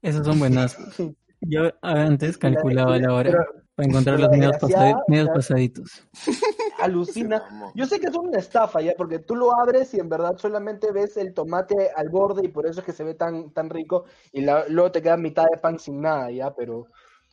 Esos 0.00 0.26
son 0.26 0.38
buenas. 0.38 0.76
Yo 1.42 1.70
antes 1.82 2.38
calculaba 2.38 2.98
la 2.98 3.12
hora 3.12 3.30
Pero 3.30 3.44
para 3.74 3.86
encontrar 3.88 4.18
los 4.18 4.30
medios, 4.30 4.56
pasadi- 4.56 5.04
medios 5.08 5.28
pasaditos. 5.28 6.02
alucina. 6.78 7.42
Yo 7.74 7.86
sé 7.86 8.00
que 8.00 8.06
es 8.06 8.14
una 8.16 8.38
estafa, 8.38 8.80
¿ya? 8.80 8.94
Porque 8.96 9.18
tú 9.18 9.36
lo 9.36 9.54
abres 9.54 9.92
y 9.94 10.00
en 10.00 10.08
verdad 10.08 10.36
solamente 10.38 10.90
ves 10.92 11.16
el 11.18 11.34
tomate 11.34 11.90
al 11.94 12.08
borde 12.08 12.44
y 12.44 12.48
por 12.48 12.66
eso 12.66 12.80
es 12.80 12.86
que 12.86 12.92
se 12.92 13.04
ve 13.04 13.14
tan, 13.14 13.50
tan 13.52 13.68
rico. 13.70 14.04
Y 14.32 14.40
la- 14.40 14.66
luego 14.68 14.90
te 14.90 15.02
queda 15.02 15.16
mitad 15.18 15.44
de 15.52 15.58
pan 15.58 15.78
sin 15.78 16.00
nada, 16.00 16.30
¿ya? 16.30 16.54
Pero. 16.54 16.86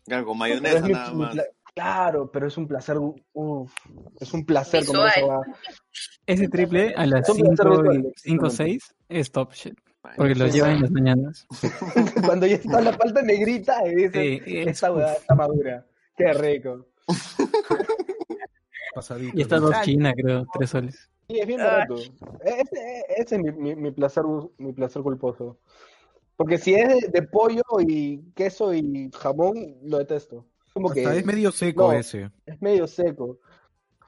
Claro, 0.05 0.25
con 0.25 0.39
pero 0.39 0.55
es 0.55 0.61
mayonesa 0.61 0.87
nada 0.89 1.11
mi 1.11 1.19
más. 1.19 1.35
Claro, 1.75 2.31
pero 2.31 2.47
es 2.47 2.57
un 2.57 2.67
placer. 2.67 2.97
uf, 3.33 3.73
es 4.19 4.33
un 4.33 4.45
placer 4.45 4.85
comer 4.85 5.07
esa 5.07 5.21
Visual. 5.21 5.39
hueá. 5.45 5.57
Ese 6.27 6.47
triple 6.47 6.93
a 6.95 7.05
las 7.05 7.25
Son 7.25 7.37
placer 7.37 7.57
5 7.57 7.69
visual, 7.81 7.97
y 7.97 8.13
5 8.19 8.43
o 8.43 8.47
exactamente. 8.47 8.79
6 8.85 8.95
es 9.09 9.31
top 9.31 9.53
shit. 9.53 9.79
Porque 10.17 10.35
lo 10.35 10.47
llevan 10.47 10.71
en 10.71 10.81
las 10.81 10.91
mañanas. 10.91 11.47
Cuando 12.25 12.45
ya 12.45 12.55
está 12.55 12.81
la 12.81 12.95
palta 12.97 13.21
negrita 13.21 13.87
y 13.87 13.95
dices, 13.95 14.11
Sí, 14.45 14.59
es- 14.59 14.67
esta 14.67 15.13
está 15.13 15.33
madura. 15.35 15.85
Qué 16.15 16.33
rico. 16.33 16.85
Pasadito. 18.93 19.33
Y 19.37 19.41
está 19.41 19.55
¿no? 19.59 19.67
dos 19.67 19.81
China, 19.81 20.13
creo, 20.15 20.45
3 20.53 20.69
soles. 20.69 21.09
Sí, 21.27 21.39
es 21.39 21.47
bien 21.47 21.59
barato. 21.59 21.95
Ese, 21.95 23.05
ese 23.17 23.35
es 23.35 23.41
mi, 23.41 23.51
mi, 23.51 23.75
mi 23.75 23.91
placer, 23.91 24.23
mi 24.57 24.73
placer 24.73 25.01
culposo. 25.01 25.57
Porque 26.35 26.57
si 26.57 26.73
es 26.73 26.87
de, 26.87 27.09
de 27.09 27.21
pollo 27.23 27.61
y 27.79 28.19
queso 28.33 28.73
y 28.73 29.09
jamón, 29.13 29.77
lo 29.83 29.99
detesto. 29.99 30.45
Como 30.73 30.89
que 30.89 31.03
es 31.03 31.25
medio 31.25 31.51
seco 31.51 31.91
no, 31.91 31.93
ese. 31.93 32.31
es 32.45 32.61
medio 32.61 32.87
seco. 32.87 33.39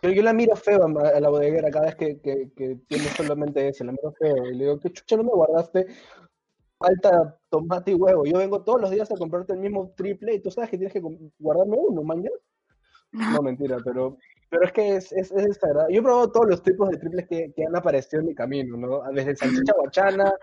Pero 0.01 0.13
yo 0.13 0.23
la 0.23 0.33
miro 0.33 0.55
feo 0.55 0.85
a 0.85 1.19
la 1.19 1.29
bodeguera 1.29 1.69
cada 1.71 1.85
vez 1.85 1.95
que, 1.95 2.19
que, 2.19 2.51
que 2.55 2.75
tiene 2.87 3.05
solamente 3.05 3.67
ese, 3.67 3.83
la 3.83 3.91
miro 3.91 4.11
feo. 4.11 4.45
Y 4.47 4.55
le 4.55 4.65
digo, 4.65 4.79
¿qué 4.79 4.91
chucha 4.91 5.17
no 5.17 5.23
me 5.23 5.29
guardaste? 5.29 5.87
Falta 6.77 7.39
tomate 7.49 7.91
y 7.91 7.95
huevo. 7.95 8.25
Yo 8.25 8.37
vengo 8.37 8.63
todos 8.63 8.81
los 8.81 8.91
días 8.91 9.11
a 9.11 9.17
comprarte 9.17 9.53
el 9.53 9.59
mismo 9.59 9.93
triple 9.95 10.35
y 10.35 10.41
tú 10.41 10.51
sabes 10.51 10.69
que 10.69 10.77
tienes 10.77 10.93
que 10.93 11.01
guardarme 11.39 11.77
uno, 11.77 12.03
mañana. 12.03 12.35
No, 13.39 13.41
mentira, 13.41 13.77
pero, 13.83 14.17
pero 14.49 14.63
es 14.65 14.71
que 14.71 14.95
es, 14.95 15.11
es, 15.11 15.31
es 15.31 15.45
desagradable. 15.45 15.93
Yo 15.93 15.99
he 16.01 16.03
probado 16.03 16.31
todos 16.31 16.47
los 16.47 16.63
tipos 16.63 16.89
de 16.89 16.97
triples 16.97 17.27
que, 17.27 17.51
que 17.53 17.65
han 17.65 17.75
aparecido 17.75 18.21
en 18.21 18.27
mi 18.27 18.35
camino, 18.35 18.77
¿no? 18.77 19.01
Desde 19.11 19.35
salchicha 19.35 19.73
guachana 19.77 20.33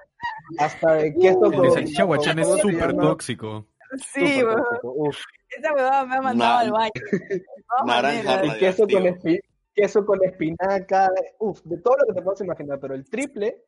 hasta 0.58 0.94
de 0.94 1.14
queso 1.14 1.46
El 1.46 1.52
con... 1.52 1.62
de 1.62 1.70
salchicha 1.70 2.04
guachana 2.04 2.42
es 2.42 2.48
¿cómo 2.48 2.56
se 2.58 2.62
súper 2.62 2.96
tóxico. 2.96 3.66
Sí, 4.12 4.42
weón. 4.42 5.12
Esa 5.48 5.74
huevada 5.74 6.06
me 6.06 6.16
ha 6.16 6.22
mandado 6.22 6.58
al 6.60 6.72
baño. 6.72 6.90
Naranja. 7.86 8.46
Y 8.46 8.58
queso 8.58 8.84
con, 8.84 9.02
espi- 9.04 9.40
queso 9.74 10.04
con 10.06 10.24
espinaca, 10.24 11.10
uff, 11.38 11.60
de 11.64 11.78
todo 11.78 11.96
lo 11.98 12.06
que 12.06 12.14
te 12.14 12.22
puedas 12.22 12.40
imaginar, 12.40 12.78
pero 12.80 12.94
el 12.94 13.08
triple 13.08 13.62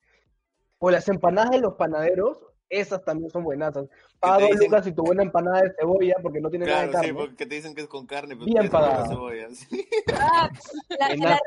o 0.79 0.91
las 0.91 1.09
empanadas 1.09 1.51
de 1.51 1.61
los 1.61 1.75
panaderos, 1.75 2.39
esas 2.81 3.05
también 3.05 3.31
son 3.31 3.45
buenazas. 3.45 3.87
Paga 4.21 4.41
dos 4.41 4.51
dicen- 4.51 4.65
lucas 4.71 4.87
y 4.87 4.93
tu 4.93 5.03
buena 5.05 5.23
empanada 5.23 5.63
de 5.63 5.73
cebolla 5.79 6.15
porque 6.23 6.41
no 6.41 6.51
tiene 6.51 6.67
Claro, 6.67 6.87
nada 6.93 7.01
de 7.01 7.07
sí, 7.09 7.13
carne. 7.15 7.27
porque 7.29 7.47
te 7.47 7.55
dicen 7.55 7.75
que 7.75 7.83
es 7.83 7.89
con 7.89 8.07
carne, 8.07 8.35
pero 8.37 8.47
Bien 8.47 8.69
pagada. 8.71 9.07
cebolla. 9.09 9.49
sí. 9.51 9.87
Ah, 10.19 10.49
la, 10.99 11.07
en 11.09 11.21
la, 11.21 11.39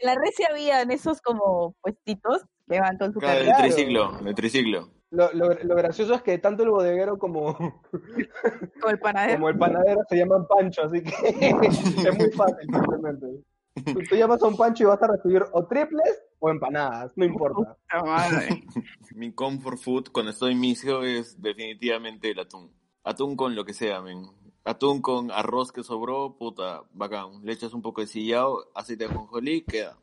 la 0.00 0.14
red 0.14 0.30
sí 0.36 0.44
habían 0.50 0.90
esos 0.90 1.20
como 1.20 1.74
puestitos 1.80 2.42
que 2.68 2.80
van 2.80 2.96
con 2.98 3.12
su 3.12 3.18
Claro, 3.20 3.40
el 3.40 3.46
carrera. 3.46 3.56
Claro. 3.58 3.74
triciclo, 3.74 4.28
el 4.28 4.34
triciclo. 4.34 4.88
Lo, 5.10 5.30
lo, 5.34 5.50
lo 5.62 5.74
gracioso 5.76 6.14
es 6.14 6.22
que 6.22 6.38
tanto 6.38 6.62
el 6.62 6.70
bodeguero 6.70 7.18
como, 7.18 7.54
el 8.88 8.98
panadero. 8.98 9.34
como 9.34 9.48
el 9.50 9.58
panadero 9.58 10.00
se 10.08 10.16
llaman 10.16 10.46
Pancho, 10.46 10.82
así 10.84 11.02
que 11.02 11.12
es 12.08 12.18
muy 12.18 12.30
fácil 12.30 12.66
simplemente. 12.72 13.26
Tú 14.08 14.16
llamas 14.16 14.42
a 14.42 14.46
un 14.46 14.56
Pancho 14.56 14.84
y 14.84 14.86
vas 14.86 15.02
a 15.02 15.06
recibir 15.08 15.44
o 15.52 15.66
triples 15.66 16.21
o 16.42 16.50
empanadas, 16.50 17.12
no 17.16 17.24
importa. 17.24 17.54
Puta 17.54 18.04
madre. 18.04 18.64
Mi 19.14 19.32
comfort 19.32 19.78
food 19.78 20.08
cuando 20.10 20.32
estoy 20.32 20.56
misio 20.56 21.04
es 21.04 21.40
definitivamente 21.40 22.32
el 22.32 22.40
atún. 22.40 22.72
Atún 23.04 23.36
con 23.36 23.54
lo 23.54 23.64
que 23.64 23.72
sea, 23.72 24.02
men. 24.02 24.26
Atún 24.64 25.02
con 25.02 25.30
arroz 25.30 25.70
que 25.70 25.84
sobró, 25.84 26.36
puta, 26.36 26.82
bacán. 26.94 27.44
Le 27.44 27.52
echas 27.52 27.74
un 27.74 27.82
poco 27.82 28.00
de 28.00 28.08
sillao, 28.08 28.58
aceite 28.74 29.06
de 29.06 29.14
ajonjolí, 29.14 29.62
queda. 29.62 29.96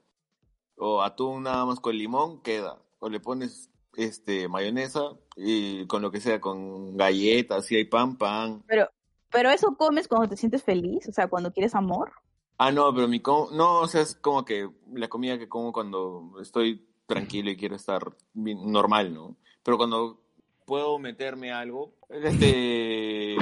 O 0.78 1.02
atún 1.02 1.44
nada 1.44 1.66
más 1.66 1.82
con 1.82 1.98
limón, 1.98 2.42
queda. 2.42 2.82
O 3.00 3.10
le 3.10 3.20
pones 3.20 3.70
este 3.98 4.48
mayonesa 4.48 5.18
y 5.36 5.86
con 5.88 6.02
lo 6.02 6.10
que 6.10 6.22
sea, 6.22 6.40
con 6.40 6.96
galletas, 6.96 7.66
si 7.66 7.76
hay 7.76 7.84
pan, 7.84 8.18
pan. 8.18 8.64
Pero, 8.66 8.88
pero 9.30 9.50
eso 9.50 9.76
comes 9.76 10.08
cuando 10.08 10.30
te 10.30 10.38
sientes 10.38 10.64
feliz, 10.64 11.06
o 11.10 11.12
sea, 11.12 11.28
cuando 11.28 11.52
quieres 11.52 11.76
amor. 11.76 12.14
Ah, 12.62 12.72
no, 12.72 12.94
pero 12.94 13.08
mi 13.08 13.22
com 13.22 13.56
no, 13.56 13.80
o 13.80 13.88
sea, 13.88 14.02
es 14.02 14.16
como 14.16 14.44
que 14.46 14.70
la 14.94 15.08
comida 15.08 15.40
que 15.40 15.48
como 15.50 15.72
cuando 15.72 16.34
estoy 16.42 16.86
tranquilo 17.08 17.50
y 17.50 17.56
quiero 17.58 17.76
estar 17.76 18.02
bien- 18.34 18.72
normal, 18.72 19.14
¿no? 19.14 19.38
Pero 19.64 19.78
cuando 19.78 20.20
puedo 20.66 21.00
meterme 21.00 21.52
algo, 21.52 21.94
este... 22.10 23.36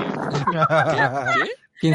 ¿Qué? 1.81 1.91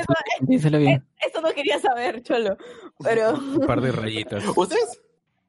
Piénsalo 0.47 0.79
bien. 0.79 1.07
Esto 1.25 1.41
no 1.41 1.53
quería 1.53 1.79
saber, 1.79 2.23
cholo. 2.23 2.57
Pero 3.03 3.33
Un 3.35 3.67
par 3.67 3.81
de 3.81 3.93
rayitas. 3.93 4.45
¿Ustedes? 4.57 5.01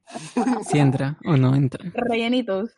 Si 0.69 0.78
entra 0.78 1.17
o 1.26 1.38
no 1.38 1.55
entra. 1.55 1.84
rellenitos. 1.95 2.71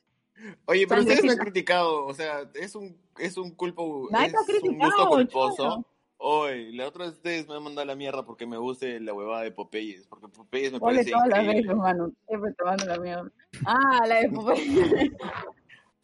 Oye, 0.66 0.86
pero 0.88 1.02
ustedes 1.02 1.24
me 1.24 1.32
han 1.32 1.38
criticado, 1.40 2.06
o 2.06 2.14
sea, 2.14 2.50
es 2.54 2.76
un, 2.76 2.96
es 3.18 3.36
un 3.38 3.52
culpo, 3.56 4.08
Nadie 4.12 4.28
es 4.28 4.32
te 4.34 4.38
ha 4.38 4.42
un 4.42 4.46
criticado, 4.48 4.92
gusto 4.92 5.10
culposo. 5.10 5.56
cholo. 5.58 5.86
Oye, 6.18 6.72
la 6.72 6.88
otra 6.88 7.06
vez 7.06 7.16
ustedes 7.16 7.48
me 7.48 7.56
han 7.56 7.64
mandado 7.64 7.84
a 7.84 7.86
la 7.86 7.96
mierda 7.96 8.26
porque 8.26 8.46
me 8.48 8.58
guste 8.58 9.00
la 9.00 9.14
huevada 9.14 9.44
de 9.44 9.52
Popeyes, 9.52 10.08
porque 10.08 10.28
Popeyes 10.30 10.72
me 10.72 10.80
parece 10.80 11.12
todas 11.12 11.28
las 11.28 11.46
veces, 11.46 11.76
mano. 11.76 12.12
Siempre 12.28 12.54
te 12.54 12.64
mando 12.64 12.86
la 12.86 12.98
mierda. 13.00 13.32
Ah, 13.66 14.06
la 14.08 14.16
de 14.22 14.30
Popeye. 14.30 15.12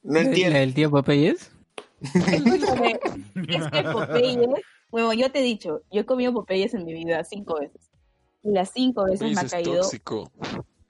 No 0.04 0.14
¿La 0.14 0.22
entiendo. 0.22 0.60
del 0.60 0.74
tío 0.74 0.90
Popeyes? 0.92 1.52
Escúchame, 2.02 3.00
es 3.48 3.68
que 3.72 3.84
Popeyes, 3.84 4.48
bueno, 4.90 5.14
yo 5.14 5.32
te 5.32 5.40
he 5.40 5.44
dicho, 5.44 5.82
yo 5.92 6.02
he 6.02 6.06
comido 6.06 6.34
Popeyes 6.34 6.74
en 6.74 6.86
mi 6.86 6.94
vida 6.94 7.24
cinco 7.24 7.60
veces. 7.60 7.90
Y 8.44 8.52
las 8.52 8.72
cinco 8.72 9.04
veces 9.06 9.20
Popeyes 9.20 9.36
me 9.36 9.42
ha 9.42 9.46
es 9.46 9.52
caído 9.52 9.82
tóxico. 9.82 10.32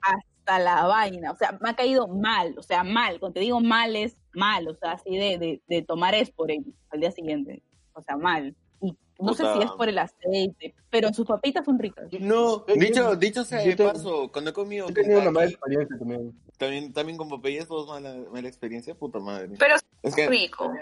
hasta 0.00 0.58
la 0.58 0.86
vaina. 0.86 1.30
O 1.30 1.36
sea, 1.36 1.58
me 1.60 1.70
ha 1.70 1.76
caído 1.76 2.08
mal. 2.08 2.54
O 2.58 2.62
sea, 2.62 2.82
mal. 2.82 3.20
Cuando 3.20 3.34
te 3.34 3.40
digo 3.40 3.60
mal 3.60 3.94
es 3.94 4.16
mal. 4.32 4.66
O 4.68 4.74
sea, 4.74 4.92
así 4.92 5.16
de, 5.16 5.38
de, 5.38 5.62
de 5.68 5.82
tomar 5.82 6.14
Esporen 6.14 6.74
al 6.90 7.00
día 7.00 7.10
siguiente. 7.12 7.62
O 7.92 8.02
sea, 8.02 8.16
mal. 8.16 8.56
Y 8.82 8.96
no 9.20 9.34
sé 9.34 9.42
Puta. 9.44 9.54
si 9.54 9.62
es 9.62 9.70
por 9.72 9.88
el 9.88 9.98
aceite, 9.98 10.74
pero 10.90 11.12
sus 11.14 11.26
papitas 11.26 11.64
son 11.64 11.78
ricas. 11.78 12.06
No, 12.20 12.66
Yo- 12.66 12.74
dicho, 12.74 13.16
dicho 13.16 13.44
sea 13.44 13.60
de 13.62 13.74
te- 13.76 13.84
paso, 13.84 14.30
cuando 14.32 14.50
he 14.50 14.52
comido 14.52 14.88
He 14.88 14.92
tenido 14.92 15.20
una 15.20 15.30
mala 15.30 15.46
experiencia 15.50 15.96
también. 15.98 16.32
también, 16.58 16.92
también 16.92 17.16
con 17.18 17.28
Popeyes, 17.28 17.68
todos 17.68 17.88
mala, 17.88 18.14
mala 18.32 18.48
experiencia, 18.48 18.94
puta 18.94 19.18
madre. 19.20 19.50
Pero 19.58 19.76
Es 20.02 20.14
que, 20.14 20.28
rico. 20.28 20.72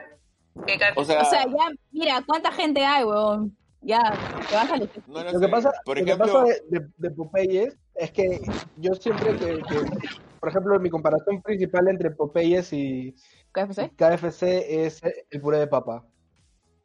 Que 0.66 0.78
o 0.96 1.04
sea, 1.04 1.20
O 1.22 1.24
sea, 1.26 1.44
ya, 1.44 1.70
mira, 1.92 2.22
¿cuánta 2.26 2.50
gente 2.50 2.84
hay, 2.84 3.04
weón? 3.04 3.56
Ya, 3.82 4.00
te 4.48 4.54
vas 4.56 4.70
a 4.72 4.76
no 4.76 4.84
lo 5.22 5.32
Lo 5.32 5.40
que 5.40 5.46
sé. 5.46 5.48
pasa, 5.48 5.72
por 5.84 5.98
lo 5.98 6.04
que 6.04 6.10
ejemplo, 6.12 6.32
pasa 6.32 6.44
de, 6.68 6.80
de, 6.80 6.86
de 6.96 7.10
Popeyes 7.12 7.78
es 7.94 8.10
que 8.10 8.40
yo 8.76 8.94
siempre 8.94 9.36
que, 9.36 9.46
que- 9.62 10.08
por 10.40 10.48
ejemplo, 10.48 10.78
mi 10.80 10.90
comparación 10.90 11.40
principal 11.42 11.88
entre 11.88 12.10
Popeyes 12.10 12.72
y 12.72 13.14
KFC. 13.52 13.90
KFC 13.96 14.84
es 14.86 15.00
el 15.30 15.40
puré 15.40 15.58
de 15.58 15.66
papa. 15.66 16.04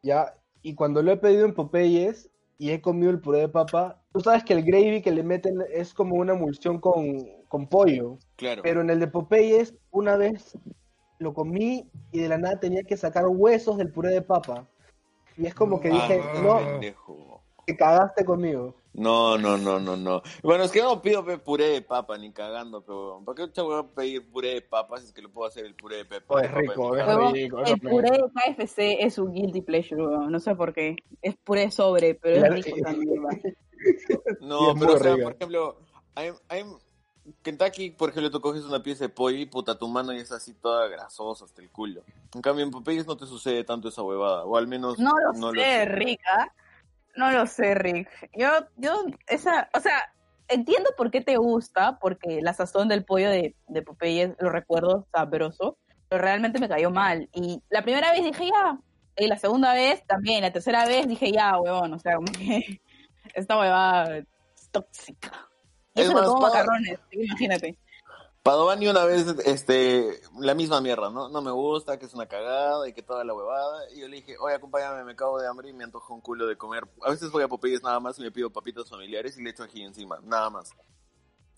¿Ya? 0.02 0.32
Y 0.66 0.74
cuando 0.74 1.00
lo 1.00 1.12
he 1.12 1.16
pedido 1.16 1.44
en 1.44 1.54
Popeyes 1.54 2.28
y 2.58 2.70
he 2.72 2.80
comido 2.80 3.12
el 3.12 3.20
puré 3.20 3.38
de 3.38 3.48
papa, 3.48 4.02
tú 4.12 4.18
sabes 4.18 4.42
que 4.42 4.52
el 4.52 4.64
gravy 4.64 5.00
que 5.00 5.12
le 5.12 5.22
meten 5.22 5.62
es 5.72 5.94
como 5.94 6.16
una 6.16 6.32
emulsión 6.32 6.80
con, 6.80 7.24
con 7.46 7.68
pollo. 7.68 8.18
claro. 8.34 8.62
Pero 8.64 8.80
en 8.80 8.90
el 8.90 8.98
de 8.98 9.06
Popeyes, 9.06 9.74
una 9.92 10.16
vez 10.16 10.58
lo 11.20 11.34
comí 11.34 11.88
y 12.10 12.18
de 12.18 12.28
la 12.28 12.38
nada 12.38 12.58
tenía 12.58 12.82
que 12.82 12.96
sacar 12.96 13.26
huesos 13.28 13.78
del 13.78 13.92
puré 13.92 14.10
de 14.10 14.22
papa. 14.22 14.66
Y 15.36 15.46
es 15.46 15.54
como 15.54 15.80
que 15.80 15.90
dije, 15.90 16.20
Ah, 16.20 16.40
no, 16.42 16.56
pendejo. 16.56 17.35
Te 17.66 17.76
cagaste 17.76 18.24
conmigo. 18.24 18.76
No, 18.94 19.36
no, 19.36 19.58
no, 19.58 19.78
no, 19.78 19.96
no. 19.96 20.22
Bueno, 20.42 20.64
es 20.64 20.70
que 20.70 20.80
no 20.80 21.02
pido 21.02 21.22
puré 21.44 21.68
de 21.68 21.82
papa 21.82 22.16
ni 22.16 22.32
cagando, 22.32 22.82
pero 22.82 23.20
¿para 23.26 23.50
qué 23.52 23.60
voy 23.60 23.78
a 23.78 23.82
pedir 23.82 24.30
puré 24.30 24.54
de 24.54 24.62
papa 24.62 24.98
si 24.98 25.06
es 25.06 25.12
que 25.12 25.20
lo 25.20 25.30
puedo 25.30 25.48
hacer 25.48 25.66
el 25.66 25.74
puré 25.74 25.96
de 25.98 26.04
pepa? 26.06 26.34
Oh, 26.34 26.38
de 26.38 26.46
es 26.46 26.52
papa 26.52 26.62
en 26.62 26.68
rico, 26.70 26.94
es 26.94 27.34
rico, 27.34 27.60
el 27.60 27.80
puré 27.80 28.10
de 28.12 28.54
KFC 28.56 28.78
es 29.00 29.18
un 29.18 29.34
guilty 29.34 29.60
pleasure. 29.60 30.00
No 30.30 30.40
sé 30.40 30.54
por 30.54 30.72
qué. 30.72 30.96
Es 31.20 31.36
puré 31.36 31.70
sobre, 31.70 32.14
pero 32.14 32.46
es 32.46 32.64
rico 32.64 32.76
también. 32.82 33.22
No, 34.40 34.72
es 34.72 34.80
pero 34.80 34.94
o 34.94 34.98
sea, 34.98 35.16
por 35.16 35.34
ejemplo, 35.34 35.78
Kentucky, 37.42 37.90
por 37.90 38.08
ejemplo, 38.08 38.30
tú 38.30 38.40
coges 38.40 38.64
una 38.64 38.82
pieza 38.82 39.04
de 39.04 39.10
pollo 39.10 39.36
y 39.36 39.46
puta, 39.46 39.78
tu 39.78 39.86
mano 39.86 40.12
ya 40.12 40.20
está 40.20 40.36
así 40.36 40.54
toda 40.54 40.88
grasosa 40.88 41.44
hasta 41.44 41.60
el 41.60 41.70
culo. 41.70 42.02
En 42.34 42.40
cambio, 42.40 42.64
en 42.64 42.70
Popeyes 42.70 43.06
no 43.06 43.16
te 43.16 43.26
sucede 43.26 43.64
tanto 43.64 43.88
esa 43.88 44.02
huevada, 44.02 44.44
o 44.44 44.56
al 44.56 44.66
menos 44.66 44.98
No 44.98 45.12
lo 45.18 45.32
no 45.34 45.52
sé, 45.52 45.84
Rica. 45.84 46.54
No 47.16 47.30
lo 47.30 47.46
sé, 47.46 47.74
Rick. 47.74 48.08
Yo, 48.34 48.48
yo, 48.76 49.06
esa, 49.26 49.68
o 49.74 49.80
sea, 49.80 50.12
entiendo 50.48 50.90
por 50.96 51.10
qué 51.10 51.20
te 51.20 51.36
gusta, 51.36 51.98
porque 51.98 52.40
la 52.42 52.52
sazón 52.52 52.88
del 52.88 53.04
pollo 53.04 53.30
de, 53.30 53.54
de 53.68 53.82
Popeyes 53.82 54.34
lo 54.38 54.50
recuerdo 54.50 55.06
sabroso, 55.12 55.78
pero 56.08 56.22
realmente 56.22 56.58
me 56.58 56.68
cayó 56.68 56.90
mal. 56.90 57.28
Y 57.32 57.62
la 57.70 57.82
primera 57.82 58.12
vez 58.12 58.24
dije 58.24 58.46
ya, 58.46 58.78
y 59.16 59.26
la 59.26 59.38
segunda 59.38 59.72
vez 59.72 60.06
también, 60.06 60.42
la 60.42 60.52
tercera 60.52 60.86
vez 60.86 61.08
dije 61.08 61.32
ya, 61.32 61.58
huevón, 61.58 61.94
o 61.94 61.98
sea, 61.98 62.16
como 62.16 62.30
que 62.32 62.80
esta 63.34 63.58
huevada 63.58 64.22
tóxica. 64.70 65.48
Es 65.94 66.04
eso 66.04 66.12
lo 66.12 66.20
más, 66.20 66.28
como 66.28 66.40
macarrones, 66.42 66.98
imagínate. 67.10 67.78
Padovani 68.46 68.86
una 68.86 69.04
vez, 69.04 69.26
este, 69.44 70.20
la 70.38 70.54
misma 70.54 70.80
mierda, 70.80 71.10
¿no? 71.10 71.28
No 71.28 71.42
me 71.42 71.50
gusta, 71.50 71.98
que 71.98 72.06
es 72.06 72.14
una 72.14 72.26
cagada 72.26 72.88
y 72.88 72.92
que 72.92 73.02
toda 73.02 73.24
la 73.24 73.34
huevada. 73.34 73.90
Y 73.92 74.02
yo 74.02 74.06
le 74.06 74.18
dije, 74.18 74.36
oye, 74.38 74.54
acompáñame, 74.54 75.02
me 75.02 75.16
cago 75.16 75.40
de 75.40 75.48
hambre 75.48 75.70
y 75.70 75.72
me 75.72 75.82
antojo 75.82 76.14
un 76.14 76.20
culo 76.20 76.46
de 76.46 76.56
comer. 76.56 76.84
A 77.02 77.10
veces 77.10 77.32
voy 77.32 77.42
a 77.42 77.48
Popeyes 77.48 77.82
nada 77.82 77.98
más 77.98 78.20
y 78.20 78.22
me 78.22 78.30
pido 78.30 78.48
papitas 78.48 78.88
familiares 78.88 79.36
y 79.36 79.42
le 79.42 79.50
echo 79.50 79.64
ají 79.64 79.82
encima, 79.82 80.20
nada 80.22 80.48
más. 80.48 80.70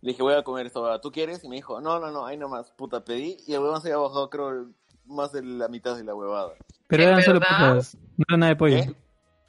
Le 0.01 0.13
dije, 0.13 0.23
voy 0.23 0.33
a 0.33 0.43
comer 0.43 0.65
esto, 0.65 0.99
¿tú 1.01 1.13
quieres? 1.13 1.45
Y 1.45 1.49
me 1.51 1.57
dijo, 1.57 1.79
no, 1.83 2.01
no, 2.01 2.11
no, 2.11 2.25
ahí 2.25 2.39
nomás, 2.39 2.71
puta, 2.71 3.05
pedí. 3.05 3.37
Y 3.47 3.53
el 3.53 3.61
huevón 3.61 3.83
se 3.83 3.89
había 3.89 3.99
bajado, 3.99 4.31
creo, 4.31 4.71
más 5.05 5.31
de 5.33 5.43
la 5.43 5.69
mitad 5.69 5.95
de 5.95 6.05
la 6.05 6.15
huevada. 6.15 6.55
Pero 6.87 7.03
¿En 7.03 7.09
eran 7.11 7.23
solo 7.23 7.41
papas, 7.41 7.99
no 8.17 8.25
era 8.27 8.39
nada 8.39 8.51
de 8.51 8.57
pollo. 8.57 8.77
¿Eh? 8.79 8.95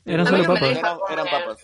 Eran 0.04 0.26
solo 0.26 0.44
no 0.44 0.44
me 0.44 0.60
papas. 0.60 0.78
Eran, 0.78 0.98
eran 1.10 1.26
papas. 1.28 1.58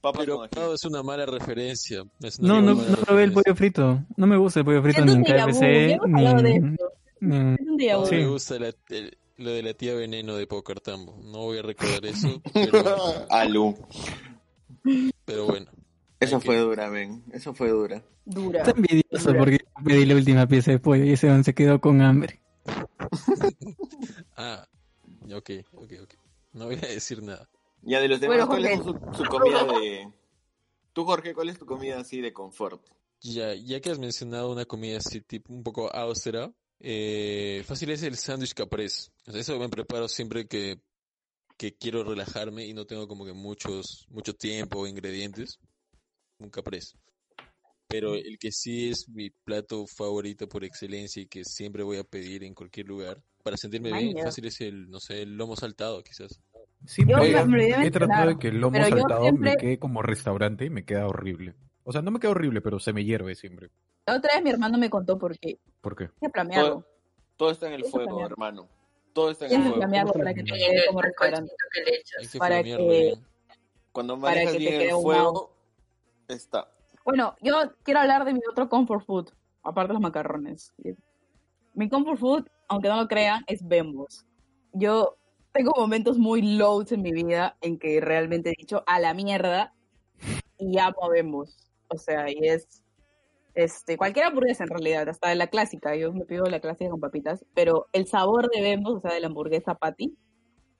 Papas 0.00 0.20
Pero 0.24 0.36
con 0.38 0.44
ají. 0.44 0.74
es 0.74 0.84
una 0.84 1.02
mala 1.02 1.26
referencia. 1.26 2.04
es 2.22 2.38
una 2.38 2.48
No, 2.48 2.62
no, 2.62 2.74
mala 2.76 2.88
no 2.90 2.96
probé 2.98 3.24
el 3.24 3.30
referencia. 3.30 3.42
pollo 3.42 3.56
frito. 3.56 4.04
No 4.16 4.26
me 4.26 4.36
gusta 4.36 4.60
el 4.60 4.64
pollo 4.66 4.82
frito 4.82 5.04
ni 5.04 5.12
en 5.12 5.24
KFC, 5.24 5.60
ni 6.06 6.26
en... 6.26 6.42
ni 6.42 6.52
en-. 6.54 6.76
No 7.20 8.06
Sí. 8.06 8.14
me 8.14 8.26
gusta 8.28 8.58
la- 8.58 8.72
el- 8.90 9.18
lo 9.38 9.50
de 9.50 9.62
la 9.62 9.74
tía 9.74 9.94
Veneno 9.94 10.36
de 10.36 10.46
Pocartambo. 10.46 11.18
No 11.24 11.38
voy 11.38 11.58
a 11.58 11.62
recordar 11.62 12.04
eso, 12.06 12.40
pero, 12.54 13.26
Alu. 13.30 13.76
pero 15.24 15.46
bueno. 15.46 15.66
Eso 16.20 16.36
Hay 16.36 16.42
que- 16.42 16.46
fue 16.46 16.56
dura, 16.58 16.88
ven. 16.90 17.22
Eso 17.32 17.54
fue 17.54 17.68
dura. 17.70 18.02
Dura. 18.24 18.60
Está 18.60 18.72
envidioso 18.72 19.32
porque 19.36 19.58
yo 19.58 19.84
pedí 19.84 20.04
la 20.04 20.14
última 20.16 20.46
pieza 20.46 20.70
de 20.72 20.78
pollo 20.78 21.04
y 21.04 21.12
ese 21.12 21.28
man 21.28 21.44
se 21.44 21.54
quedó 21.54 21.80
con 21.80 22.02
hambre. 22.02 22.40
Ah, 24.36 24.64
ok, 25.34 25.50
ok, 25.72 25.92
ok. 26.02 26.14
No 26.52 26.66
voy 26.66 26.76
a 26.76 26.86
decir 26.86 27.22
nada. 27.22 27.48
Ya 27.88 28.00
de 28.00 28.08
los 28.08 28.20
demás, 28.20 28.46
Bueno, 28.46 28.48
¿cuál 28.48 28.66
es 28.66 28.84
su, 28.84 28.92
su 29.16 29.24
comida 29.30 29.64
de... 29.64 30.12
Tú, 30.92 31.06
Jorge, 31.06 31.32
¿cuál 31.32 31.48
es 31.48 31.58
tu 31.58 31.64
comida 31.64 31.98
así 31.98 32.20
de 32.20 32.34
confort? 32.34 32.86
Ya, 33.22 33.54
ya 33.54 33.80
que 33.80 33.90
has 33.90 33.98
mencionado 33.98 34.52
una 34.52 34.66
comida 34.66 34.98
así 34.98 35.22
tipo 35.22 35.54
un 35.54 35.62
poco 35.62 35.90
austera, 35.90 36.52
eh, 36.80 37.62
fácil 37.66 37.90
es 37.90 38.02
el 38.02 38.16
sándwich. 38.16 38.52
O 38.60 39.32
sea, 39.32 39.40
eso 39.40 39.58
me 39.58 39.70
preparo 39.70 40.06
siempre 40.06 40.46
que, 40.46 40.82
que 41.56 41.76
quiero 41.76 42.04
relajarme 42.04 42.66
y 42.66 42.74
no 42.74 42.84
tengo 42.84 43.08
como 43.08 43.24
que 43.24 43.32
muchos, 43.32 44.06
mucho 44.10 44.34
tiempo 44.34 44.80
o 44.80 44.86
ingredientes. 44.86 45.58
Un 46.38 46.50
caprese. 46.50 46.98
Pero 47.86 48.14
el 48.16 48.38
que 48.38 48.52
sí 48.52 48.90
es 48.90 49.08
mi 49.08 49.30
plato 49.30 49.86
favorito 49.86 50.46
por 50.46 50.62
excelencia 50.62 51.22
y 51.22 51.26
que 51.26 51.42
siempre 51.42 51.82
voy 51.82 51.96
a 51.96 52.04
pedir 52.04 52.44
en 52.44 52.52
cualquier 52.52 52.86
lugar 52.86 53.22
para 53.42 53.56
sentirme 53.56 53.90
bien, 53.92 54.18
fácil 54.22 54.44
es 54.44 54.60
el, 54.60 54.90
no 54.90 55.00
sé, 55.00 55.22
el 55.22 55.34
lomo 55.34 55.56
saltado 55.56 56.02
quizás. 56.02 56.38
Siempre 56.84 57.16
Yo 57.32 57.38
he- 57.38 57.44
me 57.44 57.86
he 57.86 57.90
tratado 57.90 58.28
de 58.30 58.38
que 58.38 58.48
el 58.48 58.60
lomo 58.60 58.78
saltado 58.78 59.22
siempre- 59.22 59.50
me 59.50 59.56
quede 59.56 59.78
como 59.78 60.00
restaurante 60.02 60.64
y 60.64 60.70
me 60.70 60.84
queda 60.84 61.06
horrible. 61.06 61.54
O 61.84 61.92
sea, 61.92 62.02
no 62.02 62.10
me 62.10 62.20
queda 62.20 62.30
horrible, 62.32 62.60
pero 62.60 62.78
se 62.78 62.92
me 62.92 63.04
hierve 63.04 63.34
siempre. 63.34 63.70
La 64.06 64.16
otra 64.16 64.34
vez 64.34 64.42
mi 64.44 64.50
hermano 64.50 64.78
me 64.78 64.88
contó 64.88 65.18
por 65.18 65.38
qué. 65.38 65.58
¿Por 65.80 65.96
qué? 65.96 66.08
Flamearlo. 66.32 66.68
Todo, 66.70 66.84
todo 67.36 67.50
está 67.50 67.66
en 67.68 67.74
el 67.74 67.84
fuego, 67.84 68.24
hermano. 68.24 68.68
Todo 69.12 69.30
está 69.30 69.46
en 69.46 69.52
el 69.52 69.58
fuego. 69.62 69.76
flamearlo 69.76 70.12
¿Cómo 70.12 70.24
se 70.24 70.24
para 70.24 70.34
que 70.34 70.42
te 70.44 70.52
quede 70.58 70.86
como 70.86 71.02
restaurante. 71.02 71.52
que 72.30 72.38
Para 72.38 72.62
que- 72.62 72.76
bien. 72.76 73.24
Cuando 73.92 74.14
para 74.20 74.34
manejas 74.34 74.52
que 74.52 74.58
te 74.58 74.64
bien 74.64 74.72
quede 74.80 74.90
el 74.90 75.02
fuego, 75.02 75.52
está. 76.28 76.70
Bueno, 77.04 77.34
yo 77.42 77.72
quiero 77.82 78.00
hablar 78.00 78.24
de 78.24 78.32
mi 78.34 78.40
otro 78.50 78.68
comfort 78.68 79.04
food, 79.04 79.28
aparte 79.62 79.88
de 79.88 79.94
los 79.94 80.02
macarrones. 80.02 80.72
Mi 81.74 81.88
comfort 81.88 82.18
food, 82.18 82.46
aunque 82.68 82.88
no 82.88 82.96
lo 82.96 83.08
crean, 83.08 83.44
es 83.46 83.66
Bembos. 83.66 84.24
Yo 84.72 85.16
tengo 85.58 85.72
momentos 85.76 86.18
muy 86.18 86.40
lows 86.56 86.92
en 86.92 87.02
mi 87.02 87.10
vida 87.10 87.56
en 87.62 87.80
que 87.80 88.00
realmente 88.00 88.50
he 88.50 88.54
dicho 88.56 88.84
a 88.86 89.00
la 89.00 89.12
mierda 89.12 89.74
y 90.56 90.78
amo 90.78 91.04
a 91.04 91.08
Bembos. 91.08 91.72
O 91.88 91.98
sea, 91.98 92.30
y 92.30 92.38
es 92.46 92.84
este 93.54 93.96
cualquier 93.96 94.26
hamburguesa 94.26 94.62
en 94.62 94.70
realidad, 94.70 95.08
hasta 95.08 95.34
la 95.34 95.48
clásica. 95.48 95.96
Yo 95.96 96.12
me 96.12 96.24
pido 96.26 96.44
la 96.44 96.60
clásica 96.60 96.90
con 96.90 97.00
papitas, 97.00 97.44
pero 97.54 97.88
el 97.92 98.06
sabor 98.06 98.48
de 98.50 98.62
Bembos, 98.62 98.98
o 98.98 99.00
sea, 99.00 99.12
de 99.12 99.18
la 99.18 99.26
hamburguesa 99.26 99.74
patty, 99.74 100.16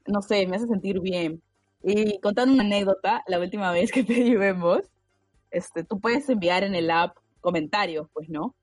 no 0.07 0.23
sé, 0.23 0.47
me 0.47 0.55
hace 0.57 0.69
sentir 0.69 1.01
bien. 1.01 1.43
Y 1.83 2.21
contando 2.21 2.55
una 2.55 2.63
anécdota, 2.63 3.25
la 3.27 3.41
última 3.41 3.73
vez 3.73 3.91
que 3.91 4.05
pedí 4.05 4.37
Bembos, 4.37 4.83
este, 5.51 5.83
tú 5.83 5.99
puedes 5.99 6.29
enviar 6.29 6.63
en 6.63 6.77
el 6.77 6.89
app 6.93 7.17
comentarios, 7.41 8.07
pues, 8.13 8.29
¿no? 8.29 8.55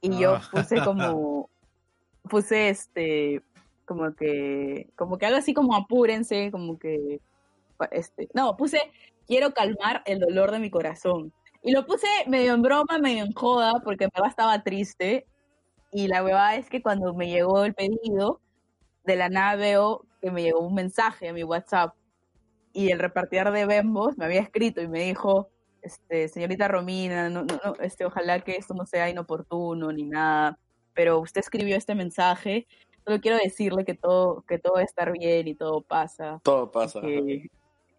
Y 0.00 0.16
yo 0.16 0.36
Ah. 0.36 0.48
puse 0.52 0.80
como, 0.84 1.50
puse 2.30 2.68
este, 2.68 3.42
como 3.90 4.14
que, 4.14 4.88
como 4.94 5.18
que 5.18 5.26
algo 5.26 5.38
así 5.38 5.52
como 5.52 5.74
apúrense, 5.74 6.52
como 6.52 6.78
que, 6.78 7.20
este, 7.90 8.28
no, 8.34 8.56
puse 8.56 8.78
quiero 9.26 9.52
calmar 9.52 10.04
el 10.06 10.20
dolor 10.20 10.52
de 10.52 10.60
mi 10.60 10.70
corazón. 10.70 11.32
Y 11.60 11.72
lo 11.72 11.84
puse 11.86 12.06
medio 12.28 12.54
en 12.54 12.62
broma, 12.62 12.98
medio 13.00 13.24
en 13.24 13.32
joda, 13.32 13.72
porque 13.82 14.06
verdad 14.14 14.30
estaba 14.30 14.62
triste. 14.62 15.26
Y 15.90 16.06
la 16.06 16.22
huevada 16.22 16.54
es 16.54 16.70
que 16.70 16.82
cuando 16.82 17.14
me 17.14 17.28
llegó 17.30 17.64
el 17.64 17.74
pedido, 17.74 18.40
de 19.04 19.16
la 19.16 19.28
nada 19.28 19.56
veo 19.56 20.06
que 20.22 20.30
me 20.30 20.42
llegó 20.44 20.60
un 20.60 20.74
mensaje 20.74 21.28
a 21.28 21.32
mi 21.32 21.42
WhatsApp. 21.42 21.92
Y 22.72 22.92
el 22.92 23.00
repartidor 23.00 23.50
de 23.50 23.66
Bembos 23.66 24.16
me 24.16 24.26
había 24.26 24.40
escrito 24.40 24.80
y 24.82 24.86
me 24.86 25.02
dijo, 25.02 25.48
este, 25.82 26.28
señorita 26.28 26.68
Romina, 26.68 27.28
no, 27.28 27.42
no, 27.42 27.58
no, 27.64 27.74
este, 27.80 28.04
ojalá 28.04 28.38
que 28.38 28.52
esto 28.52 28.72
no 28.74 28.86
sea 28.86 29.10
inoportuno 29.10 29.90
ni 29.90 30.04
nada, 30.04 30.58
pero 30.94 31.18
usted 31.18 31.40
escribió 31.40 31.76
este 31.76 31.94
mensaje, 31.94 32.66
solo 33.04 33.20
quiero 33.20 33.36
decirle 33.38 33.84
que 33.84 33.94
todo, 33.94 34.42
que 34.48 34.58
todo 34.58 34.74
va 34.74 34.80
a 34.80 34.84
estar 34.84 35.10
bien 35.12 35.48
y 35.48 35.54
todo 35.54 35.80
pasa, 35.82 36.40
Todo 36.42 36.70
pasa. 36.70 37.00
que- 37.00 37.48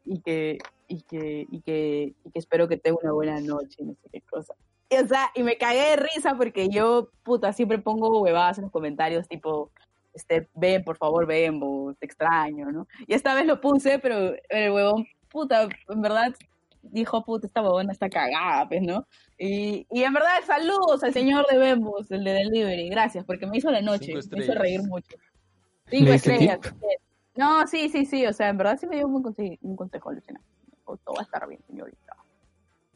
y 0.03 0.19
que, 0.21 0.57
y 0.87 1.01
que, 1.03 1.45
y 1.49 1.61
que, 1.61 2.13
y 2.25 2.31
que 2.31 2.39
espero 2.39 2.67
que 2.67 2.77
tenga 2.77 2.97
una 3.03 3.11
buena 3.13 3.39
noche 3.39 3.77
y 3.79 3.83
no 3.85 3.93
sé 3.93 4.09
qué 4.11 4.21
cosa. 4.21 4.55
Y, 4.89 4.95
o 4.97 5.07
sea, 5.07 5.31
y 5.35 5.43
me 5.43 5.57
cagué 5.57 5.91
de 5.91 5.95
risa 5.97 6.35
porque 6.35 6.67
yo, 6.69 7.09
puta, 7.23 7.53
siempre 7.53 7.77
pongo 7.77 8.19
huevadas 8.21 8.57
en 8.57 8.63
los 8.63 8.71
comentarios, 8.71 9.27
tipo, 9.27 9.69
este, 10.13 10.49
ven, 10.55 10.83
por 10.83 10.97
favor, 10.97 11.25
ven, 11.25 11.59
o 11.63 11.93
te 11.97 12.05
extraño, 12.07 12.71
¿no? 12.71 12.87
Y 13.07 13.13
esta 13.13 13.33
vez 13.35 13.45
lo 13.45 13.61
puse, 13.61 13.99
pero 13.99 14.33
el 14.49 14.71
huevón, 14.71 15.05
puta, 15.29 15.69
en 15.87 16.01
verdad, 16.01 16.33
dijo, 16.81 17.23
puta, 17.23 17.47
esta 17.47 17.61
huevona 17.61 17.91
está 17.91 18.09
cagada, 18.09 18.67
pues, 18.67 18.81
¿no? 18.81 19.07
Y, 19.37 19.85
y 19.91 20.03
en 20.03 20.13
verdad, 20.13 20.35
saludos 20.45 21.03
al 21.03 21.13
señor 21.13 21.45
de 21.49 21.57
Bembos, 21.57 22.09
el 22.11 22.23
de 22.23 22.33
Delivery, 22.33 22.89
gracias, 22.89 23.25
porque 23.25 23.45
me 23.47 23.57
hizo 23.57 23.69
la 23.71 23.81
noche, 23.81 24.13
me 24.31 24.43
hizo 24.43 24.53
reír 24.53 24.81
mucho. 24.83 25.15
Cinco 25.89 26.05
¿Le 26.05 26.11
diste 26.13 26.31
estrellas. 26.33 26.59
No, 27.35 27.65
sí, 27.67 27.89
sí, 27.89 28.05
sí, 28.05 28.25
o 28.25 28.33
sea, 28.33 28.49
en 28.49 28.57
verdad 28.57 28.77
sí 28.79 28.87
me 28.87 28.97
dio 28.97 29.07
un, 29.07 29.23
conse- 29.23 29.57
un 29.61 29.75
consejo, 29.75 30.11
Luciana. 30.11 30.41
Todo 30.85 31.15
va 31.15 31.21
a 31.21 31.23
estar 31.23 31.47
bien, 31.47 31.61
señorita. 31.67 32.17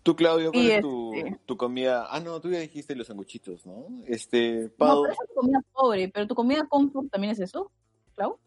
Tú, 0.04 0.16
Claudio, 0.16 0.52
¿cuál 0.52 0.64
Y 0.64 0.72
es 0.72 0.82
tu, 0.82 1.14
este- 1.16 1.40
tu 1.46 1.58
comida? 1.58 2.08
Ah, 2.10 2.20
no, 2.20 2.40
tú 2.42 2.52
ya 2.52 2.60
dijiste 2.60 2.96
los 2.96 3.08
sanguchitos, 3.08 3.66
¿no? 3.66 3.88
Este, 4.06 4.64
No, 4.64 4.70
Pau, 4.78 5.02
pero 5.04 5.14
esa 5.14 5.24
es 5.24 5.30
tu 5.30 5.36
comida 5.36 5.62
pobre, 5.72 6.10
pero 6.10 6.28
tu 6.28 6.36
comida 6.36 6.66
comfort 6.68 7.10
también 7.10 7.32
es 7.32 7.40
eso, 7.40 7.72
Clau. 8.16 8.38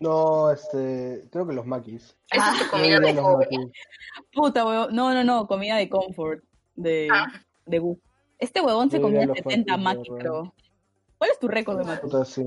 No, 0.00 0.50
este, 0.50 1.28
creo 1.30 1.46
que 1.46 1.52
los 1.54 1.64
maquis. 1.64 2.16
Esa 2.30 2.52
es 2.52 2.64
tu 2.64 2.70
comida 2.70 2.98
de 2.98 3.12
los 3.12 3.22
pobre. 3.24 3.48
Puta, 4.32 4.64
huevón. 4.66 4.94
No, 4.94 5.12
no, 5.14 5.24
no, 5.24 5.46
comida 5.46 5.76
de 5.76 5.88
comfort, 5.88 6.42
de, 6.74 7.08
Ah. 7.12 7.26
de 7.66 7.78
gusto. 7.78 8.02
Este 8.38 8.60
huevón 8.60 8.90
se 8.90 9.00
comía 9.00 9.20
diría 9.20 9.34
los 9.34 9.38
70 9.44 9.76
Maquis, 9.76 9.84
maquis, 9.98 10.10
huevón. 10.10 10.20
creo. 10.20 10.54
¿Cuál 11.18 11.30
es 11.30 11.38
tu 11.38 11.48
récord 11.48 11.78
de 11.78 12.24
sí. 12.24 12.44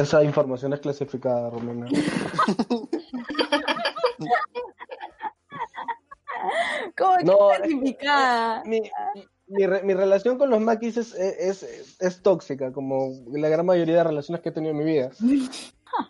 Esa 0.00 0.24
información 0.24 0.72
es 0.72 0.80
clasificada, 0.80 1.50
Romina. 1.50 1.86
¿Cómo 6.96 7.16
que 7.18 7.24
No, 7.24 7.50
es- 7.52 7.58
clasificada? 7.58 8.62
Mi, 8.64 8.82
mi, 9.48 9.66
re- 9.66 9.82
mi 9.82 9.94
relación 9.94 10.38
con 10.38 10.50
los 10.50 10.60
maquis 10.60 10.96
es, 10.96 11.14
es, 11.14 11.62
es, 11.62 11.96
es 12.00 12.22
tóxica, 12.22 12.72
como 12.72 13.10
la 13.32 13.48
gran 13.48 13.66
mayoría 13.66 13.96
de 13.98 14.04
relaciones 14.04 14.42
que 14.42 14.48
he 14.50 14.52
tenido 14.52 14.72
en 14.72 14.78
mi 14.78 14.84
vida. 14.84 15.10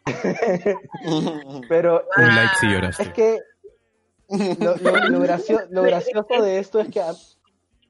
Pero 1.69 2.05
Un 2.17 2.27
like 2.35 2.55
si 2.59 2.67
es 3.03 3.09
que 3.11 3.39
lo, 4.61 4.76
lo- 4.76 5.09
lo 5.09 5.20
gracio- 5.20 5.66
lo 5.70 5.82
gracioso 5.82 6.43
de 6.43 6.59
esto 6.59 6.80
es 6.80 6.89
que 6.89 7.01
a, 7.01 7.12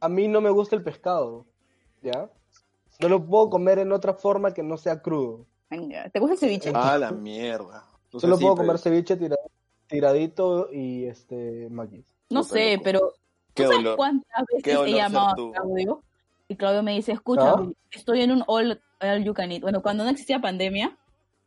a 0.01 0.09
mí 0.09 0.28
no 0.28 0.40
me 0.40 0.51
gusta 0.51 0.76
el 0.76 0.82
pescado, 0.82 1.47
¿ya? 2.03 2.30
No 3.01 3.09
lo 3.09 3.24
puedo 3.24 3.51
comer 3.51 3.78
en 3.78 3.92
otra 3.92 4.14
forma 4.14 4.53
que 4.55 4.62
no 4.62 4.76
sea 4.76 5.01
crudo. 5.03 5.47
Venga, 5.70 6.09
¿Te 6.11 6.20
gusta 6.20 6.34
el 6.34 6.38
ceviche? 6.40 6.72
ah, 6.74 6.97
la 6.99 7.11
mierda. 7.11 7.84
Solo 8.12 8.36
sí, 8.36 8.42
puedo 8.42 8.55
pero- 8.55 8.66
comer 8.66 8.78
ceviche 8.78 9.16
tira- 9.16 9.36
tiradito 9.88 10.68
y 10.72 11.05
este 11.07 11.68
maquis. 11.70 12.07
No 12.30 12.42
sé, 12.42 12.72
loco. 12.72 12.84
pero 12.84 13.01
¿tú 13.55 13.62
sabes 13.64 13.78
dolor. 13.78 13.97
cuántas 13.97 14.45
veces 14.53 14.78
he 14.86 14.92
llamado 14.95 15.49
a. 15.49 15.53
Claudio? 15.62 16.03
Y 16.49 16.57
Claudio 16.57 16.82
me 16.82 16.92
dice, 16.92 17.12
escucha, 17.12 17.53
¿Ah? 17.53 17.66
estoy 17.90 18.20
en 18.22 18.30
un 18.30 18.45
all, 18.47 18.80
all 19.01 19.24
you 19.24 19.34
can 19.34 19.51
eat. 19.51 19.62
Bueno, 19.62 19.82
cuando 19.82 20.05
no 20.05 20.11
existía 20.11 20.40
pandemia, 20.40 20.97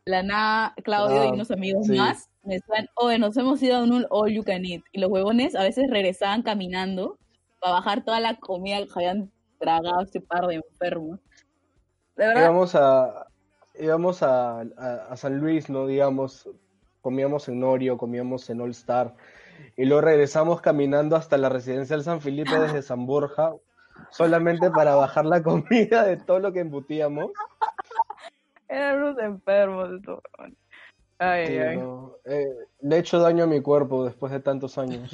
la 0.08 0.22
nada, 0.22 0.74
Claudio 0.84 1.24
y 1.24 1.28
Ah, 1.28 1.32
unos 1.32 1.50
amigos 1.50 1.86
sí. 1.86 1.96
más 1.96 2.30
me 2.42 2.54
decían, 2.54 2.88
oye, 2.94 3.18
nos 3.18 3.36
hemos 3.36 3.62
ido 3.62 3.76
a 3.76 3.82
un 3.82 4.06
all 4.10 4.32
you 4.32 4.42
can 4.42 4.64
eat. 4.64 4.82
Y 4.92 5.00
los 5.00 5.10
huevones 5.10 5.54
a 5.54 5.62
veces 5.64 5.84
regresaban 5.90 6.42
caminando 6.42 7.18
para 7.60 7.74
bajar 7.74 8.04
toda 8.04 8.20
la 8.20 8.36
comida 8.38 8.78
que 8.86 8.92
habían 8.96 9.30
tragado 9.58 10.00
este 10.02 10.20
par 10.20 10.46
de 10.46 10.56
enfermos. 10.56 11.20
De 12.16 12.26
verdad, 12.26 12.42
Íbamos 12.42 12.74
a, 12.74 13.26
íbamos 13.78 14.22
a, 14.22 14.60
a, 14.60 15.06
a 15.10 15.16
San 15.16 15.38
Luis, 15.38 15.68
¿no? 15.68 15.86
Digamos, 15.86 16.48
comíamos 17.02 17.48
en 17.48 17.60
Norio, 17.60 17.98
comíamos 17.98 18.48
en 18.50 18.60
All 18.62 18.70
Star. 18.70 19.14
y 19.76 19.84
luego 19.84 20.00
regresamos 20.02 20.60
caminando 20.62 21.16
hasta 21.16 21.36
la 21.36 21.48
residencial 21.50 22.02
San 22.02 22.20
Felipe 22.22 22.58
desde 22.58 22.80
San 22.82 23.04
Borja, 23.06 23.54
solamente 24.10 24.70
para 24.70 24.94
bajar 24.94 25.26
la 25.26 25.42
comida 25.42 26.04
de 26.04 26.16
todo 26.16 26.38
lo 26.38 26.52
que 26.52 26.60
embutíamos. 26.60 27.30
Eran 28.68 29.02
unos 29.02 29.18
enfermos 29.18 29.90
de 29.90 30.00
todo. 30.00 30.22
Ay, 31.18 31.46
Sí, 31.46 31.58
ay. 31.58 31.76
no, 31.78 32.16
eh, 32.24 32.46
le 32.82 32.96
he 32.96 32.98
hecho 33.00 33.18
daño 33.18 33.44
a 33.44 33.46
mi 33.46 33.60
cuerpo 33.60 34.04
después 34.04 34.30
de 34.32 34.40
tantos 34.40 34.78
años. 34.78 35.10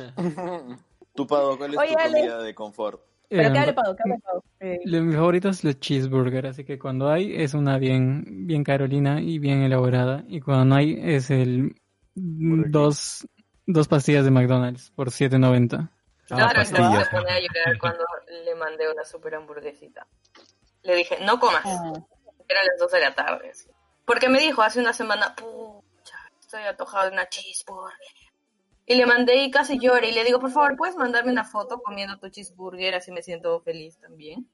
Tu 1.15 1.27
Pado, 1.27 1.57
¿cuál 1.57 1.75
es 1.75 1.81
Oye, 1.81 1.93
tu 1.95 1.99
Ale. 1.99 2.19
comida 2.19 2.43
de 2.43 2.55
confort? 2.55 3.01
Pero 3.29 3.49
Eh, 3.49 3.53
¿qué 3.53 3.59
hable 3.59 3.73
Pado? 3.73 3.97
¿Qué 3.97 4.03
hable 4.05 4.19
Pado? 4.23 4.45
Eh, 4.61 4.79
lo- 4.85 5.03
mi 5.03 5.15
favorito 5.15 5.49
es 5.49 5.65
el 5.65 5.79
cheeseburger, 5.79 6.47
así 6.47 6.65
que 6.65 6.79
cuando 6.79 7.09
hay 7.09 7.35
es 7.35 7.55
una 7.55 7.79
bien, 7.79 8.47
bien 8.47 8.65
carolina 8.65 9.21
y 9.21 9.39
bien 9.39 9.63
elaborada. 9.63 10.25
Y 10.29 10.41
cuando 10.41 10.65
no 10.67 10.75
hay 10.77 10.99
es 11.01 11.31
el 11.31 11.75
mm, 12.17 12.71
dos, 12.71 13.27
dos 13.67 13.89
pastillas 13.89 14.25
de 14.25 14.31
McDonald's 14.31 14.91
por 14.91 15.11
7.90. 15.11 15.79
Ah, 15.81 15.89
Claro, 16.27 16.65
se 16.65 16.75
pastillas. 16.75 17.09
pone 17.11 17.31
a 17.31 17.39
llorar 17.41 17.79
cuando 17.81 18.05
le 18.45 18.55
mandé 18.57 18.91
una 18.91 19.05
super 19.05 19.35
hamburguesita. 19.37 20.07
Le 20.83 20.97
dije, 20.97 21.19
no 21.25 21.39
comas. 21.39 21.65
Eran 22.49 22.67
las 22.67 22.79
2 22.79 22.93
de 22.93 23.01
la 23.01 23.15
tarde. 23.15 23.51
así. 23.51 23.69
Porque 24.05 24.29
me 24.29 24.41
dijo 24.41 24.63
hace 24.63 24.81
una 24.81 24.93
semana, 24.93 25.35
pucha, 25.35 26.19
estoy 26.41 26.63
atojado 26.63 27.07
de 27.07 27.13
una 27.13 27.29
cheeseburger. 27.29 27.99
Y 28.87 28.97
le 28.97 29.07
mandé 29.07 29.37
y 29.37 29.51
casi 29.51 29.79
llora. 29.79 30.07
Y 30.07 30.13
le 30.13 30.25
digo, 30.25 30.41
por 30.41 30.51
favor, 30.51 30.77
¿puedes 30.77 30.97
mandarme 30.97 31.33
una 31.33 31.45
foto 31.45 31.81
comiendo 31.83 32.19
tu 32.19 32.29
cheeseburger? 32.29 32.95
Así 32.95 33.13
me 33.13 33.23
siento 33.23 33.61
feliz 33.61 33.99
también. 33.99 34.47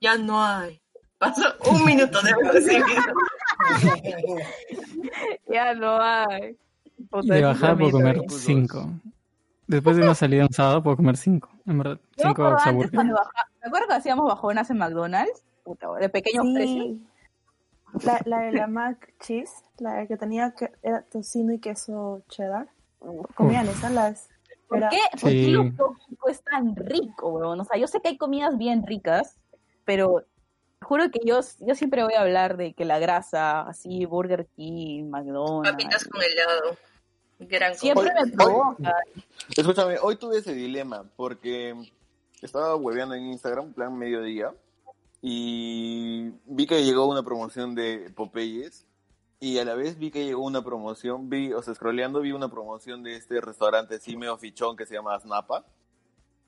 Ya 0.00 0.16
no 0.16 0.44
hay. 0.44 0.80
Pasó 1.18 1.54
un 1.70 1.84
minuto 1.84 2.20
de 2.20 2.32
ya 5.48 5.74
no 5.74 6.00
hay. 6.00 6.56
De 7.22 7.50
es 7.50 7.58
puedo 7.58 7.90
comer 7.90 8.18
¿eh? 8.18 8.26
cinco. 8.28 8.90
Después 9.66 9.96
de 9.96 10.02
una 10.02 10.14
salida 10.14 10.44
un 10.44 10.52
sábado 10.52 10.82
puedo 10.82 10.96
comer 10.96 11.16
cinco. 11.16 11.50
En 11.66 11.78
verdad, 11.78 11.98
cinco 12.16 12.42
me 12.42 13.68
acuerdo 13.68 13.88
que 13.88 13.94
hacíamos 13.94 14.26
bajonas 14.26 14.70
en 14.70 14.78
McDonald's, 14.78 15.44
puta, 15.66 15.88
de 16.00 16.08
pequeños 16.08 16.46
precios. 16.54 16.84
Sí. 16.86 17.06
La, 18.04 18.20
la 18.24 18.38
de 18.42 18.52
la 18.52 18.66
Mac 18.66 19.12
Cheese, 19.20 19.52
la 19.78 20.06
que 20.06 20.16
tenía 20.16 20.52
que 20.56 20.70
era 20.82 21.02
tocino 21.02 21.52
y 21.52 21.58
queso 21.60 22.22
cheddar. 22.28 22.68
Comían 23.34 23.66
esas 23.68 23.92
las. 23.92 24.28
¿Por 24.68 24.78
era- 24.78 24.88
qué? 24.88 24.98
¿Por 25.20 25.30
qué 25.30 25.48
lo 25.48 25.72
tóxico 25.74 26.28
es 26.28 26.42
tan 26.42 26.74
rico, 26.76 27.28
weón? 27.30 27.60
O 27.60 27.64
sea, 27.64 27.78
yo 27.78 27.86
sé 27.86 28.00
que 28.00 28.08
hay 28.08 28.16
comidas 28.18 28.56
bien 28.58 28.86
ricas, 28.86 29.38
pero 29.84 30.24
juro 30.82 31.10
que 31.10 31.20
yo, 31.24 31.40
yo 31.60 31.74
siempre 31.74 32.02
voy 32.04 32.14
a 32.14 32.20
hablar 32.22 32.56
de 32.56 32.74
que 32.74 32.84
la 32.84 32.98
grasa, 32.98 33.62
así, 33.62 34.04
Burger 34.06 34.46
King, 34.56 35.04
McDonald's, 35.10 35.70
Papitas 35.70 36.04
con 36.04 36.20
helado. 36.22 36.76
Gran 37.38 37.70
cosa. 37.72 37.80
siempre 37.80 38.12
me 38.14 38.22
Hoy- 38.22 38.30
provoca. 38.32 38.94
Escúchame, 39.56 39.96
hoy 40.02 40.16
tuve 40.16 40.38
ese 40.38 40.52
dilema 40.54 41.04
porque 41.16 41.74
estaba 42.42 42.74
hueveando 42.76 43.14
en 43.14 43.26
Instagram, 43.26 43.72
plan 43.72 43.96
mediodía, 43.96 44.52
y 45.28 46.30
vi 46.46 46.68
que 46.68 46.84
llegó 46.84 47.08
una 47.08 47.24
promoción 47.24 47.74
de 47.74 48.12
Popeyes 48.14 48.86
y 49.40 49.58
a 49.58 49.64
la 49.64 49.74
vez 49.74 49.98
vi 49.98 50.12
que 50.12 50.24
llegó 50.24 50.44
una 50.44 50.62
promoción, 50.62 51.28
vi, 51.28 51.52
o 51.52 51.60
sea, 51.62 51.74
scrolleando 51.74 52.20
vi 52.20 52.30
una 52.30 52.48
promoción 52.48 53.02
de 53.02 53.16
este 53.16 53.40
restaurante 53.40 53.96
así 53.96 54.16
medio 54.16 54.38
fichón 54.38 54.76
que 54.76 54.86
se 54.86 54.94
llama 54.94 55.18
Snapa, 55.18 55.66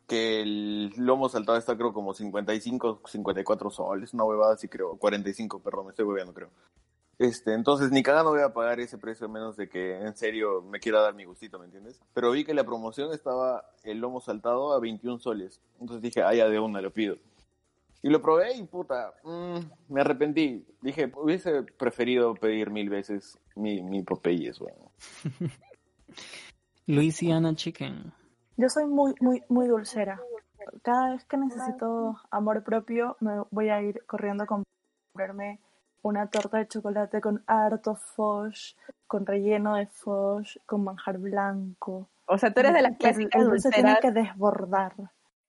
que 0.06 0.42
el 0.42 0.92
lomo 0.96 1.28
saltado 1.28 1.58
está 1.58 1.76
creo 1.76 1.92
como 1.92 2.14
55, 2.14 3.02
54 3.04 3.70
soles, 3.70 4.14
una 4.14 4.22
huevada 4.22 4.54
así 4.54 4.68
creo, 4.68 4.96
45, 4.96 5.60
perdón, 5.60 5.86
me 5.86 5.90
estoy 5.90 6.04
hueveando 6.04 6.32
creo. 6.32 6.50
Este, 7.18 7.54
entonces 7.54 7.90
ni 7.90 8.04
cagando 8.04 8.30
voy 8.30 8.42
a 8.42 8.52
pagar 8.52 8.78
ese 8.78 8.96
precio 8.96 9.26
a 9.26 9.28
menos 9.28 9.56
de 9.56 9.68
que 9.68 9.96
en 9.96 10.16
serio 10.16 10.62
me 10.62 10.78
quiera 10.78 11.00
dar 11.00 11.16
mi 11.16 11.24
gustito, 11.24 11.58
¿me 11.58 11.64
entiendes? 11.64 12.00
Pero 12.14 12.30
vi 12.30 12.44
que 12.44 12.54
la 12.54 12.62
promoción 12.62 13.12
estaba 13.12 13.64
el 13.82 13.98
lomo 13.98 14.20
saltado 14.20 14.72
a 14.72 14.78
21 14.78 15.18
soles. 15.18 15.60
Entonces 15.80 16.00
dije, 16.00 16.22
ah, 16.22 16.32
ya 16.32 16.48
de 16.48 16.60
una 16.60 16.80
lo 16.80 16.92
pido. 16.92 17.16
Y 18.02 18.10
lo 18.10 18.22
probé 18.22 18.54
y 18.56 18.62
puta, 18.64 19.12
mm, 19.24 19.58
me 19.92 20.00
arrepentí. 20.00 20.64
Dije, 20.80 21.10
hubiese 21.16 21.62
preferido 21.64 22.34
pedir 22.34 22.70
mil 22.70 22.88
veces 22.90 23.38
mi, 23.56 23.82
mi 23.82 24.02
Popeyes, 24.02 24.60
weón. 24.60 24.90
Louisiana 26.86 27.54
Chicken. 27.56 28.12
Yo 28.56 28.68
soy 28.68 28.86
muy, 28.86 29.14
muy, 29.20 29.42
muy 29.48 29.66
dulcera. 29.68 30.20
Cada 30.82 31.12
vez 31.12 31.24
que 31.24 31.36
necesito 31.36 32.20
amor 32.30 32.62
propio, 32.62 33.16
me 33.20 33.42
voy 33.50 33.68
a 33.70 33.80
ir 33.82 34.04
corriendo 34.06 34.44
a 34.44 34.46
comprarme 34.46 35.60
una 36.02 36.28
torta 36.28 36.58
de 36.58 36.68
chocolate 36.68 37.20
con 37.20 37.42
harto 37.46 37.94
foch, 37.94 38.74
con 39.06 39.26
relleno 39.26 39.76
de 39.76 39.86
foch, 39.86 40.56
con 40.66 40.84
manjar 40.84 41.18
blanco. 41.18 42.08
O 42.26 42.36
sea, 42.38 42.52
tú 42.52 42.60
eres 42.60 42.74
de 42.74 42.82
las 42.82 42.92
El- 42.92 42.98
clásicas 42.98 43.40
el 43.42 43.48
dulce 43.48 43.70
tiene 43.70 43.96
que 44.00 44.10
desbordar. 44.12 44.94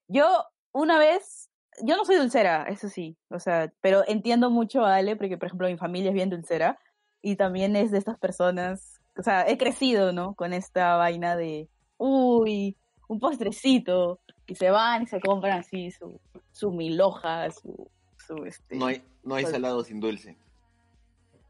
Yo, 0.08 0.26
una 0.72 0.98
vez, 0.98 1.49
yo 1.84 1.96
no 1.98 2.06
soy 2.06 2.18
dulcera, 2.18 2.64
eso 2.64 2.90
sí, 2.90 3.16
o 3.30 3.40
sea, 3.40 3.72
pero 3.82 4.04
entiendo 4.08 4.50
mucho 4.50 4.86
a 4.86 4.96
Ale, 4.96 5.16
porque, 5.16 5.38
por 5.38 5.48
ejemplo, 5.48 5.68
mi 5.68 5.78
familia 5.78 6.10
es 6.10 6.16
bien 6.16 6.30
dulcera, 6.30 6.78
y 7.22 7.36
también 7.36 7.76
es 7.76 7.92
de 7.92 7.98
estas 7.98 8.18
personas, 8.18 9.02
o 9.18 9.24
sea, 9.24 9.48
he 9.48 9.58
crecido, 9.58 10.14
¿no? 10.14 10.34
Con 10.36 10.54
esta 10.54 10.96
vaina 10.96 11.36
de, 11.36 11.68
uy, 11.98 12.78
un 13.08 13.20
postrecito, 13.20 14.20
y 14.48 14.56
se 14.56 14.72
van 14.72 15.04
y 15.04 15.08
se 15.08 15.20
compran 15.20 15.60
así 15.60 15.92
su, 15.92 16.20
su 16.52 16.72
milhoja, 16.72 17.52
su, 17.52 17.90
su, 18.26 18.46
este... 18.46 18.76
No 18.76 18.86
hay, 18.88 19.04
no 19.24 19.36
hay 19.36 19.46
salado 19.46 19.84
sin 19.84 20.00
dulce. 20.00 20.38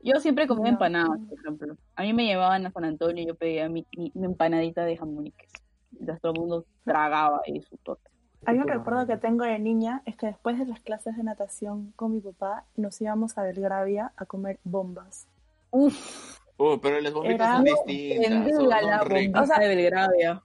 Yo 0.01 0.19
siempre 0.21 0.47
comía 0.47 0.71
No. 0.71 0.75
empanadas, 0.75 1.19
por 1.27 1.37
ejemplo. 1.39 1.75
A 1.95 2.03
mí 2.03 2.13
me 2.13 2.25
llevaban 2.25 2.65
a 2.65 2.71
San 2.71 2.85
Antonio 2.85 3.23
y 3.23 3.27
yo 3.27 3.35
pedía 3.35 3.67
mi, 3.67 3.85
mi- 3.97 4.11
mi 4.15 4.25
empanadita 4.25 4.85
de 4.85 4.95
jamón 4.97 5.27
y 5.27 5.31
queso. 5.31 5.57
Entonces 5.91 6.21
todo 6.21 6.31
el 6.33 6.39
mundo 6.39 6.65
tragaba 6.85 7.41
ahí 7.45 7.61
su 7.61 7.75
torta. 7.77 8.09
Hay 8.45 8.57
un 8.57 8.67
recuerdo 8.67 9.05
que 9.05 9.17
tengo 9.17 9.43
de 9.43 9.59
niña, 9.59 10.01
es 10.05 10.15
que 10.15 10.27
después 10.27 10.57
de 10.57 10.65
las 10.65 10.79
clases 10.79 11.15
de 11.17 11.23
natación 11.23 11.91
con 11.95 12.13
mi 12.13 12.21
papá, 12.21 12.63
nos 12.77 12.99
íbamos 13.01 13.37
a 13.37 13.43
Belgravia 13.43 14.11
a 14.17 14.25
comer 14.25 14.59
bombas. 14.63 15.27
Uf, 15.71 16.39
Oh, 16.61 16.77
pero 16.81 16.99
las 16.99 17.13
bombitas 17.13 17.35
Era- 17.35 17.55
son 17.55 17.63
distintas. 17.63 18.53
Son, 18.53 18.67
la 18.67 19.41
O 19.41 19.45
sea, 19.45 19.59
de 19.59 19.67
Belgravia. 19.69 20.41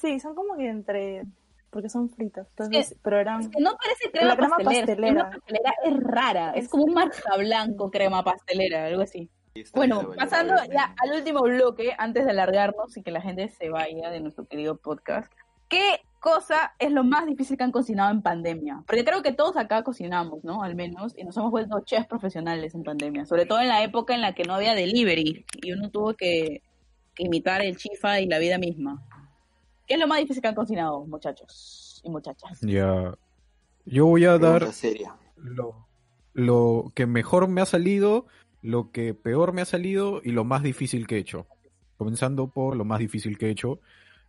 Sí, 0.00 0.18
son 0.18 0.34
como 0.34 0.56
que 0.56 0.68
entre... 0.68 1.22
porque 1.70 1.88
son 1.88 2.10
fritas. 2.10 2.48
Entonces, 2.50 2.96
pero 3.02 3.20
eran... 3.20 3.40
Es 3.42 3.48
que 3.48 3.60
no 3.60 3.70
parece 3.76 4.10
crema, 4.10 4.28
La 4.30 4.36
crema 4.36 4.56
pastelera. 4.56 4.84
pastelera. 4.86 4.96
Crema 4.96 5.30
pastelera 5.30 5.74
es 5.84 5.96
rara. 6.02 6.50
Es 6.54 6.68
como 6.68 6.84
un 6.84 6.94
marca 6.94 7.36
blanco 7.38 7.88
crema 7.92 8.24
pastelera, 8.24 8.86
algo 8.86 9.02
así. 9.02 9.28
Bueno, 9.74 10.10
pasando 10.16 10.54
ya 10.72 10.92
al 11.00 11.12
último 11.16 11.42
bloque, 11.42 11.94
antes 11.98 12.24
de 12.24 12.30
alargarnos 12.32 12.96
y 12.96 13.02
que 13.04 13.12
la 13.12 13.20
gente 13.20 13.48
se 13.48 13.68
vaya 13.70 14.10
de 14.10 14.18
nuestro 14.18 14.46
querido 14.46 14.76
podcast, 14.76 15.30
¿qué 15.68 16.00
cosa 16.22 16.72
es 16.78 16.92
lo 16.92 17.02
más 17.02 17.26
difícil 17.26 17.56
que 17.56 17.64
han 17.64 17.72
cocinado 17.72 18.12
en 18.12 18.22
pandemia? 18.22 18.84
Porque 18.86 19.04
creo 19.04 19.22
que 19.22 19.32
todos 19.32 19.56
acá 19.56 19.82
cocinamos, 19.82 20.44
¿no? 20.44 20.62
Al 20.62 20.76
menos, 20.76 21.14
y 21.18 21.24
nos 21.24 21.36
hemos 21.36 21.50
vuelto 21.50 21.80
chefs 21.80 22.06
profesionales 22.06 22.76
en 22.76 22.84
pandemia, 22.84 23.26
sobre 23.26 23.44
todo 23.44 23.60
en 23.60 23.66
la 23.66 23.82
época 23.82 24.14
en 24.14 24.20
la 24.20 24.32
que 24.32 24.44
no 24.44 24.54
había 24.54 24.74
delivery 24.74 25.44
y 25.60 25.72
uno 25.72 25.90
tuvo 25.90 26.14
que, 26.14 26.62
que 27.16 27.24
imitar 27.24 27.60
el 27.60 27.76
chifa 27.76 28.20
y 28.20 28.26
la 28.26 28.38
vida 28.38 28.56
misma. 28.56 29.02
¿Qué 29.86 29.94
es 29.94 30.00
lo 30.00 30.06
más 30.06 30.20
difícil 30.20 30.40
que 30.40 30.48
han 30.48 30.54
cocinado, 30.54 31.04
muchachos 31.06 32.00
y 32.04 32.08
muchachas? 32.08 32.60
Ya. 32.60 33.14
Yo 33.84 34.06
voy 34.06 34.24
a 34.24 34.38
dar 34.38 34.68
lo, 35.34 35.88
lo 36.34 36.92
que 36.94 37.06
mejor 37.06 37.48
me 37.48 37.62
ha 37.62 37.66
salido, 37.66 38.26
lo 38.62 38.92
que 38.92 39.12
peor 39.12 39.52
me 39.52 39.62
ha 39.62 39.64
salido 39.64 40.20
y 40.22 40.30
lo 40.30 40.44
más 40.44 40.62
difícil 40.62 41.08
que 41.08 41.16
he 41.16 41.18
hecho. 41.18 41.48
Comenzando 41.98 42.46
por 42.46 42.76
lo 42.76 42.84
más 42.84 43.00
difícil 43.00 43.36
que 43.38 43.48
he 43.48 43.50
hecho, 43.50 43.80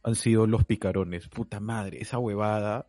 han 0.04 0.16
sido 0.16 0.46
los 0.48 0.66
picarones. 0.66 1.28
Puta 1.30 1.60
madre, 1.60 2.02
esa 2.02 2.18
huevada. 2.20 2.88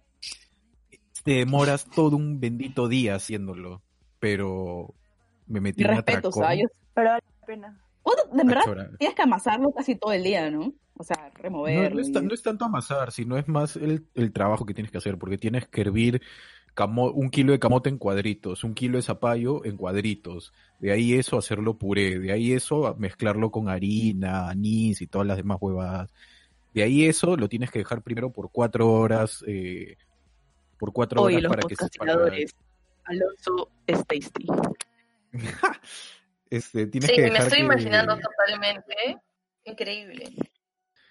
Te 1.24 1.32
demoras 1.34 1.86
todo 1.86 2.16
un 2.16 2.40
bendito 2.40 2.88
día 2.88 3.14
haciéndolo. 3.14 3.82
Pero 4.18 4.94
me 5.46 5.60
metí 5.60 5.82
en 5.84 5.90
respeto. 5.90 6.30
¿sabes? 6.32 6.66
Pero 6.94 7.08
vale 7.10 7.22
la 7.40 7.46
pena. 7.46 7.80
De 8.32 8.44
verdad, 8.44 8.62
Achora. 8.62 8.90
tienes 8.98 9.16
que 9.16 9.22
amasarlo 9.22 9.72
casi 9.72 9.94
todo 9.96 10.12
el 10.12 10.22
día, 10.24 10.50
¿no? 10.50 10.72
O 10.96 11.02
sea, 11.04 11.30
No, 11.34 11.42
removerlo. 11.42 11.96
no 11.96 12.00
es, 12.00 12.08
y- 12.08 12.12
no 12.12 12.34
es 12.34 12.42
tanto 12.42 12.64
amasar, 12.64 13.10
sino 13.12 13.38
es 13.38 13.48
más 13.48 13.76
el, 13.76 14.06
el 14.14 14.32
trabajo 14.32 14.66
que 14.66 14.74
tienes 14.74 14.92
que 14.92 14.98
hacer, 14.98 15.18
porque 15.18 15.38
tienes 15.38 15.66
que 15.68 15.80
hervir 15.80 16.20
camo- 16.74 17.10
un 17.12 17.30
kilo 17.30 17.52
de 17.52 17.58
camote 17.58 17.88
en 17.88 17.98
cuadritos, 17.98 18.62
un 18.64 18.74
kilo 18.74 18.98
de 18.98 19.02
zapallo 19.02 19.64
en 19.64 19.76
cuadritos, 19.76 20.52
de 20.80 20.92
ahí 20.92 21.14
eso 21.14 21.38
hacerlo 21.38 21.78
puré, 21.78 22.18
de 22.18 22.32
ahí 22.32 22.52
eso 22.52 22.94
mezclarlo 22.98 23.50
con 23.50 23.68
harina, 23.68 24.48
anís 24.50 25.00
y 25.00 25.06
todas 25.06 25.26
las 25.26 25.36
demás 25.38 25.58
huevadas. 25.60 26.12
De 26.75 26.83
ahí 26.83 27.07
eso 27.07 27.37
lo 27.37 27.49
tienes 27.49 27.70
que 27.70 27.79
dejar 27.79 28.03
primero 28.03 28.31
por 28.33 28.51
cuatro 28.51 28.91
horas, 28.93 29.43
eh, 29.47 29.97
por 30.79 30.93
cuatro 30.93 31.22
horas 31.22 31.41
los 31.43 31.51
para 31.51 31.62
que 31.62 31.77
se 31.77 31.89
para. 31.99 32.12
Alonso 33.05 33.70
es 33.87 34.05
tasty. 34.07 34.47
este, 36.51 36.87
tienes 36.87 37.11
Sí, 37.11 37.16
que 37.16 37.31
me 37.31 37.39
estoy 37.39 37.59
que- 37.59 37.64
imaginando 37.64 38.16
totalmente. 38.18 39.18
Increíble. 39.64 40.25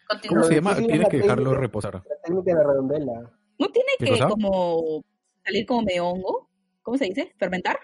Continúa. 0.08 0.38
¿Cómo 0.42 0.44
se 0.50 0.56
llama? 0.56 0.76
¿Qué 0.76 0.82
es 0.82 0.88
Tienes 0.88 1.10
que 1.10 1.18
dejarlo 1.18 1.44
técnica? 1.46 1.62
reposar. 1.62 1.94
La 1.96 2.16
técnica 2.24 2.52
de 2.52 2.54
la 2.56 2.64
redondela. 2.70 3.32
¿No 3.60 3.70
tiene 3.70 3.90
¿Qué 4.00 4.06
que 4.06 4.12
cosa? 4.12 4.28
como 4.28 5.04
salir 5.46 5.66
como 5.66 5.82
medio 5.84 6.08
hongo? 6.08 6.50
¿Cómo 6.82 6.98
se 6.98 7.06
dice? 7.06 7.34
¿Fermentar? 7.38 7.80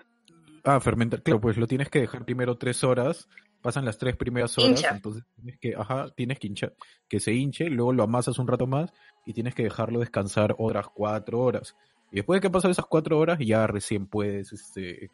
Ah, 0.64 0.80
fermentar, 0.80 1.24
claro, 1.24 1.40
pues 1.40 1.56
lo 1.58 1.66
tienes 1.68 1.90
que 1.90 2.02
dejar 2.02 2.26
primero 2.26 2.58
tres 2.58 2.84
horas 2.84 3.28
pasan 3.62 3.86
las 3.86 3.98
tres 3.98 4.16
primeras 4.16 4.58
horas, 4.58 4.72
Hincha. 4.72 4.90
entonces 4.96 5.24
tienes 5.36 5.58
que, 5.60 5.76
ajá, 5.76 6.10
tienes 6.16 6.40
que 6.40 6.48
hinchar, 6.48 6.74
que 7.08 7.20
se 7.20 7.34
hinche, 7.34 7.70
luego 7.70 7.94
lo 7.94 8.04
amasas 8.04 8.40
un 8.40 8.48
rato 8.48 8.68
más 8.68 8.94
y 9.26 9.34
tienes 9.34 9.54
que 9.56 9.64
dejarlo 9.64 10.00
descansar 10.00 10.56
otras 10.58 10.88
cuatro 10.90 11.40
horas. 11.40 11.76
Y 12.12 12.18
después 12.18 12.38
de 12.40 12.48
que 12.48 12.52
pasan 12.52 12.72
esas 12.72 12.86
cuatro 12.86 13.20
horas, 13.20 13.38
ya 13.40 13.68
recién 13.68 14.08
puedes 14.08 14.52
este, 14.54 15.12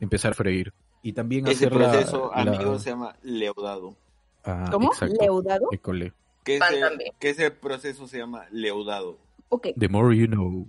empezar 0.00 0.32
a 0.32 0.34
freír. 0.34 0.72
Y 1.02 1.12
también 1.12 1.46
Ese 1.46 1.66
hacer 1.66 1.78
la- 1.78 1.90
proceso, 1.90 2.30
la- 2.34 2.40
amigo, 2.42 2.78
se 2.78 2.90
llama 2.90 3.16
leudado. 3.22 3.96
Ah, 4.44 4.68
¿Cómo? 4.70 4.88
exacto. 4.88 5.16
¿Leudado? 5.20 5.68
École. 5.72 6.12
Que 6.44 6.56
ese, 6.56 6.80
que 7.18 7.30
ese 7.30 7.50
proceso 7.50 8.06
se 8.06 8.18
llama 8.18 8.44
leudado. 8.50 9.18
Ok. 9.48 9.68
The 9.78 9.88
more 9.88 10.14
you 10.16 10.26
know 10.26 10.66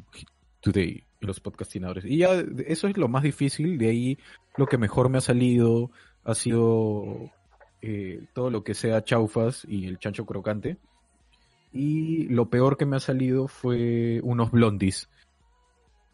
today, 0.62 1.04
los 1.20 1.40
podcastinadores. 1.42 2.06
Y 2.06 2.18
ya 2.20 2.32
eso 2.68 2.88
es 2.88 2.96
lo 2.98 3.08
más 3.10 3.24
difícil, 3.24 3.78
de 3.78 3.90
ahí 3.90 4.18
lo 4.58 4.68
que 4.68 4.78
mejor 4.78 5.10
me 5.10 5.18
ha 5.18 5.22
salido 5.22 5.92
ha 6.26 6.34
sido 6.34 7.32
eh, 7.82 8.26
todo 8.34 8.50
lo 8.50 8.64
que 8.64 8.74
sea 8.74 9.04
chaufas 9.04 9.66
y 9.68 9.88
el 9.88 10.00
chancho 10.00 10.26
crocante. 10.26 10.78
Y 11.72 12.28
lo 12.30 12.50
peor 12.50 12.78
que 12.78 12.86
me 12.86 12.98
ha 12.98 13.00
salido 13.00 13.48
fue 13.48 14.20
unos 14.24 14.52
blondies 14.52 15.10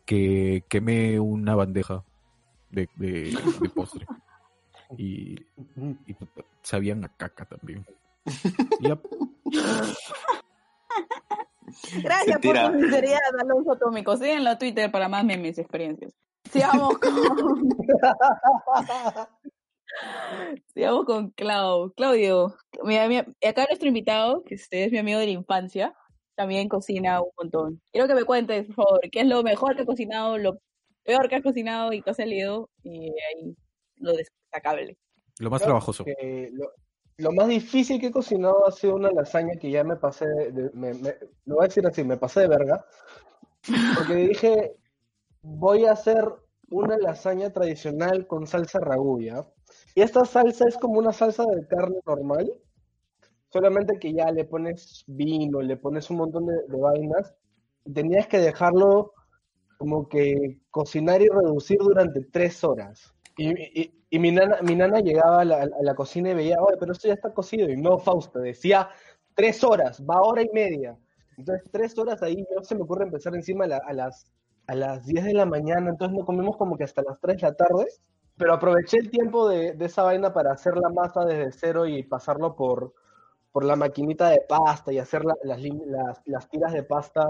que 0.05 0.65
quemé 0.67 1.19
una 1.19 1.55
bandeja 1.55 2.03
de, 2.69 2.89
de, 2.95 3.37
de 3.61 3.69
postre. 3.69 4.05
Y, 4.97 5.39
y 6.05 6.15
sabían 6.61 7.05
a 7.05 7.09
caca 7.09 7.45
también. 7.45 7.85
Y 8.79 8.89
Gracias 12.03 12.39
por 12.39 12.53
tu 12.53 12.79
sinceridad, 12.79 13.19
Alonso 13.39 13.71
Atómico. 13.71 14.17
Síguenlo 14.17 14.49
a 14.49 14.57
Twitter 14.57 14.91
para 14.91 15.07
más 15.07 15.23
memes 15.23 15.57
y 15.57 15.61
experiencias. 15.61 16.11
Sigamos 16.51 16.97
con... 16.97 17.15
Sigamos 20.73 21.05
con 21.05 21.29
Clau. 21.31 21.91
Claudio, 21.93 22.55
mi, 22.83 22.97
mi- 23.07 23.17
acá 23.47 23.65
nuestro 23.67 23.87
invitado, 23.87 24.43
que 24.43 24.55
usted 24.55 24.85
es 24.85 24.91
mi 24.91 24.97
amigo 24.97 25.19
de 25.19 25.25
la 25.27 25.31
infancia, 25.31 25.93
también 26.35 26.69
cocina 26.69 27.21
un 27.21 27.29
montón. 27.37 27.81
Quiero 27.91 28.07
que 28.07 28.15
me 28.15 28.23
cuentes, 28.23 28.65
por 28.67 28.75
favor, 28.75 28.99
qué 29.11 29.21
es 29.21 29.27
lo 29.27 29.43
mejor 29.43 29.75
que 29.75 29.81
has 29.81 29.87
cocinado, 29.87 30.37
lo 30.37 30.57
peor 31.03 31.27
que 31.29 31.35
has 31.35 31.43
cocinado 31.43 31.93
y 31.93 32.01
que 32.01 32.09
has 32.09 32.17
salido, 32.17 32.69
y 32.83 33.09
ahí 33.09 33.55
lo 33.97 34.13
destacable. 34.13 34.97
lo 35.39 35.49
más 35.49 35.61
Creo 35.61 35.67
trabajoso. 35.73 36.05
que 36.05 36.49
lo, 36.53 36.71
lo 37.17 37.31
más 37.33 37.47
difícil 37.47 37.99
que 37.99 38.07
he 38.07 38.11
cocinado 38.11 38.65
ha 38.67 38.71
sido 38.71 38.95
una 38.95 39.11
lasaña 39.11 39.55
que 39.59 39.69
ya 39.69 39.83
me 39.83 39.95
pasé, 39.97 40.25
de, 40.25 40.71
me, 40.73 40.93
me- 40.93 41.15
lo 41.45 41.55
voy 41.55 41.65
a 41.65 41.67
decir 41.67 41.85
así, 41.85 42.03
me 42.03 42.17
pasé 42.17 42.41
de 42.41 42.47
verga, 42.47 42.85
porque 43.95 44.15
dije, 44.15 44.75
voy 45.41 45.85
a 45.85 45.91
hacer 45.91 46.25
una 46.69 46.97
lasaña 46.97 47.51
tradicional 47.51 48.25
con 48.27 48.47
salsa 48.47 48.79
raguya. 48.79 49.45
Y 49.95 50.01
esta 50.01 50.25
salsa 50.25 50.65
es 50.67 50.77
como 50.77 50.99
una 50.99 51.13
salsa 51.13 51.45
de 51.45 51.65
carne 51.67 51.97
normal, 52.05 52.51
solamente 53.49 53.99
que 53.99 54.13
ya 54.13 54.31
le 54.31 54.45
pones 54.45 55.03
vino, 55.07 55.61
le 55.61 55.77
pones 55.77 56.09
un 56.09 56.17
montón 56.17 56.45
de, 56.47 56.55
vainas, 56.69 57.33
tenías 57.93 58.27
que 58.27 58.39
dejarlo 58.39 59.13
como 59.77 60.09
que 60.09 60.59
cocinar 60.71 61.21
y 61.21 61.29
reducir 61.29 61.79
durante 61.79 62.21
tres 62.23 62.63
horas. 62.63 63.13
Y, 63.37 63.51
y- 63.81 64.19
mi, 64.19 64.31
nana, 64.31 64.59
mi 64.63 64.75
nana 64.75 64.99
llegaba 65.01 65.41
a 65.41 65.45
la, 65.45 65.95
cocina 65.95 66.31
y 66.31 66.35
veía, 66.35 66.61
oye, 66.61 66.77
pero 66.79 66.93
esto 66.93 67.07
ya 67.09 67.15
está 67.15 67.33
cocido. 67.33 67.69
Y 67.69 67.77
no, 67.77 67.97
Fausto, 67.99 68.39
decía 68.39 68.89
tres 69.35 69.63
horas, 69.63 70.03
va 70.09 70.21
hora 70.21 70.43
y 70.43 70.49
media. 70.53 70.97
Entonces, 71.37 71.65
tres 71.71 71.97
horas 71.97 72.21
ahí, 72.23 72.45
no 72.55 72.63
se 72.63 72.75
me 72.75 72.83
ocurre 72.83 73.05
empezar 73.05 73.35
encima 73.35 73.65
a 73.65 73.93
las, 73.93 74.31
a 74.67 74.75
las 74.75 75.05
10 75.05 75.25
de 75.25 75.33
la 75.33 75.45
mañana, 75.45 75.89
entonces 75.91 76.17
no 76.17 76.25
comimos 76.25 76.57
como 76.57 76.77
que 76.77 76.83
hasta 76.85 77.03
las 77.03 77.19
3 77.21 77.37
de 77.41 77.47
la 77.47 77.53
tarde. 77.55 77.87
Pero 78.41 78.55
aproveché 78.55 78.97
el 78.97 79.11
tiempo 79.11 79.47
de, 79.47 79.73
de 79.73 79.85
esa 79.85 80.01
vaina 80.01 80.33
para 80.33 80.51
hacer 80.51 80.75
la 80.75 80.89
masa 80.89 81.23
desde 81.25 81.51
cero 81.51 81.85
y 81.85 82.01
pasarlo 82.01 82.55
por, 82.55 82.91
por 83.51 83.63
la 83.63 83.75
maquinita 83.75 84.29
de 84.29 84.41
pasta 84.49 84.91
y 84.91 84.97
hacer 84.97 85.23
la- 85.23 85.37
las, 85.43 85.61
las, 85.61 86.21
las 86.25 86.49
tiras 86.49 86.73
de 86.73 86.81
pasta 86.81 87.23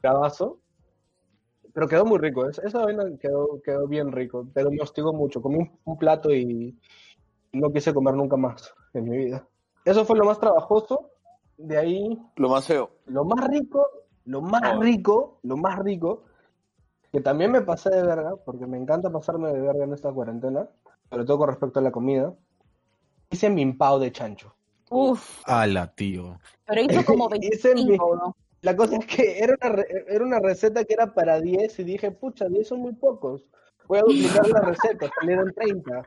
cabazo. 0.00 0.58
Pero 1.74 1.86
quedó 1.86 2.06
muy 2.06 2.16
rico, 2.18 2.48
es- 2.48 2.58
esa 2.60 2.82
vaina 2.82 3.04
quedó, 3.20 3.60
quedó 3.62 3.86
bien 3.86 4.10
rico, 4.10 4.46
pero 4.54 4.70
me 4.70 4.80
hostigó 4.80 5.12
mucho. 5.12 5.42
Comí 5.42 5.56
un, 5.58 5.78
un 5.84 5.98
plato 5.98 6.32
y 6.32 6.74
no 7.52 7.70
quise 7.70 7.92
comer 7.92 8.14
nunca 8.14 8.38
más 8.38 8.72
en 8.94 9.04
mi 9.10 9.18
vida. 9.18 9.46
Eso 9.84 10.06
fue 10.06 10.16
lo 10.16 10.24
más 10.24 10.40
trabajoso. 10.40 11.10
De 11.58 11.76
ahí, 11.76 12.18
Lo 12.36 12.48
más 12.48 12.66
feo. 12.66 12.88
lo 13.04 13.22
más 13.26 13.46
rico, 13.48 13.86
lo 14.24 14.40
más 14.40 14.62
Oh. 14.76 14.80
rico, 14.80 15.40
lo 15.42 15.58
más 15.58 15.78
rico, 15.80 16.24
que 17.16 17.22
también 17.22 17.50
me 17.50 17.62
pasé 17.62 17.88
de 17.88 18.02
verga, 18.02 18.36
porque 18.44 18.66
me 18.66 18.76
encanta 18.76 19.08
pasarme 19.08 19.50
de 19.50 19.58
verga 19.58 19.84
en 19.84 19.94
esta 19.94 20.12
cuarentena, 20.12 20.68
sobre 21.08 21.24
todo 21.24 21.38
con 21.38 21.48
respecto 21.48 21.78
a 21.80 21.82
la 21.82 21.90
comida, 21.90 22.34
hice 23.30 23.48
mi 23.48 23.62
impao 23.62 23.98
de 23.98 24.12
chancho. 24.12 24.54
Uf, 24.90 25.40
Ala, 25.46 25.94
tío. 25.94 26.38
pero 26.66 26.82
hizo 26.82 27.02
como 27.06 27.30
Hice 27.40 27.74
mi- 27.74 27.86
25, 27.86 28.16
¿no? 28.16 28.36
La 28.60 28.76
cosa 28.76 28.96
es 28.98 29.06
que 29.06 29.38
era 29.38 29.54
una, 29.62 29.76
re- 29.76 30.04
era 30.08 30.24
una 30.26 30.40
receta 30.40 30.84
que 30.84 30.92
era 30.92 31.14
para 31.14 31.40
10 31.40 31.78
y 31.78 31.84
dije, 31.84 32.10
pucha, 32.10 32.48
10 32.50 32.68
son 32.68 32.80
muy 32.80 32.92
pocos. 32.92 33.46
Voy 33.88 33.98
a 33.98 34.02
duplicar 34.02 34.46
la 34.48 34.60
receta, 34.60 35.08
salieron 35.18 35.54
30. 35.54 36.06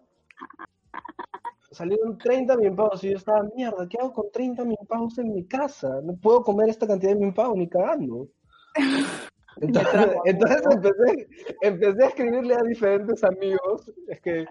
Salieron 1.71 2.19
30 2.19 2.55
mimpavos 2.55 3.03
y 3.03 3.09
yo 3.09 3.17
estaba, 3.17 3.49
mierda, 3.55 3.87
¿qué 3.89 3.97
hago 3.99 4.13
con 4.13 4.29
30 4.31 4.63
mimpavos 4.63 5.17
en 5.17 5.33
mi 5.33 5.43
casa? 5.45 6.01
No 6.03 6.15
puedo 6.17 6.43
comer 6.43 6.69
esta 6.69 6.85
cantidad 6.85 7.13
de 7.13 7.19
mimpavos 7.19 7.57
ni 7.57 7.67
cagando. 7.67 8.27
Entonces, 9.61 10.11
entonces 10.25 10.61
empecé, 10.71 11.27
empecé 11.61 12.03
a 12.03 12.07
escribirle 12.07 12.55
a 12.55 12.63
diferentes 12.63 13.23
amigos, 13.23 13.91
es 14.07 14.21
que, 14.21 14.45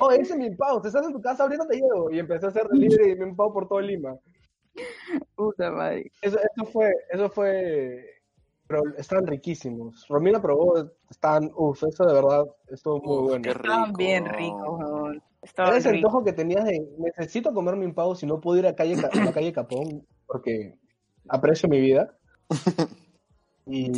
oh, 0.00 0.12
hice 0.12 0.36
mimpavos, 0.36 0.84
estás 0.84 1.06
en 1.06 1.12
tu 1.12 1.20
casa, 1.20 1.44
ahorita 1.44 1.66
te 1.68 1.76
llevo. 1.76 2.10
Y 2.10 2.18
empecé 2.18 2.46
a 2.46 2.48
hacer 2.48 2.66
delivery 2.68 3.10
de 3.14 3.24
mimpavos 3.24 3.52
por 3.52 3.68
todo 3.68 3.80
Lima. 3.80 4.16
Puta 5.34 5.70
madre. 5.70 6.10
Eso, 6.22 6.38
eso 6.38 6.64
fue, 6.72 6.90
eso 7.10 7.30
fue, 7.30 8.04
pero 8.66 8.82
estaban 8.96 9.26
riquísimos. 9.26 10.06
Romina 10.08 10.40
probó, 10.42 10.90
estaban, 11.10 11.50
uff, 11.56 11.82
eso 11.84 12.04
de 12.04 12.14
verdad 12.14 12.44
estuvo 12.68 13.00
muy 13.00 13.16
Uf, 13.16 13.28
bueno. 13.28 13.42
qué 13.44 13.50
Estaban 13.50 13.86
rico. 13.86 13.98
bien 13.98 14.24
ricos. 14.26 14.80
Era 14.80 15.22
Estaban 15.42 15.76
ese 15.76 15.92
ricos. 15.92 16.08
antojo 16.08 16.24
que 16.24 16.32
tenías 16.32 16.64
de, 16.64 16.84
necesito 16.98 17.52
comerme 17.54 17.86
un 17.86 17.94
pavo 17.94 18.14
si 18.16 18.26
no 18.26 18.40
puedo 18.40 18.58
ir 18.58 18.66
a, 18.66 18.74
calle, 18.74 19.00
Ca- 19.00 19.10
a 19.12 19.24
la 19.24 19.32
calle 19.32 19.52
Capón, 19.52 20.04
porque 20.26 20.74
aprecio 21.28 21.68
mi 21.68 21.80
vida. 21.80 22.16
Y, 23.68 23.92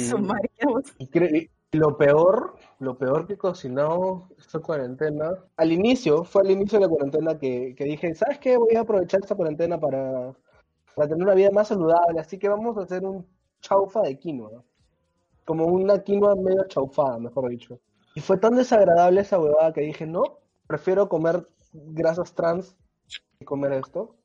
lo 1.72 1.96
peor, 1.96 2.56
lo 2.80 2.98
peor 2.98 3.26
que 3.26 3.34
he 3.34 3.38
cocinado 3.38 4.28
esta 4.36 4.58
cuarentena, 4.58 5.36
al 5.56 5.70
inicio, 5.70 6.24
fue 6.24 6.42
al 6.42 6.50
inicio 6.50 6.78
de 6.78 6.86
la 6.86 6.90
cuarentena 6.90 7.38
que, 7.38 7.74
que 7.76 7.84
dije, 7.84 8.12
¿sabes 8.14 8.38
qué? 8.40 8.56
Voy 8.56 8.74
a 8.74 8.80
aprovechar 8.80 9.20
esta 9.20 9.36
cuarentena 9.36 9.78
para, 9.78 10.34
para 10.96 11.08
tener 11.08 11.22
una 11.22 11.34
vida 11.34 11.50
más 11.52 11.68
saludable, 11.68 12.18
así 12.18 12.38
que 12.38 12.48
vamos 12.48 12.76
a 12.76 12.82
hacer 12.82 13.04
un 13.04 13.24
chaufa 13.60 14.02
de 14.02 14.18
quinoa. 14.18 14.64
Como 15.44 15.66
una 15.66 16.02
quinoa 16.02 16.34
medio 16.34 16.64
chaufada, 16.66 17.18
mejor 17.18 17.48
dicho. 17.48 17.78
Y 18.16 18.20
fue 18.20 18.38
tan 18.38 18.56
desagradable 18.56 19.20
esa 19.20 19.38
huevada 19.38 19.72
que 19.72 19.82
dije, 19.82 20.06
no, 20.06 20.22
prefiero 20.66 21.08
comer 21.08 21.48
grasas 21.72 22.34
trans 22.34 22.76
que 23.38 23.44
comer 23.44 23.72
esto. 23.74 24.16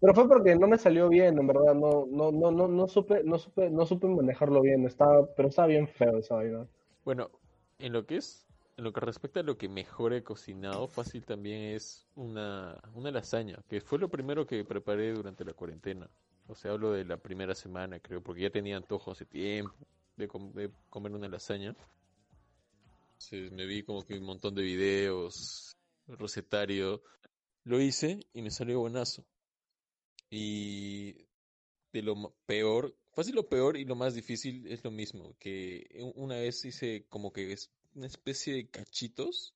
Pero 0.00 0.14
fue 0.14 0.28
porque 0.28 0.56
no 0.56 0.66
me 0.66 0.78
salió 0.78 1.08
bien, 1.08 1.38
en 1.38 1.46
verdad, 1.46 1.74
no, 1.74 2.06
no, 2.10 2.30
no, 2.30 2.50
no, 2.50 2.68
no 2.68 2.88
supe, 2.88 3.22
no 3.24 3.38
supe, 3.38 3.70
no 3.70 3.86
supe 3.86 4.06
manejarlo 4.06 4.60
bien, 4.60 4.84
estaba, 4.86 5.26
pero 5.34 5.48
estaba 5.48 5.68
bien 5.68 5.88
feo 5.88 6.18
esa 6.18 6.34
vaina. 6.34 6.66
Bueno, 7.04 7.30
en 7.78 7.92
lo 7.92 8.04
que 8.04 8.16
es, 8.16 8.46
en 8.76 8.84
lo 8.84 8.92
que 8.92 9.00
respecta 9.00 9.40
a 9.40 9.44
lo 9.44 9.56
que 9.56 9.68
mejor 9.68 10.12
he 10.12 10.22
cocinado, 10.22 10.88
fácil 10.88 11.24
también 11.24 11.74
es 11.74 12.06
una, 12.16 12.76
una 12.94 13.10
lasaña, 13.10 13.58
que 13.68 13.80
fue 13.80 13.98
lo 13.98 14.08
primero 14.08 14.46
que 14.46 14.64
preparé 14.64 15.12
durante 15.12 15.44
la 15.44 15.54
cuarentena. 15.54 16.10
O 16.46 16.54
sea, 16.54 16.72
hablo 16.72 16.92
de 16.92 17.04
la 17.04 17.16
primera 17.16 17.54
semana, 17.54 18.00
creo, 18.00 18.22
porque 18.22 18.42
ya 18.42 18.50
tenía 18.50 18.76
antojo 18.76 19.12
hace 19.12 19.24
tiempo 19.24 19.74
de, 20.16 20.28
de 20.54 20.70
comer 20.90 21.12
una 21.12 21.28
lasaña. 21.28 21.74
Entonces 23.14 23.52
me 23.52 23.64
vi 23.64 23.82
como 23.82 24.02
que 24.02 24.18
un 24.18 24.24
montón 24.24 24.54
de 24.54 24.62
videos, 24.62 25.74
recetario. 26.06 27.02
Lo 27.64 27.80
hice 27.80 28.20
y 28.34 28.42
me 28.42 28.50
salió 28.50 28.80
buenazo. 28.80 29.24
Y 30.36 31.28
de 31.92 32.02
lo 32.02 32.34
peor, 32.44 32.96
fácil 33.12 33.36
lo 33.36 33.48
peor 33.48 33.76
y 33.76 33.84
lo 33.84 33.94
más 33.94 34.14
difícil 34.14 34.66
es 34.66 34.82
lo 34.82 34.90
mismo, 34.90 35.36
que 35.38 35.86
una 36.16 36.36
vez 36.36 36.64
hice 36.64 37.06
como 37.08 37.32
que 37.32 37.52
es 37.52 37.70
una 37.94 38.06
especie 38.06 38.54
de 38.54 38.68
cachitos. 38.68 39.54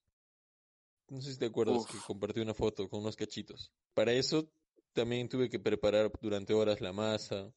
No 1.08 1.20
sé 1.20 1.32
si 1.32 1.38
te 1.38 1.46
acuerdas 1.46 1.84
que 1.86 1.98
compartí 2.06 2.40
una 2.40 2.54
foto 2.54 2.88
con 2.88 3.00
unos 3.00 3.16
cachitos. 3.16 3.72
Para 3.92 4.12
eso 4.12 4.48
también 4.92 5.28
tuve 5.28 5.48
que 5.48 5.58
preparar 5.58 6.12
durante 6.20 6.54
horas 6.54 6.80
la 6.80 6.92
masa. 6.92 7.52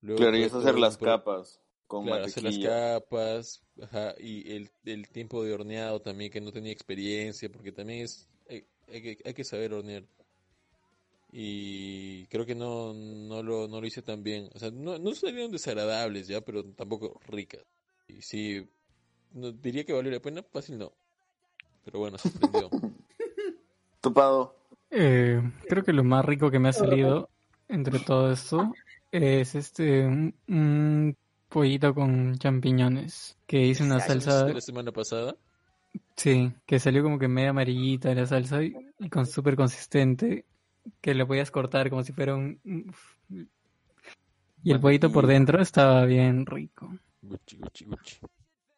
Luego 0.00 0.20
Claro, 0.20 0.38
y 0.38 0.44
es 0.44 0.54
hacer 0.54 0.78
las 0.78 0.96
capas 0.96 1.60
con 1.86 2.06
Claro, 2.06 2.24
hacer 2.24 2.44
las 2.44 2.58
capas, 2.58 3.62
ajá, 3.82 4.14
y 4.18 4.50
el, 4.50 4.70
el 4.86 5.06
tiempo 5.10 5.44
de 5.44 5.52
horneado 5.52 6.00
también, 6.00 6.30
que 6.30 6.40
no 6.40 6.50
tenía 6.50 6.72
experiencia, 6.72 7.52
porque 7.52 7.72
también 7.72 8.04
es, 8.04 8.26
hay, 8.48 8.66
hay 8.88 9.02
que, 9.02 9.18
hay 9.22 9.34
que 9.34 9.44
saber 9.44 9.74
hornear. 9.74 10.06
Y 11.34 12.26
creo 12.26 12.44
que 12.44 12.54
no, 12.54 12.92
no 12.92 13.42
lo, 13.42 13.66
no 13.66 13.80
lo 13.80 13.86
hice 13.86 14.02
tan 14.02 14.22
bien. 14.22 14.50
O 14.54 14.58
sea, 14.58 14.70
no, 14.70 14.98
no 14.98 15.14
salieron 15.14 15.50
desagradables 15.50 16.28
ya, 16.28 16.42
pero 16.42 16.62
tampoco 16.62 17.18
ricas. 17.26 17.62
Y 18.06 18.20
sí, 18.20 18.68
no, 19.32 19.50
diría 19.50 19.84
que 19.84 19.94
valió 19.94 20.12
la 20.12 20.20
pena, 20.20 20.42
fácil 20.42 20.78
no. 20.78 20.92
Pero 21.84 22.00
bueno, 22.00 22.18
sorprendió. 22.18 22.68
Topado. 24.02 24.56
Eh, 24.90 25.40
creo 25.68 25.82
que 25.82 25.94
lo 25.94 26.04
más 26.04 26.22
rico 26.24 26.50
que 26.50 26.58
me 26.58 26.68
ha 26.68 26.72
salido 26.74 27.30
entre 27.68 27.98
todo 28.00 28.30
esto 28.30 28.70
es 29.10 29.54
este 29.54 30.06
un, 30.06 30.34
un 30.48 31.16
pollito 31.48 31.94
con 31.94 32.36
champiñones 32.36 33.38
que 33.46 33.64
hice 33.64 33.84
una 33.84 34.00
salsa, 34.00 34.44
¿De 34.44 34.54
la 34.54 34.60
semana 34.60 34.92
pasada? 34.92 35.34
sí, 36.16 36.52
que 36.66 36.78
salió 36.78 37.02
como 37.02 37.18
que 37.18 37.28
media 37.28 37.50
amarillita 37.50 38.14
la 38.14 38.26
salsa 38.26 38.62
y, 38.62 38.74
y 38.98 39.08
con 39.08 39.26
súper 39.26 39.56
consistente, 39.56 40.44
que 41.00 41.14
lo 41.14 41.26
podías 41.26 41.50
cortar 41.50 41.90
como 41.90 42.02
si 42.02 42.12
fuera 42.12 42.34
un 42.34 42.60
y 44.64 44.70
el 44.70 44.80
pollito 44.80 45.10
por 45.10 45.26
dentro 45.26 45.60
estaba 45.60 46.04
bien 46.04 46.46
rico. 46.46 46.96
Gucci, 47.20 47.56
Gucci, 47.56 47.84
Gucci. 47.84 48.16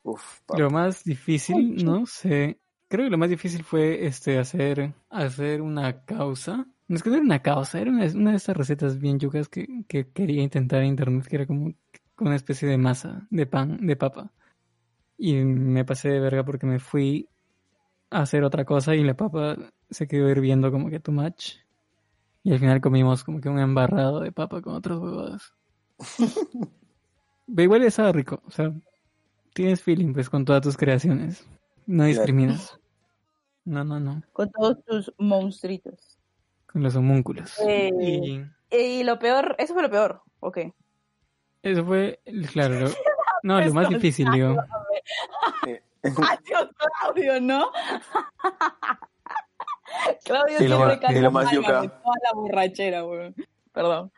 Uf, 0.02 0.40
Lo 0.56 0.70
más 0.70 1.04
difícil, 1.04 1.84
no 1.84 2.06
sé. 2.06 2.58
Creo 2.88 3.06
que 3.06 3.10
lo 3.10 3.18
más 3.18 3.30
difícil 3.30 3.62
fue 3.64 4.06
este 4.06 4.38
hacer 4.38 4.94
hacer 5.10 5.60
una 5.60 6.04
causa. 6.04 6.66
No 6.88 6.96
es 6.96 7.02
que 7.02 7.10
no 7.10 7.16
era 7.16 7.24
una 7.24 7.42
causa, 7.42 7.80
era 7.80 7.90
una, 7.90 8.06
una 8.06 8.30
de 8.30 8.36
esas 8.36 8.56
recetas 8.56 8.98
bien 8.98 9.18
yucas 9.18 9.48
que, 9.48 9.84
que 9.88 10.10
quería 10.10 10.42
intentar 10.42 10.82
en 10.82 10.88
internet, 10.88 11.26
que 11.26 11.36
era 11.36 11.46
como 11.46 11.74
una 12.18 12.36
especie 12.36 12.68
de 12.68 12.78
masa 12.78 13.26
de 13.30 13.46
pan, 13.46 13.86
de 13.86 13.96
papa. 13.96 14.32
Y 15.16 15.34
me 15.34 15.84
pasé 15.84 16.10
de 16.10 16.20
verga 16.20 16.44
porque 16.44 16.66
me 16.66 16.78
fui 16.78 17.28
a 18.10 18.22
hacer 18.22 18.44
otra 18.44 18.64
cosa 18.64 18.94
y 18.94 19.02
la 19.02 19.14
papa 19.14 19.56
se 19.90 20.06
quedó 20.06 20.28
hirviendo 20.30 20.70
como 20.70 20.88
que 20.88 21.00
too 21.00 21.12
much. 21.12 21.63
Y 22.44 22.52
al 22.52 22.58
final 22.60 22.80
comimos 22.80 23.24
como 23.24 23.40
que 23.40 23.48
un 23.48 23.58
embarrado 23.58 24.20
de 24.20 24.30
papa 24.30 24.60
con 24.62 24.74
otras 24.74 24.98
huevadas. 24.98 25.54
Pero 27.46 27.62
igual 27.62 27.82
estaba 27.82 28.12
rico, 28.12 28.40
o 28.46 28.50
sea, 28.50 28.72
tienes 29.54 29.82
feeling 29.82 30.12
pues 30.12 30.30
con 30.30 30.44
todas 30.44 30.62
tus 30.62 30.76
creaciones. 30.76 31.46
No 31.86 32.04
discriminas. 32.04 32.78
No, 33.64 33.82
no, 33.84 33.98
no. 33.98 34.22
Con 34.32 34.50
todos 34.50 34.82
tus 34.84 35.12
monstruitos. 35.18 36.18
Con 36.66 36.82
los 36.82 36.94
homúnculos. 36.96 37.58
Eh, 37.60 37.90
Y 38.70 38.76
y 38.76 39.04
lo 39.04 39.18
peor, 39.18 39.54
eso 39.58 39.72
fue 39.72 39.82
lo 39.82 39.90
peor, 39.90 40.22
ok. 40.40 40.58
eso 41.62 41.84
fue, 41.84 42.20
claro, 42.52 42.80
lo- 42.80 42.88
no, 43.42 43.60
lo 43.60 43.72
más 43.74 43.88
difícil, 43.88 44.28
digo. 44.32 44.56
Adiós, 46.02 46.68
Claudio, 47.00 47.40
¿no? 47.40 47.70
Claudio 50.24 50.56
Y 50.60 50.68
lo 50.68 50.76
siempre 50.76 50.86
más- 50.86 50.98
canta 50.98 51.18
y 51.18 51.22
lo 51.22 51.30
más 51.30 51.44
mal, 51.46 51.54
yuca. 51.54 51.80
de 51.82 51.88
toda 51.88 52.14
la 52.22 52.32
borrachera, 52.34 53.04
weón. 53.04 53.34
Perdón. 53.72 54.12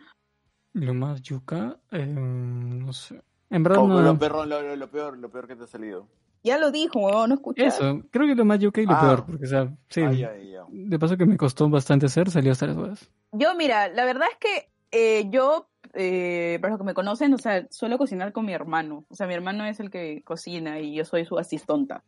Lo 0.72 0.95
más 0.95 1.22
yuca, 1.22 1.77
eh, 1.91 2.05
no 2.07 2.93
sé. 2.93 3.22
En 3.51 3.62
verdad 3.62 3.79
Oh, 3.83 3.89
no. 3.89 4.01
lo, 4.03 4.18
perrón, 4.18 4.49
lo, 4.49 4.77
lo- 4.77 4.91
peor, 4.91 5.16
lo 5.18 5.31
peor 5.31 5.47
que 5.49 5.57
te 5.57 5.64
ha 5.64 5.66
salido. 5.66 6.07
Ya 6.43 6.59
lo 6.59 6.70
dijo, 6.70 7.01
weón, 7.01 7.31
no 7.31 7.35
escuché. 7.37 7.66
Eso, 7.66 8.03
creo 8.11 8.27
que 8.27 8.35
lo 8.35 8.45
más 8.45 8.59
yuca 8.59 8.81
y 8.81 8.87
lo 8.87 8.93
Ah. 8.95 9.01
peor, 9.01 9.27
porque, 9.27 9.45
o 9.47 9.49
sea, 9.49 9.68
sí. 9.89 10.03
Ah, 10.03 10.12
ya, 10.12 10.37
ya. 10.37 10.64
De 10.68 10.99
paso 10.99 11.16
que 11.16 11.27
me 11.27 11.37
costó 11.37 11.68
bastante 11.68 12.07
hacer, 12.07 12.31
salió 12.31 12.53
hasta 12.53 12.66
las 12.66 12.77
huevas. 12.77 13.11
Yo, 13.33 13.55
mira, 13.55 13.89
la 13.89 14.05
verdad 14.05 14.29
es 14.31 14.39
que 14.39 14.68
eh, 14.93 15.29
yo, 15.31 15.68
eh, 15.95 16.59
para 16.61 16.72
los 16.72 16.79
que 16.79 16.85
me 16.87 16.95
conocen, 16.95 17.35
o 17.35 17.39
sea, 17.39 17.66
suelo 17.70 17.99
cocinar 17.99 18.33
con 18.33 18.47
mi 18.47 18.53
hermano. 18.53 19.05
O 19.11 19.14
sea, 19.14 19.27
mi 19.27 19.35
hermano 19.35 19.64
es 19.64 19.81
el 19.81 19.91
que 19.91 20.22
cocina 20.22 20.79
y 20.81 20.95
yo 20.95 21.05
soy 21.05 21.24
su 21.24 21.37
asistonta. 21.39 22.05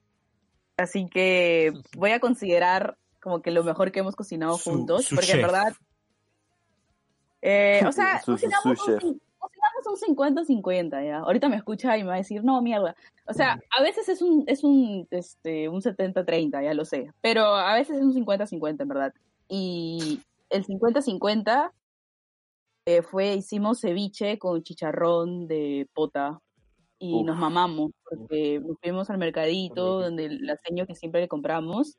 Así 0.76 1.06
que 1.06 1.72
voy 1.96 2.12
a 2.12 2.20
considerar 2.20 2.96
como 3.20 3.42
que 3.42 3.50
lo 3.50 3.64
mejor 3.64 3.90
que 3.92 4.00
hemos 4.00 4.16
cocinado 4.16 4.56
Su- 4.58 4.70
juntos, 4.70 5.04
su 5.06 5.14
porque 5.14 5.26
chef. 5.28 5.36
en 5.36 5.42
verdad... 5.42 5.72
eh, 7.42 7.82
o 7.86 7.92
sea, 7.92 8.20
Su- 8.20 8.32
cocinamos, 8.32 8.78
su 8.78 8.92
un, 8.92 9.20
cocinamos 9.38 9.86
un 10.08 10.16
50-50, 10.16 11.04
¿ya? 11.06 11.18
Ahorita 11.20 11.48
me 11.48 11.56
escucha 11.56 11.96
y 11.96 12.02
me 12.02 12.08
va 12.08 12.14
a 12.14 12.18
decir, 12.18 12.42
no, 12.44 12.60
mierda. 12.62 12.94
O 13.26 13.34
sea, 13.34 13.58
a 13.76 13.82
veces 13.82 14.08
es 14.08 14.22
un, 14.22 14.44
es 14.46 14.64
un, 14.64 15.06
este, 15.10 15.68
un 15.68 15.80
70-30, 15.82 16.62
ya 16.62 16.74
lo 16.74 16.84
sé, 16.84 17.12
pero 17.20 17.44
a 17.44 17.74
veces 17.74 17.96
es 17.98 18.02
un 18.02 18.14
50-50, 18.14 18.82
en 18.82 18.88
verdad. 18.88 19.14
Y 19.48 20.20
el 20.50 20.64
50-50 20.66 21.72
eh, 22.86 23.02
fue, 23.02 23.34
hicimos 23.34 23.80
ceviche 23.80 24.38
con 24.38 24.62
chicharrón 24.62 25.46
de 25.46 25.86
pota 25.92 26.40
y 26.98 27.14
Uf. 27.20 27.26
nos 27.26 27.36
mamamos 27.38 27.92
porque 28.08 28.60
nos 28.60 28.78
fuimos 28.80 29.08
al 29.10 29.18
mercadito 29.18 30.00
donde 30.00 30.24
el 30.24 30.46
laseño 30.46 30.86
que 30.86 30.94
siempre 30.94 31.20
le 31.20 31.28
compramos, 31.28 31.96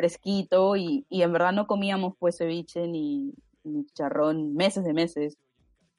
fresquito 0.00 0.76
y, 0.76 1.04
y 1.10 1.22
en 1.22 1.32
verdad 1.32 1.52
no 1.52 1.66
comíamos 1.66 2.14
pues 2.18 2.38
ceviche 2.38 2.86
ni, 2.86 3.34
ni 3.64 3.84
chicharrón 3.84 4.54
meses 4.54 4.82
de 4.84 4.94
meses. 4.94 5.36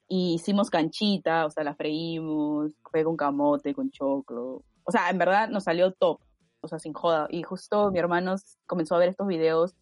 Y 0.08 0.34
hicimos 0.34 0.70
canchita, 0.70 1.46
o 1.46 1.50
sea, 1.50 1.62
la 1.62 1.74
freímos, 1.74 2.72
fue 2.90 3.04
con 3.04 3.16
camote, 3.16 3.74
con 3.74 3.90
choclo. 3.90 4.64
O 4.82 4.90
sea, 4.90 5.08
en 5.08 5.18
verdad 5.18 5.48
nos 5.48 5.64
salió 5.64 5.92
top, 5.92 6.20
o 6.60 6.68
sea, 6.68 6.80
sin 6.80 6.92
joda. 6.92 7.28
Y 7.30 7.44
justo 7.44 7.92
mi 7.92 8.00
hermano 8.00 8.34
comenzó 8.66 8.96
a 8.96 8.98
ver 8.98 9.08
estos 9.08 9.28
videos 9.28 9.74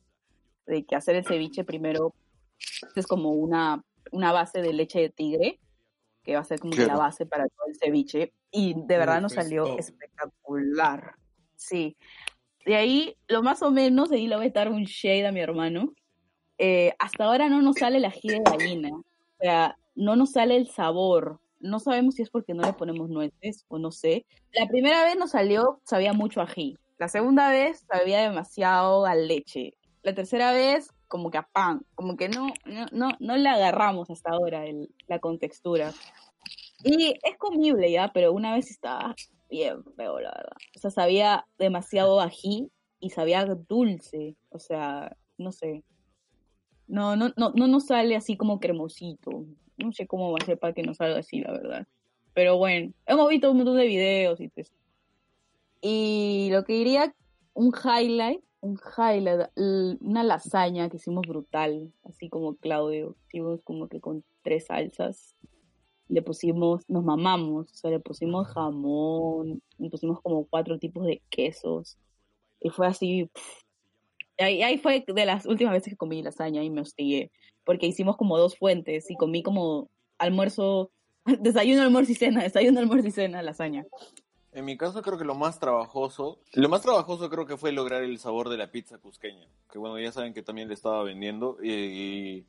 de 0.67 0.85
que 0.85 0.95
hacer 0.95 1.17
el 1.17 1.25
ceviche 1.25 1.65
primero 1.65 2.15
es 2.95 3.07
como 3.07 3.31
una, 3.31 3.83
una 4.13 4.33
base 4.33 4.61
de 4.61 4.75
leche 4.75 5.01
de 5.01 5.09
tigre, 5.09 5.59
que 6.23 6.35
va 6.35 6.41
a 6.41 6.45
ser 6.45 6.61
como 6.61 6.75
la 6.75 6.97
base 6.97 7.25
para 7.25 7.49
todo 7.49 7.67
el 7.69 7.77
ceviche. 7.77 8.35
Y 8.53 8.75
de 8.75 8.99
verdad 8.99 9.23
nos 9.23 9.33
es 9.33 9.43
salió 9.43 9.79
espectacular. 9.79 11.15
Sí. 11.57 11.97
De 12.67 12.77
ahí, 12.77 13.17
lo 13.29 13.43
más 13.43 13.63
o 13.63 13.71
menos, 13.71 14.13
ahí 14.13 14.27
le 14.27 14.37
voy 14.37 14.47
a 14.47 14.51
dar 14.51 14.71
un 14.71 14.85
shade 14.85 15.27
a 15.27 15.33
mi 15.33 15.41
hermano. 15.41 15.93
eh, 16.59 16.93
hasta 16.99 17.25
ahora 17.25 17.49
no 17.49 17.63
nos 17.63 17.77
sale 17.77 17.97
el 17.99 18.05
ají 18.05 18.29
de 18.29 18.41
gallina. 18.45 18.91
O 18.95 19.05
sea, 19.41 19.77
no 19.95 20.15
nos 20.17 20.33
sale 20.33 20.57
el 20.57 20.69
sabor. 20.69 21.41
No 21.59 21.79
sabemos 21.81 22.17
si 22.17 22.23
es 22.23 22.29
porque 22.31 22.53
no 22.53 22.63
le 22.63 22.75
ponemos 22.75 23.09
nueces 23.09 23.65
o 23.69 23.79
no 23.79 23.91
sé. 23.91 24.27
La 24.53 24.67
primera 24.67 25.03
vez 25.05 25.17
nos 25.17 25.31
salió, 25.31 25.81
sabía 25.85 26.13
mucho 26.13 26.43
ají. 26.43 26.77
La 26.99 27.09
segunda 27.09 27.49
vez 27.51 27.87
sabía 27.91 28.21
demasiado 28.21 29.07
a 29.07 29.15
leche. 29.15 29.73
La 30.03 30.15
tercera 30.15 30.53
vez, 30.53 30.91
como 31.09 31.31
que 31.31 31.39
a 31.39 31.49
pan. 31.51 31.81
Como 31.95 32.17
que 32.19 32.29
no, 32.29 32.49
no, 32.67 32.87
no, 32.93 33.09
no 33.21 33.37
le 33.39 33.49
agarramos 33.49 34.11
hasta 34.11 34.31
ahora 34.33 34.67
el- 34.67 34.91
la 35.07 35.19
contextura. 35.19 35.93
Y 36.85 37.15
es 37.23 37.37
comible 37.39 37.91
ya, 37.91 38.11
pero 38.13 38.33
una 38.33 38.55
vez 38.55 38.71
estaba 38.71 39.15
bien 39.51 39.85
feo, 39.97 40.21
la 40.21 40.31
verdad. 40.31 40.57
O 40.77 40.79
sea, 40.79 40.91
sabía 40.91 41.47
demasiado 41.59 42.21
ají 42.21 42.71
y 43.01 43.11
sabía 43.11 43.45
dulce. 43.45 44.37
O 44.51 44.59
sea, 44.59 45.17
no 45.39 45.53
sé. 45.53 45.85
No, 46.87 47.17
no, 47.17 47.33
no, 47.37 47.53
no 47.55 47.67
nos 47.67 47.87
sale 47.87 48.17
así 48.17 48.37
como 48.37 48.61
cremosito. 48.61 49.45
No 49.77 49.93
sé 49.93 50.07
cómo 50.07 50.33
va 50.33 50.39
a 50.41 50.45
ser 50.45 50.59
para 50.59 50.73
que 50.73 50.83
nos 50.83 50.99
salga 50.99 51.19
así, 51.19 51.41
la 51.41 51.53
verdad. 51.53 51.87
Pero 52.35 52.57
bueno, 52.57 52.93
hemos 53.07 53.29
visto 53.29 53.51
un 53.51 53.59
montón 53.59 53.77
de 53.77 53.87
videos 53.87 54.41
y 54.41 54.49
pues. 54.49 54.73
Y 55.81 56.49
lo 56.53 56.65
que 56.65 56.75
diría, 56.75 57.15
un 57.55 57.73
highlight, 57.73 58.43
un 58.61 58.79
highlight, 58.97 59.49
una 59.57 60.23
lasaña 60.23 60.89
que 60.91 60.99
hicimos 60.99 61.27
brutal, 61.27 61.93
así 62.05 62.29
como 62.29 62.57
Claudio. 62.57 63.17
Hicimos 63.29 63.63
como 63.63 63.89
que 63.89 64.01
con 64.01 64.23
tres 64.43 64.67
salsas. 64.67 65.37
Le 66.11 66.23
pusimos, 66.23 66.83
nos 66.89 67.05
mamamos, 67.05 67.71
o 67.73 67.75
sea, 67.75 67.91
le 67.91 68.01
pusimos 68.01 68.49
jamón, 68.49 69.63
le 69.79 69.91
pusimos 69.91 70.21
como 70.21 70.45
cuatro 70.45 70.79
tipos 70.79 71.07
de 71.07 71.23
quesos. 71.31 71.97
Y 72.61 72.69
fue 72.71 72.87
así, 72.87 73.31
Ahí, 74.39 74.63
ahí 74.63 74.79
fue 74.79 75.05
de 75.07 75.27
las 75.27 75.45
últimas 75.45 75.75
veces 75.75 75.93
que 75.93 75.97
comí 75.97 76.23
lasaña 76.23 76.63
y 76.63 76.71
me 76.71 76.81
hostigué, 76.81 77.31
porque 77.65 77.87
hicimos 77.87 78.17
como 78.17 78.39
dos 78.39 78.57
fuentes 78.57 79.11
y 79.11 79.17
comí 79.17 79.43
como 79.43 79.91
almuerzo, 80.19 80.91
desayuno, 81.41 81.83
almuerzo 81.83 82.13
y 82.13 82.15
cena, 82.15 82.43
desayuno, 82.43 82.81
almuerzo 82.81 83.09
y 83.09 83.11
cena, 83.11 83.43
lasaña. 83.43 83.87
En 84.53 84.65
mi 84.65 84.77
caso 84.77 85.03
creo 85.03 85.19
que 85.19 85.25
lo 85.25 85.35
más 85.35 85.61
trabajoso, 85.61 86.41
lo 86.55 86.69
más 86.69 86.81
trabajoso 86.81 87.31
creo 87.31 87.47
que 87.47 87.57
fue 87.57 87.71
lograr 87.71 88.03
el 88.03 88.19
sabor 88.19 88.49
de 88.49 88.57
la 88.57 88.71
pizza 88.73 88.99
cusqueña, 88.99 89.47
que 89.71 89.79
bueno, 89.79 89.99
ya 90.01 90.11
saben 90.11 90.33
que 90.35 90.43
también 90.43 90.69
le 90.69 90.75
estaba 90.75 91.03
vendiendo, 91.05 91.59
y, 91.63 91.71
y- 91.73 92.47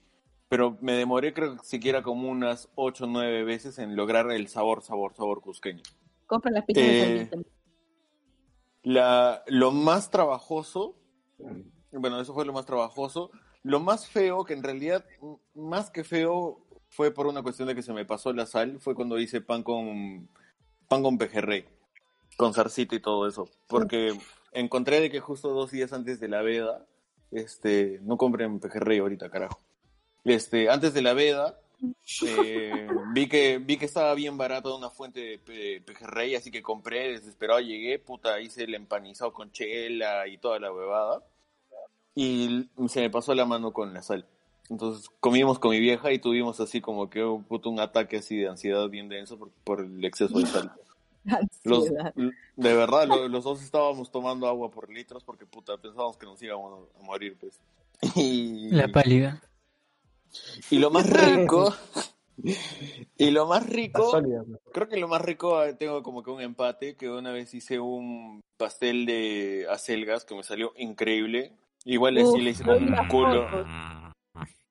pero 0.52 0.78
me 0.82 0.92
demoré 0.92 1.34
creo 1.34 1.56
que 1.56 1.64
siquiera 1.64 2.04
como 2.04 2.30
unas 2.30 2.68
8 2.76 3.06
o 3.06 3.08
9 3.08 3.46
veces 3.46 3.80
en 3.80 3.96
lograr 3.96 4.30
el 4.32 4.50
sabor, 4.50 4.84
sabor, 4.84 5.16
sabor 5.16 5.40
cusqueño. 5.40 5.82
Compra 6.28 6.52
las 6.52 6.66
pizzas 6.66 6.84
de 6.84 7.22
Eh. 7.22 7.30
La, 8.84 9.44
lo 9.48 9.72
más 9.72 10.12
trabajoso, 10.12 10.98
bueno, 11.94 12.20
eso 12.20 12.34
fue 12.34 12.46
lo 12.46 12.52
más 12.52 12.66
trabajoso. 12.66 13.32
Lo 13.64 13.80
más 13.80 14.10
feo, 14.10 14.44
que 14.44 14.54
en 14.54 14.62
realidad, 14.62 15.06
más 15.56 15.90
que 15.90 16.04
feo, 16.04 16.66
fue 16.90 17.12
por 17.12 17.28
una 17.28 17.44
cuestión 17.44 17.70
de 17.70 17.76
que 17.76 17.82
se 17.82 17.94
me 17.94 18.04
pasó 18.04 18.34
la 18.34 18.46
sal, 18.46 18.82
fue 18.82 18.94
cuando 18.94 19.20
hice 19.20 19.40
pan 19.40 19.64
con 19.64 20.28
pan 20.90 21.02
con 21.02 21.18
pejerrey, 21.18 21.64
con 22.36 22.54
zarcito 22.54 22.94
y 22.94 23.02
todo 23.02 23.26
eso. 23.26 23.48
Porque 23.70 24.20
encontré 24.52 25.00
de 25.00 25.10
que 25.10 25.22
justo 25.22 25.54
dos 25.54 25.72
días 25.72 25.94
antes 25.94 26.20
de 26.20 26.28
la 26.28 26.42
veda, 26.42 26.86
este, 27.32 28.02
no 28.02 28.18
compren 28.18 28.60
pejerrey 28.60 29.00
ahorita, 29.00 29.30
carajo. 29.30 29.58
Este, 30.24 30.70
antes 30.70 30.94
de 30.94 31.02
la 31.02 31.14
veda, 31.14 31.58
eh, 32.26 32.88
vi 33.14 33.28
que 33.28 33.58
vi 33.58 33.78
que 33.78 33.86
estaba 33.86 34.14
bien 34.14 34.38
barato 34.38 34.76
una 34.78 34.90
fuente 34.90 35.20
de 35.20 35.40
pe- 35.40 35.82
pejerrey, 35.82 36.36
así 36.36 36.52
que 36.52 36.62
compré, 36.62 37.12
desesperado 37.14 37.60
llegué, 37.60 37.98
puta, 38.00 38.40
hice 38.40 38.64
el 38.66 38.76
empanizado 38.76 39.34
con 39.34 39.52
chela 39.52 40.28
y 40.28 40.38
toda 40.38 40.60
la 40.60 40.72
huevada. 40.72 41.24
Y 42.14 42.70
se 42.90 43.02
me 43.02 43.10
pasó 43.10 43.34
la 43.34 43.46
mano 43.46 43.72
con 43.72 43.94
la 43.94 44.02
sal. 44.04 44.26
Entonces 44.70 45.10
comimos 45.20 45.60
con 45.60 45.72
mi 45.72 45.80
vieja 45.80 46.12
y 46.12 46.20
tuvimos 46.20 46.60
así 46.60 46.80
como 46.82 47.10
que 47.10 47.24
oh, 47.24 47.40
puta, 47.42 47.70
un 47.70 47.80
ataque 47.80 48.18
así 48.18 48.38
de 48.38 48.48
ansiedad 48.48 48.88
bien 48.90 49.10
denso 49.10 49.38
por, 49.38 49.50
por 49.64 49.80
el 49.82 50.04
exceso 50.06 50.38
de 50.40 50.46
sal. 50.46 50.72
Los, 51.64 51.86
de 51.86 52.76
verdad, 52.76 53.08
lo- 53.08 53.28
los 53.28 53.44
dos 53.44 53.62
estábamos 53.62 54.12
tomando 54.12 54.48
agua 54.48 54.72
por 54.72 54.90
litros 54.92 55.24
porque 55.24 55.46
puta, 55.46 55.78
pensábamos 55.78 56.18
que 56.18 56.26
nos 56.26 56.42
íbamos 56.42 56.88
a 57.00 57.04
morir, 57.04 57.38
pues. 57.40 57.60
Y, 58.16 58.72
La 58.72 58.88
pálida. 58.88 59.42
Y 60.70 60.80
lo 60.80 60.92
más 60.92 61.10
rico, 61.10 61.74
y 63.18 63.32
lo 63.32 63.48
más 63.48 63.68
rico, 63.68 64.12
creo 64.72 64.88
que 64.88 64.98
lo 64.98 65.08
más 65.08 65.22
rico 65.22 65.64
eh, 65.64 65.74
tengo 65.74 66.04
como 66.04 66.24
que 66.24 66.32
un 66.32 66.42
empate, 66.42 66.96
que 66.96 67.10
una 67.10 67.32
vez 67.32 67.54
hice 67.54 67.80
un 67.80 68.42
pastel 68.58 69.06
de 69.06 69.68
acelgas 69.70 70.26
que 70.26 70.36
me 70.36 70.44
salió 70.44 70.74
increíble. 70.78 71.54
Igual 71.84 72.18
Uf, 72.20 72.30
así 72.30 72.42
le 72.42 72.52
hice 72.52 72.64
con 72.64 72.84
un 72.84 73.08
culo. 73.08 73.48
fotos. 73.50 73.68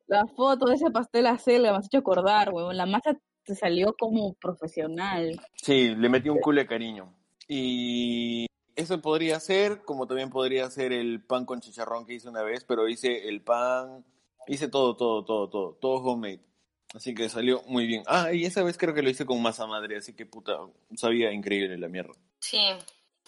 La 0.06 0.26
foto 0.26 0.66
de 0.66 0.74
ese 0.74 0.90
pastel 0.90 1.26
a 1.26 1.38
selga 1.38 1.72
me 1.72 1.78
has 1.78 1.86
hecho 1.86 1.98
acordar, 1.98 2.50
huevón. 2.50 2.76
La 2.76 2.86
masa 2.86 3.16
te 3.44 3.54
salió 3.54 3.94
como 3.98 4.34
profesional. 4.34 5.40
Sí, 5.54 5.94
le 5.94 6.08
metí 6.08 6.28
un 6.28 6.38
culo 6.38 6.60
de 6.60 6.66
cariño. 6.66 7.12
Y 7.48 8.46
eso 8.76 9.00
podría 9.00 9.40
ser, 9.40 9.82
como 9.82 10.06
también 10.06 10.30
podría 10.30 10.70
ser 10.70 10.92
el 10.92 11.22
pan 11.22 11.44
con 11.44 11.60
chicharrón 11.60 12.06
que 12.06 12.14
hice 12.14 12.28
una 12.28 12.42
vez, 12.42 12.64
pero 12.64 12.88
hice 12.88 13.28
el 13.28 13.42
pan, 13.42 14.04
hice 14.52 14.68
todo, 14.68 14.96
todo, 14.96 15.24
todo, 15.24 15.48
todo, 15.48 15.74
todo 15.80 15.94
homemade. 16.02 16.40
Así 16.94 17.14
que 17.14 17.28
salió 17.28 17.62
muy 17.66 17.86
bien. 17.86 18.02
Ah, 18.06 18.32
y 18.32 18.44
esa 18.44 18.62
vez 18.64 18.76
creo 18.76 18.94
que 18.94 19.02
lo 19.02 19.10
hice 19.10 19.24
con 19.24 19.40
masa 19.40 19.66
madre, 19.66 19.96
así 19.96 20.14
que 20.14 20.26
puta, 20.26 20.58
sabía 20.96 21.32
increíble 21.32 21.78
la 21.78 21.88
mierda. 21.88 22.14
Sí, 22.40 22.58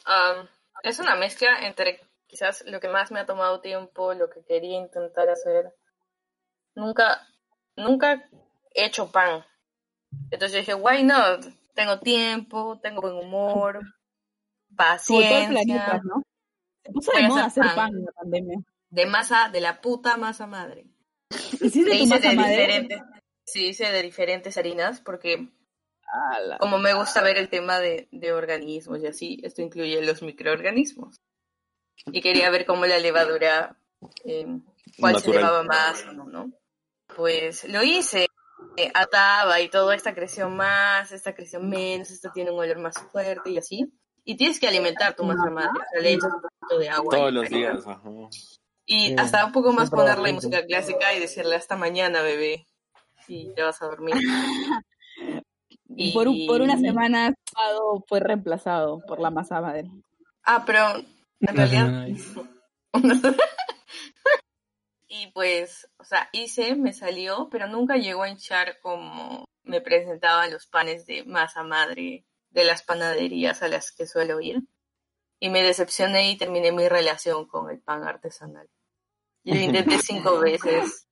am, 0.05 0.49
es 0.83 0.99
una 0.99 1.15
mezcla 1.17 1.67
entre 1.67 2.01
quizás 2.27 2.65
lo 2.67 2.81
que 2.81 2.89
más 2.89 3.13
me 3.13 3.21
ha 3.21 3.27
tomado 3.27 3.61
tiempo, 3.61 4.15
lo 4.15 4.29
que 4.31 4.43
quería 4.45 4.79
intentar 4.79 5.29
hacer. 5.29 5.73
Nunca, 6.75 7.27
nunca 7.77 8.29
he 8.75 8.87
hecho 8.87 9.11
pan. 9.13 9.45
Entonces 10.31 10.53
yo 10.53 10.59
dije, 10.59 10.75
why 10.75 11.05
not? 11.05 11.45
Tengo 11.75 12.01
tiempo, 12.01 12.81
tengo 12.83 13.01
buen 13.01 13.15
humor, 13.15 13.75
Como 13.75 15.21
todo 15.21 15.39
el 15.41 15.49
paciencia. 15.49 15.49
planeta, 15.49 16.01
¿no? 16.05 16.23
Se 16.85 16.93
puso 16.93 17.13
Voy 17.13 17.21
de 17.21 17.27
a 17.27 17.29
moda 17.29 17.45
hacer 17.47 17.63
hacer 17.65 17.65
pan. 17.65 17.91
pan 17.91 17.99
en 17.99 18.05
la 18.05 18.13
pandemia. 18.13 18.59
De 18.91 19.07
masa, 19.07 19.49
de 19.51 19.61
la 19.61 19.81
puta 19.81 20.17
masa 20.17 20.47
madre. 20.47 20.87
¿Hiciste 21.61 21.91
Le 21.91 21.99
tu 22.01 22.07
masa 22.07 22.29
de 22.31 22.37
madre? 22.37 22.53
diferentes, 22.57 23.01
sí, 23.45 23.67
hice 23.69 23.91
de 23.91 24.03
diferentes 24.03 24.57
harinas 24.57 25.01
porque 25.01 25.49
Ala. 26.35 26.59
como 26.59 26.79
me 26.79 26.95
gusta 26.95 27.23
ver 27.23 27.39
el 27.39 27.49
tema 27.49 27.79
de, 27.81 28.09
de 28.11 28.33
organismos 28.33 29.01
y 29.01 29.07
así, 29.07 29.41
esto 29.43 29.63
incluye 29.63 30.03
los 30.03 30.23
microorganismos. 30.23 31.17
Y 32.07 32.21
quería 32.21 32.51
ver 32.51 32.67
cómo 32.67 32.85
la 32.87 32.99
levadura, 32.99 33.77
eh, 34.25 34.47
cuál 34.99 35.15
se 35.21 35.29
Natural. 35.29 35.35
elevaba 35.37 35.63
más 35.63 36.05
o 36.07 36.13
no, 36.13 36.25
¿no? 36.25 36.53
Pues 37.15 37.65
lo 37.69 37.83
hice, 37.83 38.27
eh, 38.77 38.91
ataba 38.95 39.61
y 39.61 39.69
todo, 39.69 39.93
esta 39.93 40.15
creció 40.15 40.49
más, 40.49 41.13
esta 41.13 41.35
creció 41.35 41.61
menos, 41.61 42.11
esta 42.11 42.33
tiene 42.33 42.51
un 42.51 42.59
olor 42.59 42.79
más 42.79 42.95
fuerte 43.13 43.51
y 43.51 43.59
así. 43.59 43.93
Y 44.25 44.37
tienes 44.37 44.59
que 44.61 44.69
alimentar 44.69 45.15
tu 45.17 45.25
masa 45.25 45.51
madre, 45.51 45.71
o 45.71 45.91
sea, 45.93 46.01
le 46.01 46.13
echas 46.13 46.33
un 46.33 46.41
poquito 46.43 46.79
de 46.79 46.89
agua. 46.89 47.17
Todos 47.17 47.33
los 47.33 47.49
días, 47.49 47.87
ajá. 47.87 48.01
Y 48.95 49.15
hasta 49.19 49.47
un 49.47 49.53
poco 49.53 49.73
más 49.73 49.91
ponerle 49.91 50.33
música 50.35 50.67
clásica 50.67 51.15
y 51.15 51.21
decirle 51.21 51.57
hasta 51.57 51.77
mañana, 51.77 52.21
bebé. 52.23 52.67
Y 53.29 53.55
te 53.55 53.63
vas 53.63 53.81
a 53.83 53.87
dormir. 53.87 54.15
Y 55.95 56.13
por, 56.15 56.27
un- 56.27 56.47
por 56.47 56.63
una 56.63 56.79
semana 56.79 57.35
fue 58.09 58.19
reemplazado 58.21 59.01
por 59.07 59.21
la 59.21 59.31
masa 59.31 59.61
madre. 59.61 59.91
Ah, 60.43 60.65
pero 60.65 60.81
en 61.41 61.55
realidad. 61.57 62.07
y 65.09 65.27
pues, 65.33 65.89
o 65.99 66.05
sea, 66.05 66.29
hice, 66.33 66.75
me 66.77 66.93
salió, 66.95 67.49
pero 67.51 67.67
nunca 67.69 67.97
llegó 67.97 68.23
a 68.23 68.31
hinchar 68.31 68.81
como 68.81 69.45
me 69.65 69.81
presentaban 69.83 70.51
los 70.51 70.67
panes 70.67 71.05
de 71.07 71.25
masa 71.25 71.63
madre 71.63 72.25
de 72.51 72.65
las 72.65 72.83
panaderías 72.83 73.63
a 73.63 73.69
las 73.69 73.93
que 73.93 74.07
suelo 74.07 74.41
ir. 74.41 74.63
Y 75.41 75.51
me 75.51 75.63
decepcioné 75.63 76.31
y 76.31 76.39
terminé 76.39 76.73
mi 76.73 76.89
relación 76.89 77.47
con 77.47 77.69
el 77.71 77.81
pan 77.81 78.05
artesanal. 78.05 78.69
Yo 79.45 79.55
lo 79.55 79.61
intenté 79.61 79.99
cinco 79.99 80.39
veces. 80.39 81.09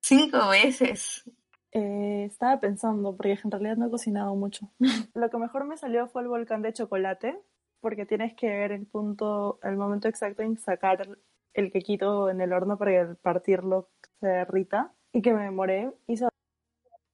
Cinco 0.00 0.48
veces. 0.48 1.24
Eh, 1.72 2.24
estaba 2.24 2.60
pensando, 2.60 3.16
porque 3.16 3.38
en 3.44 3.50
realidad 3.50 3.76
no 3.76 3.86
he 3.86 3.90
cocinado 3.90 4.34
mucho. 4.34 4.70
Lo 5.14 5.30
que 5.30 5.36
mejor 5.38 5.64
me 5.64 5.76
salió 5.76 6.08
fue 6.08 6.22
el 6.22 6.28
volcán 6.28 6.62
de 6.62 6.72
chocolate, 6.72 7.38
porque 7.80 8.06
tienes 8.06 8.34
que 8.34 8.48
ver 8.48 8.72
el 8.72 8.86
punto, 8.86 9.58
el 9.62 9.76
momento 9.76 10.08
exacto 10.08 10.42
en 10.42 10.58
sacar 10.58 11.18
el 11.54 11.70
quequito 11.70 12.30
en 12.30 12.40
el 12.40 12.52
horno 12.52 12.78
para 12.78 12.90
que 13.08 13.14
partirlo 13.16 13.90
se 14.20 14.26
derrita. 14.26 14.94
Y 15.12 15.20
que 15.20 15.34
me 15.34 15.42
demoré, 15.44 15.92
hice 16.06 16.28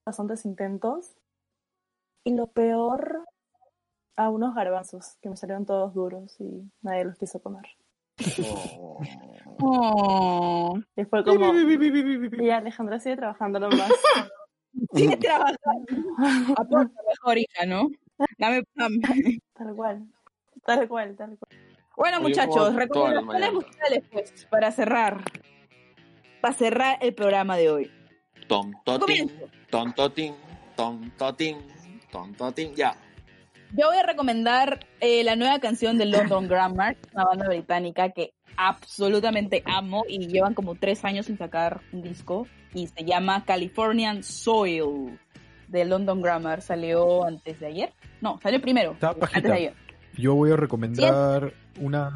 bastantes 0.06 0.44
intentos. 0.44 1.16
Y 2.24 2.34
lo 2.34 2.46
peor, 2.48 3.24
a 4.16 4.30
unos 4.30 4.54
garbanzos, 4.54 5.16
que 5.20 5.30
me 5.30 5.36
salieron 5.36 5.66
todos 5.66 5.94
duros 5.94 6.40
y 6.40 6.70
nadie 6.82 7.04
los 7.04 7.18
quiso 7.18 7.42
comer. 7.42 7.66
Oh. 8.80 9.00
Y 9.58 11.04
fue 11.04 11.24
como, 11.24 11.52
y 11.54 12.50
Alejandra 12.50 13.00
sigue 13.00 13.16
trabajando 13.16 13.60
nomás. 13.60 13.90
Sigue 14.94 15.16
trabajando. 15.16 15.86
Aporta 16.56 17.00
mejor, 17.08 17.38
hija, 17.38 17.66
¿no? 17.66 17.88
Dame 18.38 18.62
pan. 18.76 18.92
Tal 19.54 19.74
cual, 19.74 20.06
tal 20.64 20.88
cual, 20.88 21.16
tal 21.16 21.36
cual. 21.36 21.60
Bueno, 21.96 22.18
Oye, 22.18 22.28
muchachos, 22.28 22.74
recomendaciones 22.76 23.52
musicales, 23.52 24.04
pues, 24.12 24.46
para 24.48 24.70
cerrar. 24.70 25.24
Para 26.40 26.54
cerrar 26.54 26.98
el 27.00 27.12
programa 27.12 27.56
de 27.56 27.70
hoy. 27.70 27.90
Tom 28.46 28.72
totin, 28.84 29.28
Comienzo. 29.28 29.50
tom 29.68 29.92
totin, 29.94 30.34
tom 30.76 31.10
totin, 31.16 31.56
tom 32.12 32.34
totin, 32.34 32.74
ya. 32.76 32.96
Yo 33.72 33.88
voy 33.88 33.98
a 33.98 34.02
recomendar 34.02 34.80
eh, 35.00 35.22
la 35.24 35.36
nueva 35.36 35.58
canción 35.58 35.98
de 35.98 36.06
London 36.06 36.48
Grammar, 36.48 36.96
una 37.12 37.24
banda 37.24 37.48
británica 37.48 38.10
que 38.10 38.32
absolutamente 38.56 39.62
amo 39.66 40.04
y 40.08 40.26
llevan 40.26 40.54
como 40.54 40.74
tres 40.74 41.04
años 41.04 41.26
sin 41.26 41.36
sacar 41.36 41.80
un 41.92 42.02
disco 42.02 42.46
y 42.74 42.86
se 42.86 43.04
llama 43.04 43.44
Californian 43.44 44.22
Soil 44.22 45.18
de 45.68 45.84
London 45.84 46.22
Grammar. 46.22 46.62
Salió 46.62 47.24
antes 47.24 47.60
de 47.60 47.66
ayer. 47.66 47.92
No, 48.20 48.38
salió 48.42 48.60
primero. 48.60 48.96
Antes 49.00 49.42
de 49.42 49.52
ayer. 49.52 49.74
Yo 50.16 50.34
voy 50.34 50.50
a 50.50 50.56
recomendar 50.56 51.52
una, 51.78 52.12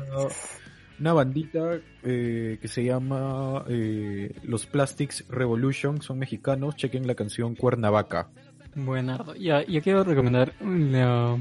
una 0.98 1.12
bandita 1.12 1.78
eh, 2.02 2.58
que 2.60 2.66
se 2.66 2.82
llama 2.82 3.64
eh, 3.68 4.34
Los 4.42 4.66
Plastics 4.66 5.24
Revolution, 5.28 6.02
son 6.02 6.18
mexicanos, 6.18 6.74
chequen 6.76 7.06
la 7.06 7.14
canción 7.14 7.54
Cuernavaca. 7.54 8.30
Buenardo. 8.74 9.34
Ya, 9.34 9.62
yo 9.64 9.82
quiero 9.82 10.02
recomendar 10.04 10.54
la- 10.60 11.38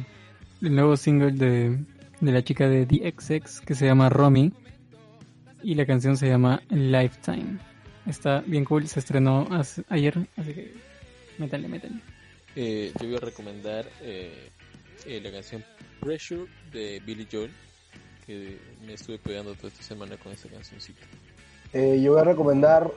el 0.62 0.76
nuevo 0.76 0.98
single 0.98 1.32
de, 1.32 1.78
de 2.20 2.32
la 2.32 2.44
chica 2.44 2.68
de 2.68 2.86
DXX 2.86 3.62
que 3.62 3.74
se 3.76 3.86
llama 3.86 4.10
Romy 4.10 4.52
y 5.64 5.76
la 5.76 5.86
canción 5.86 6.18
se 6.18 6.28
llama 6.28 6.62
Lifetime. 6.70 7.58
Está 8.06 8.44
bien 8.46 8.66
cool, 8.66 8.88
se 8.88 9.00
estrenó 9.00 9.48
hace- 9.52 9.84
ayer, 9.90 10.16
así 10.36 10.54
que 10.54 10.74
métanle, 11.38 11.68
métanle. 11.68 12.02
Eh, 12.56 12.92
yo 13.00 13.08
voy 13.08 13.16
a 13.16 13.20
recomendar 13.20 13.86
eh, 14.02 14.50
eh, 15.06 15.22
la 15.24 15.32
canción 15.32 15.64
Pressure 16.02 16.46
de 16.74 17.02
Billy 17.06 17.28
Joel, 17.32 17.52
que 18.26 18.58
me 18.86 18.94
estuve 18.94 19.18
pegando 19.20 19.54
toda 19.56 19.70
esta 19.70 19.84
semana 19.84 20.18
con 20.18 20.34
esa 20.34 20.50
cancioncita. 20.50 21.00
Eh, 21.74 22.02
yo 22.04 22.12
voy 22.14 22.22
a 22.22 22.26
recomendar 22.26 22.92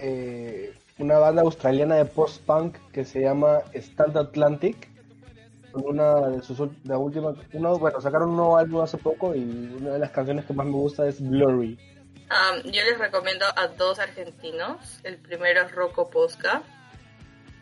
eh, 0.00 0.74
una 0.98 1.18
banda 1.18 1.42
australiana 1.42 1.96
de 1.96 2.04
post-punk 2.04 2.76
que 2.92 3.04
se 3.04 3.20
llama 3.20 3.62
Stand 3.74 4.16
Atlantic. 4.16 4.88
Una 5.72 6.28
de 6.28 6.42
sus 6.42 6.58
la 6.84 6.98
última, 6.98 7.34
uno, 7.52 7.78
bueno, 7.78 8.00
sacaron 8.00 8.30
un 8.30 8.36
nuevo 8.36 8.56
álbum 8.56 8.80
hace 8.80 8.98
poco 8.98 9.34
y 9.34 9.42
una 9.78 9.90
de 9.90 9.98
las 9.98 10.10
canciones 10.10 10.44
que 10.44 10.52
más 10.52 10.66
me 10.66 10.72
gusta 10.72 11.06
es 11.06 11.20
Blurry. 11.20 11.78
Am, 12.30 12.62
yo 12.62 12.82
les 12.84 12.98
recomiendo 12.98 13.46
a 13.56 13.68
dos 13.68 13.98
argentinos. 13.98 15.00
El 15.04 15.18
primero 15.18 15.62
es 15.62 15.72
Rocco 15.72 16.10
Posca 16.10 16.62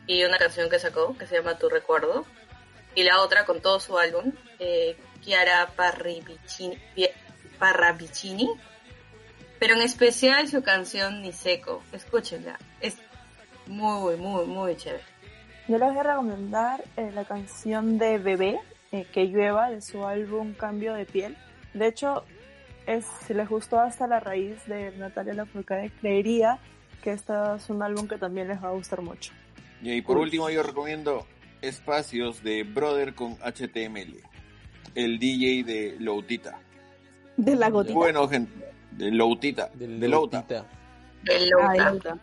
y 0.07 0.25
una 0.25 0.39
canción 0.39 0.71
que 0.71 0.79
sacó 0.79 1.17
que 1.19 1.27
se 1.27 1.37
llama 1.37 1.59
Tu 1.59 1.69
Recuerdo. 1.69 2.25
Y 2.95 3.03
la 3.03 3.21
otra 3.21 3.45
con 3.45 3.61
todo 3.61 3.79
su 3.79 3.99
álbum, 3.99 4.33
eh, 4.59 4.97
Chiara 5.23 5.69
Parravicini. 5.77 6.79
Pero 9.59 9.75
en 9.75 9.83
especial 9.83 10.49
su 10.49 10.63
canción 10.63 11.23
Ni 11.23 11.33
Seco. 11.33 11.83
Escúchenla. 11.93 12.59
Muy, 13.67 14.17
muy, 14.17 14.47
muy 14.47 14.77
chévere. 14.77 15.03
Yo 15.69 15.79
les 15.79 15.89
voy 15.89 15.99
a 15.99 16.03
recomendar 16.03 16.85
eh, 16.97 17.11
la 17.13 17.25
canción 17.25 17.99
de 17.99 18.19
Bebé, 18.19 18.61
eh, 18.93 19.07
Que 19.13 19.25
llueva, 19.25 19.71
de 19.71 19.81
su 19.81 20.05
álbum 20.05 20.55
Cambio 20.55 20.95
de 20.95 21.05
piel. 21.05 21.37
De 21.75 21.89
hecho, 21.89 22.25
es, 22.87 23.05
si 23.27 23.35
les 23.35 23.49
gustó 23.49 23.81
hasta 23.81 24.07
la 24.07 24.21
raíz 24.21 24.65
de 24.67 24.93
Natalia 24.97 25.35
Lafourcade, 25.35 25.91
creería 26.01 26.59
que 27.03 27.13
este 27.13 27.33
es 27.57 27.69
un 27.69 27.83
álbum 27.83 28.07
que 28.07 28.17
también 28.17 28.49
les 28.49 28.63
va 28.63 28.69
a 28.69 28.73
gustar 28.73 29.03
mucho. 29.03 29.33
Y 29.83 30.01
por 30.03 30.17
último 30.17 30.49
yo 30.51 30.63
recomiendo 30.63 31.27
Espacios 31.61 32.43
de 32.43 32.63
Brother 32.63 33.15
con 33.15 33.37
HTML, 33.37 34.21
el 34.95 35.19
DJ 35.19 35.65
de 35.65 35.97
Loutita. 35.99 36.61
De 37.37 37.57
la 37.57 37.71
gotita. 37.71 37.95
Bueno, 37.95 38.29
gente, 38.29 38.53
de 38.93 39.11
Loutita, 39.11 39.71
de 39.75 40.09
Louta. 40.09 40.45
Ay, 41.29 41.51
Louta. 41.51 42.19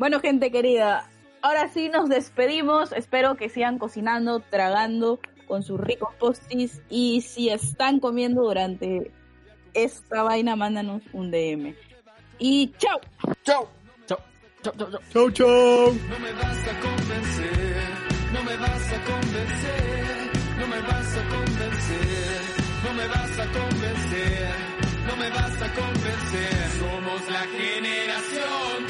Bueno, 0.00 0.18
gente 0.18 0.50
querida, 0.50 1.04
ahora 1.42 1.68
sí 1.68 1.90
nos 1.90 2.08
despedimos. 2.08 2.90
Espero 2.92 3.36
que 3.36 3.50
sigan 3.50 3.78
cocinando, 3.78 4.40
tragando 4.40 5.20
con 5.46 5.62
sus 5.62 5.78
ricos 5.78 6.08
postis. 6.14 6.80
Y 6.88 7.20
si 7.20 7.50
están 7.50 8.00
comiendo 8.00 8.40
durante 8.40 9.10
esta 9.74 10.22
vaina, 10.22 10.56
mándanos 10.56 11.02
un 11.12 11.30
DM. 11.30 11.74
y 12.38 12.72
chao. 12.78 12.98
Chao. 13.44 13.68
Chau, 14.06 14.18
chau, 14.62 14.72
chau, 14.74 14.90
chau. 14.90 15.00
Chau, 15.12 15.30
chau. 15.32 15.92
No 15.92 16.18
me 16.18 16.32
vas 16.32 16.58
a 16.66 16.80
convencer, 16.80 17.76
no 18.32 18.42
me 18.42 18.56
vas 18.56 18.92
a 18.92 19.04
convencer, 19.04 20.30
no 20.60 20.66
me 20.66 20.80
vas 20.80 21.16
a 21.18 21.28
convencer, 21.28 22.40
no 22.84 22.94
me 22.94 23.06
vas 23.06 23.38
a 23.38 23.46
convencer, 23.52 24.48
no 25.06 25.16
me 25.16 25.28
vas 25.28 25.60
a 25.60 25.74
convencer. 25.74 26.70
Somos 26.80 27.30
la 27.30 27.40
generación 27.40 28.89